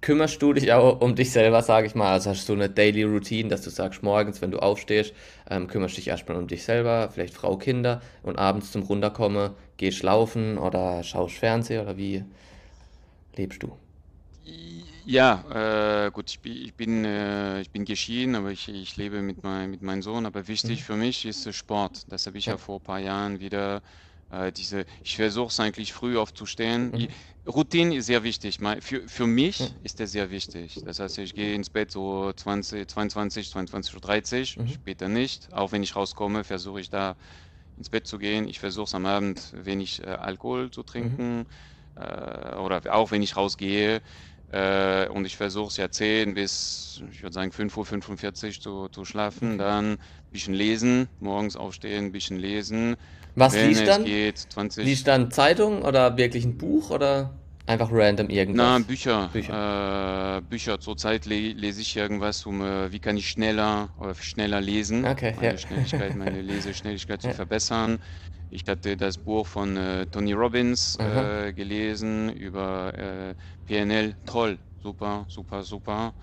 kümmerst 0.02 0.42
du 0.42 0.52
dich 0.52 0.72
auch 0.72 1.00
um 1.00 1.14
dich 1.14 1.30
selber, 1.30 1.62
sage 1.62 1.86
ich 1.86 1.94
mal? 1.94 2.12
Also 2.12 2.30
hast 2.30 2.48
du 2.48 2.52
eine 2.52 2.68
Daily 2.68 3.04
Routine, 3.04 3.48
dass 3.48 3.62
du 3.62 3.70
sagst, 3.70 4.02
morgens, 4.02 4.42
wenn 4.42 4.50
du 4.50 4.58
aufstehst, 4.58 5.14
ähm, 5.48 5.68
kümmerst 5.68 5.96
dich 5.96 6.08
erstmal 6.08 6.36
um 6.36 6.46
dich 6.46 6.64
selber, 6.64 7.08
vielleicht 7.10 7.32
Frau, 7.32 7.56
Kinder 7.56 8.02
und 8.22 8.38
abends 8.38 8.72
zum 8.72 8.82
Runterkommen 8.82 9.52
gehst 9.78 10.02
laufen 10.02 10.58
oder 10.58 11.02
schaust 11.02 11.36
Fernsehen 11.36 11.80
oder 11.80 11.96
wie 11.96 12.24
lebst 13.36 13.62
du? 13.62 13.72
Ja, 15.04 16.06
äh, 16.06 16.10
gut, 16.10 16.30
ich 16.30 16.40
bin, 16.40 16.52
ich 16.52 16.74
bin, 16.74 17.04
äh, 17.04 17.60
ich 17.60 17.70
bin 17.70 17.84
geschieden, 17.84 18.34
aber 18.34 18.50
ich, 18.50 18.68
ich 18.68 18.96
lebe 18.96 19.22
mit, 19.22 19.42
mein, 19.42 19.70
mit 19.70 19.82
meinem 19.82 20.02
Sohn. 20.02 20.26
Aber 20.26 20.46
wichtig 20.48 20.80
mhm. 20.80 20.84
für 20.84 20.96
mich 20.96 21.24
ist 21.24 21.52
Sport. 21.54 22.04
Das 22.08 22.26
habe 22.26 22.38
ich 22.38 22.46
ja. 22.46 22.54
ja 22.54 22.58
vor 22.58 22.78
ein 22.78 22.84
paar 22.84 23.00
Jahren 23.00 23.40
wieder 23.40 23.82
äh, 24.32 24.50
diese, 24.50 24.86
ich 25.02 25.16
versuche 25.16 25.48
es 25.48 25.60
eigentlich 25.60 25.92
früh 25.92 26.18
aufzustehen. 26.18 26.90
Mhm. 26.90 27.08
Routine 27.46 27.94
ist 27.94 28.06
sehr 28.06 28.22
wichtig. 28.22 28.58
Für, 28.80 29.06
für 29.06 29.26
mich 29.26 29.60
mhm. 29.60 29.76
ist 29.82 30.00
das 30.00 30.12
sehr 30.12 30.30
wichtig. 30.30 30.80
Das 30.84 30.98
heißt, 30.98 31.18
ich 31.18 31.34
gehe 31.34 31.54
ins 31.54 31.70
Bett 31.70 31.90
so 31.90 32.32
20, 32.32 32.88
22, 32.88 33.48
22.30 33.48 34.56
Uhr, 34.56 34.64
mhm. 34.64 34.68
später 34.68 35.08
nicht. 35.08 35.52
Auch 35.52 35.72
wenn 35.72 35.82
ich 35.82 35.94
rauskomme, 35.94 36.44
versuche 36.44 36.80
ich 36.80 36.88
da 36.88 37.16
ins 37.76 37.90
Bett 37.90 38.06
zu 38.06 38.18
gehen. 38.18 38.48
Ich 38.48 38.58
versuche 38.58 38.84
es 38.84 38.94
am 38.94 39.06
Abend 39.06 39.52
wenig 39.54 40.02
äh, 40.02 40.06
Alkohol 40.06 40.70
zu 40.70 40.82
trinken. 40.82 41.38
Mhm. 41.38 41.46
äh, 41.96 42.54
oder 42.56 42.80
auch 42.94 43.10
wenn 43.10 43.22
ich 43.22 43.36
rausgehe 43.36 44.00
äh, 44.48 45.08
und 45.08 45.24
ich 45.26 45.36
versuche 45.36 45.68
es 45.68 45.76
ja 45.76 45.90
10 45.90 46.34
bis, 46.34 47.02
ich 47.10 47.22
würde 47.22 47.34
sagen 47.34 47.50
5.45 47.50 48.46
Uhr 48.46 48.60
zu, 48.60 48.88
zu 48.88 49.04
schlafen, 49.04 49.58
dann 49.58 49.92
ein 49.92 49.98
bisschen 50.30 50.54
lesen, 50.54 51.08
morgens 51.18 51.56
aufstehen, 51.56 52.06
ein 52.06 52.12
bisschen 52.12 52.38
lesen. 52.38 52.96
Was 53.34 53.52
Wenn 53.52 53.62
liest 53.62 53.82
es 53.82 53.88
dann? 53.88 54.04
geht, 54.04 54.38
20. 54.38 54.86
Liest 54.86 55.06
dann 55.06 55.30
Zeitung 55.30 55.82
oder 55.82 56.16
wirklich 56.16 56.44
ein 56.44 56.58
Buch 56.58 56.90
oder 56.90 57.38
einfach 57.66 57.90
random 57.92 58.28
Na, 58.54 58.78
irgendwas? 58.78 58.86
Bücher. 58.86 59.30
Bücher. 59.32 59.60
Äh, 60.38 60.40
Bücher. 60.42 60.78
Zurzeit 60.78 61.24
le 61.26 61.52
lese 61.52 61.80
ich 61.80 61.96
irgendwas, 61.96 62.44
um 62.46 62.60
äh, 62.62 62.92
wie 62.92 63.00
kann 63.00 63.16
ich 63.16 63.28
schneller 63.28 63.94
oder 63.96 64.14
schneller 64.14 64.60
lesen, 64.60 65.08
Okay, 65.10 65.34
meine 65.34 65.56
ja. 65.56 65.58
Schnelligkeit, 65.58 66.14
meine 66.14 66.42
Leseschnelligkeit 66.42 67.22
zu 67.22 67.30
Ja. 67.30 67.32
verbessern. 67.32 67.98
Ich 68.50 68.62
hatte 68.68 68.96
das 68.98 69.16
Buch 69.18 69.46
von 69.46 69.76
äh, 69.78 70.06
Tony 70.06 70.32
Robbins 70.34 70.98
äh, 71.00 71.52
gelesen 71.54 72.30
über 72.34 72.92
äh, 72.98 73.34
PNL. 73.64 74.16
Toll, 74.26 74.58
super, 74.82 75.24
super, 75.30 75.62
super. 75.62 76.14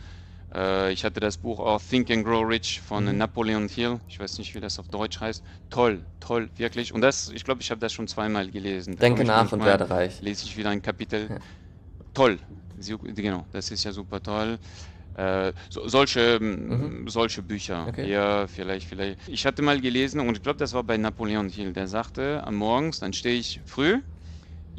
Äh, 0.53 0.91
ich 0.93 1.03
hatte 1.03 1.19
das 1.19 1.37
Buch 1.37 1.59
auch 1.59 1.81
Think 1.81 2.09
and 2.11 2.25
Grow 2.25 2.47
Rich 2.47 2.81
von 2.81 3.05
Mhm. 3.05 3.17
Napoleon 3.17 3.67
Hill. 3.69 3.99
Ich 4.07 4.19
weiß 4.19 4.37
nicht, 4.39 4.55
wie 4.55 4.59
das 4.59 4.79
auf 4.79 4.87
Deutsch 4.89 5.19
heißt. 5.19 5.43
Toll, 5.69 6.05
toll, 6.19 6.49
wirklich. 6.55 6.93
Und 6.93 7.01
das, 7.01 7.27
ich 7.29 7.43
glaube, 7.43 7.61
ich 7.61 7.71
habe 7.71 7.79
das 7.79 7.93
schon 7.93 8.07
zweimal 8.07 8.49
gelesen. 8.49 8.95
Da 8.95 9.03
Denke 9.05 9.23
nach 9.25 9.51
und 9.51 9.63
werde 9.65 9.89
reich. 9.89 10.21
lese 10.21 10.45
ich 10.45 10.57
wieder 10.57 10.69
ein 10.69 10.81
Kapitel. 10.81 11.29
Ja. 11.29 11.37
Toll, 12.13 12.39
genau, 12.75 13.45
das 13.51 13.71
ist 13.71 13.83
ja 13.83 13.91
super 13.91 14.21
toll. 14.21 14.59
Äh, 15.15 15.53
so, 15.69 15.87
solche, 15.87 16.39
Mhm. 16.41 17.03
mm, 17.05 17.07
solche 17.09 17.41
Bücher, 17.43 17.87
Okay. 17.89 18.11
ja, 18.11 18.47
vielleicht, 18.47 18.87
vielleicht. 18.87 19.27
Ich 19.27 19.45
hatte 19.45 19.61
mal 19.61 19.79
gelesen 19.81 20.19
und 20.21 20.35
ich 20.35 20.41
glaube, 20.43 20.57
das 20.57 20.73
war 20.73 20.83
bei 20.83 20.97
Napoleon 20.97 21.49
Hill, 21.49 21.73
der 21.73 21.87
sagte, 21.87 22.43
am 22.45 22.55
Morgens, 22.55 22.99
dann 22.99 23.13
stehe 23.13 23.37
ich 23.39 23.61
früh, 23.65 24.01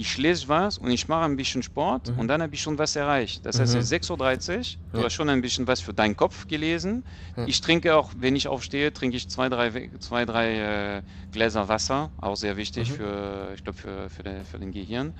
ich 0.00 0.16
lese 0.16 0.48
was 0.48 0.78
und 0.78 0.90
ich 0.90 1.08
mache 1.08 1.24
ein 1.26 1.36
bisschen 1.36 1.62
Sport 1.62 2.08
Mhm. 2.08 2.18
und 2.18 2.28
dann 2.28 2.40
habe 2.42 2.54
ich 2.54 2.62
schon 2.62 2.78
was 2.78 2.96
erreicht. 2.96 3.44
Das 3.44 3.58
heißt, 3.58 3.74
Mhm. 3.74 3.80
es 3.80 3.84
ist 3.84 3.90
6.30 3.90 4.78
Uhr, 4.78 4.94
du 4.94 4.98
Ja. 5.00 5.04
hast 5.06 5.14
schon 5.14 5.28
ein 5.28 5.42
bisschen 5.42 5.66
was 5.66 5.80
für 5.80 5.92
deinen 5.92 6.16
Kopf 6.16 6.46
gelesen. 6.46 7.04
Ja. 7.36 7.44
Ich 7.46 7.60
trinke 7.60 7.94
auch, 7.96 8.12
wenn 8.16 8.34
ich 8.36 8.48
aufstehe, 8.48 8.92
trinke 8.92 9.16
ich 9.18 9.28
zwei, 9.28 9.48
drei, 9.50 9.74
We- 9.74 9.98
zwei, 9.98 10.24
drei 10.24 10.98
äh, 10.98 11.02
Gläser 11.32 11.68
Wasser, 11.68 12.12
auch 12.16 12.36
sehr 12.36 12.56
wichtig 12.56 12.90
Mhm. 12.90 12.94
für, 12.94 13.52
ich 13.54 13.62
glaube, 13.64 13.78
für, 13.78 14.08
für, 14.10 14.22
den, 14.22 14.44
für 14.44 14.58
den 14.58 14.72
Gehirn. 14.72 15.14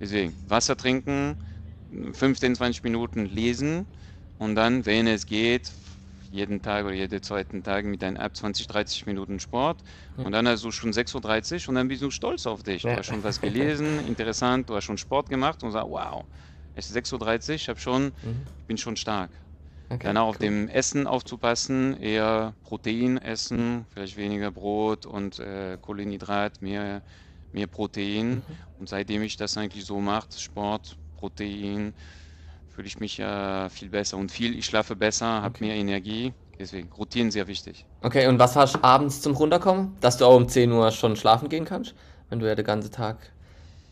Deswegen, 0.00 0.36
Wasser 0.48 0.76
trinken, 0.76 1.36
15, 2.12 2.54
20 2.56 2.82
Minuten 2.82 3.26
lesen 3.26 3.86
und 4.38 4.56
dann, 4.56 4.84
wenn 4.86 5.06
es 5.06 5.26
geht, 5.26 5.68
jeden 6.34 6.62
Tag 6.62 6.84
oder 6.84 6.94
jeden 6.94 7.22
zweiten 7.22 7.62
Tag 7.62 7.84
mit 7.86 8.02
deiner 8.02 8.20
App 8.20 8.36
20, 8.36 8.66
30 8.66 9.06
Minuten 9.06 9.40
Sport 9.40 9.82
und 10.22 10.32
dann 10.32 10.48
hast 10.48 10.64
du 10.64 10.70
schon 10.72 10.92
6.30 10.92 11.64
Uhr 11.64 11.70
und 11.70 11.74
dann 11.76 11.88
bist 11.88 12.02
du 12.02 12.10
stolz 12.10 12.46
auf 12.46 12.62
dich. 12.62 12.86
Du 12.88 12.96
hast 12.96 13.06
schon 13.06 13.22
was 13.22 13.40
gelesen, 13.40 13.98
interessant, 14.04 14.68
du 14.70 14.74
hast 14.76 14.84
schon 14.84 14.98
Sport 14.98 15.28
gemacht 15.28 15.62
und 15.62 15.72
sagst, 15.72 15.88
wow, 15.88 16.26
es 16.74 16.86
ist 16.88 16.94
6.30 16.94 17.50
Uhr, 17.52 17.56
ich 17.56 17.68
hab 17.68 17.78
schon, 17.80 18.12
Mhm. 18.22 18.48
ich 18.58 18.66
bin 18.66 18.78
schon 18.78 18.96
stark. 18.96 19.40
Okay, 19.90 20.02
Dann 20.02 20.16
auch 20.18 20.28
auf 20.28 20.38
cool. 20.38 20.54
dem 20.54 20.68
Essen 20.68 21.06
aufzupassen, 21.06 21.94
eher 21.96 22.56
Protein 22.62 23.16
essen, 23.18 23.86
vielleicht 23.90 24.16
weniger 24.16 24.50
Brot 24.52 25.06
und 25.06 25.38
äh, 25.38 25.78
Kohlenhydrat, 25.80 26.60
mehr, 26.60 27.02
mehr 27.52 27.66
Protein. 27.68 28.38
Mhm. 28.38 28.58
Und 28.76 28.88
seitdem 28.90 29.22
ich 29.22 29.36
das 29.36 29.56
eigentlich 29.56 29.86
so 29.86 30.00
mache, 30.00 30.28
Sport, 30.36 30.98
Protein, 31.14 31.94
fühle 32.74 32.88
ich 32.88 32.98
mich 33.00 33.18
ja 33.18 33.68
viel 33.68 33.90
besser 33.90 34.16
und 34.16 34.32
viel, 34.32 34.58
ich 34.58 34.66
schlafe 34.66 34.96
besser, 34.96 35.26
habe 35.42 35.56
Okay. 35.56 35.64
mehr 35.66 35.76
Energie. 35.76 36.32
Deswegen, 36.58 36.90
Routinen 36.92 37.30
sehr 37.30 37.46
wichtig. 37.46 37.86
Okay, 38.02 38.26
und 38.26 38.38
was 38.38 38.54
hast 38.56 38.74
du 38.76 38.84
abends 38.84 39.20
zum 39.22 39.34
Runterkommen? 39.34 39.96
Dass 40.00 40.18
du 40.18 40.26
auch 40.26 40.36
um 40.36 40.48
10 40.48 40.70
Uhr 40.72 40.90
schon 40.90 41.16
schlafen 41.16 41.48
gehen 41.48 41.64
kannst, 41.64 41.94
wenn 42.28 42.38
du 42.38 42.46
ja 42.46 42.54
den 42.54 42.64
ganzen 42.64 42.92
Tag 42.92 43.32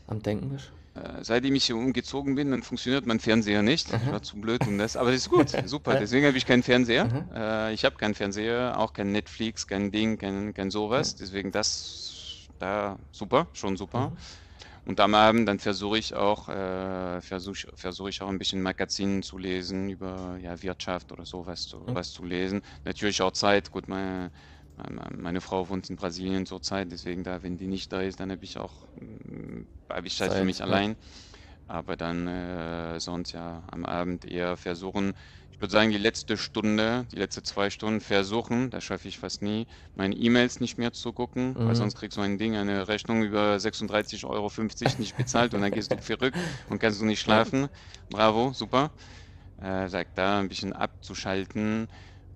am 0.06 0.22
Denken 0.22 0.50
bist? 0.50 0.72
Äh, 0.94 1.24
seitdem 1.24 1.54
ich 1.54 1.64
hier 1.64 1.76
umgezogen 1.76 2.34
bin, 2.34 2.50
dann 2.50 2.62
funktioniert 2.62 3.06
mein 3.06 3.18
Fernseher 3.18 3.62
nicht. 3.62 3.88
Ich 3.88 3.94
Aha. 3.94 4.12
war 4.12 4.22
zu 4.22 4.38
blöd 4.40 4.66
um 4.66 4.76
das, 4.76 4.96
aber 4.96 5.10
das 5.10 5.20
ist 5.22 5.28
gut, 5.30 5.48
super. 5.64 5.96
Deswegen 5.96 6.26
habe 6.26 6.36
ich 6.36 6.44
keinen 6.44 6.62
Fernseher. 6.62 7.06
Mhm. 7.06 7.30
Äh, 7.34 7.72
ich 7.72 7.84
habe 7.84 7.96
keinen 7.96 8.14
Fernseher, 8.14 8.78
auch 8.78 8.92
kein 8.92 9.10
Netflix, 9.10 9.66
kein 9.66 9.90
Ding, 9.90 10.18
kein, 10.18 10.52
kein 10.52 10.70
sowas. 10.70 11.14
Deswegen 11.14 11.50
das 11.50 12.48
da 12.58 12.98
super, 13.10 13.48
schon 13.54 13.76
super. 13.76 14.10
Mhm. 14.10 14.18
Und 14.84 14.98
am 15.00 15.14
Abend 15.14 15.48
dann 15.48 15.60
versuche 15.60 15.98
ich 15.98 16.14
auch 16.14 16.48
äh, 16.48 17.20
versuche 17.20 17.68
versuche 17.74 18.10
ich 18.10 18.20
auch 18.22 18.28
ein 18.28 18.38
bisschen 18.38 18.62
Magazinen 18.62 19.22
zu 19.22 19.38
lesen 19.38 19.88
über 19.90 20.38
ja, 20.40 20.60
Wirtschaft 20.62 21.12
oder 21.12 21.24
sowas 21.24 21.66
zu, 21.68 21.78
Mhm. 21.86 21.94
was 21.94 22.10
zu 22.12 22.24
lesen. 22.24 22.62
Natürlich 22.84 23.22
auch 23.22 23.30
Zeit. 23.32 23.70
Gut, 23.70 23.86
meine, 23.88 24.32
meine, 25.14 25.40
Frau 25.40 25.68
wohnt 25.68 25.88
in 25.90 25.96
Brasilien 25.96 26.46
zurzeit, 26.46 26.90
deswegen 26.90 27.22
da, 27.24 27.42
wenn 27.42 27.56
die 27.58 27.68
nicht 27.68 27.92
da 27.92 28.00
ist, 28.02 28.18
dann 28.20 28.32
habe 28.32 28.44
ich 28.44 28.58
auch 28.58 28.86
mm, 28.94 29.62
habe 29.88 30.06
ich 30.08 30.16
Zeit 30.16 30.34
für 30.34 30.42
Zeit, 30.42 30.44
mich 30.44 30.62
ja. 30.64 30.64
allein. 30.64 30.96
Aber 31.72 31.96
dann 31.96 32.26
äh, 32.28 33.00
sonst 33.00 33.32
ja 33.32 33.64
am 33.70 33.84
Abend 33.86 34.24
eher 34.26 34.56
versuchen, 34.58 35.14
ich 35.50 35.58
würde 35.60 35.72
sagen, 35.72 35.90
die 35.90 35.96
letzte 35.98 36.36
Stunde, 36.36 37.06
die 37.12 37.16
letzte 37.16 37.42
zwei 37.42 37.70
Stunden 37.70 38.00
versuchen, 38.00 38.68
das 38.70 38.84
schaffe 38.84 39.08
ich 39.08 39.18
fast 39.18 39.40
nie, 39.42 39.66
meine 39.94 40.14
E-Mails 40.14 40.60
nicht 40.60 40.76
mehr 40.76 40.92
zu 40.92 41.12
gucken, 41.14 41.58
weil 41.62 41.74
Mhm. 41.74 41.74
sonst 41.74 41.94
kriegst 41.94 42.16
du 42.18 42.20
ein 42.20 42.36
Ding, 42.38 42.56
eine 42.56 42.88
Rechnung 42.88 43.22
über 43.22 43.58
36,50 43.58 44.96
Euro 44.96 45.00
nicht 45.02 45.16
bezahlt 45.16 45.54
und 45.54 45.62
dann 45.62 45.72
gehst 45.72 45.92
du 45.94 45.98
verrückt 46.00 46.42
und 46.68 46.78
kannst 46.78 47.00
du 47.00 47.06
nicht 47.06 47.20
schlafen. 47.20 47.68
Bravo, 48.10 48.52
super. 48.52 48.92
Äh, 49.58 49.88
sagt 49.88 50.18
da 50.18 50.40
ein 50.40 50.48
bisschen 50.48 50.72
abzuschalten 50.72 51.86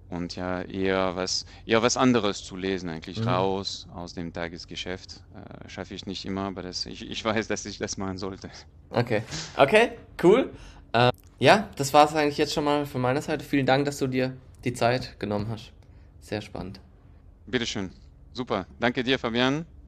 und 0.09 0.36
ja 0.36 0.62
eher 0.62 1.16
was, 1.16 1.44
eher 1.64 1.82
was 1.82 1.96
anderes 1.96 2.44
zu 2.44 2.57
lesen, 2.57 2.88
eigentlich 2.90 3.20
Mhm. 3.20 3.28
raus 3.28 3.86
aus 3.92 4.14
dem 4.14 4.32
Tagesgeschäft. 4.32 5.22
Äh, 5.34 5.68
schaffe 5.68 5.94
ich 5.94 6.07
nicht 6.07 6.24
immer, 6.24 6.42
aber 6.42 6.62
das, 6.62 6.86
ich, 6.86 7.09
ich 7.11 7.24
weiß, 7.24 7.48
dass 7.48 7.64
ich 7.66 7.78
das 7.78 7.96
machen 7.96 8.18
sollte. 8.18 8.50
Okay. 8.90 9.22
Okay, 9.57 9.92
cool. 10.22 10.52
Äh, 10.92 11.11
ja, 11.38 11.68
das 11.76 11.92
war 11.92 12.07
es 12.07 12.14
eigentlich 12.14 12.38
jetzt 12.38 12.54
schon 12.54 12.64
mal 12.64 12.86
von 12.86 13.00
meiner 13.00 13.22
Seite. 13.22 13.44
Vielen 13.44 13.66
Dank, 13.66 13.84
dass 13.84 13.98
du 13.98 14.07
dir 14.07 14.36
die 14.64 14.72
Zeit 14.72 15.18
genommen 15.20 15.48
hast. 15.48 15.72
Sehr 16.20 16.40
spannend. 16.40 16.80
Bitteschön. 17.46 17.90
Super. 18.32 18.66
Danke 18.78 19.02
dir, 19.02 19.18
Fabian. 19.18 19.66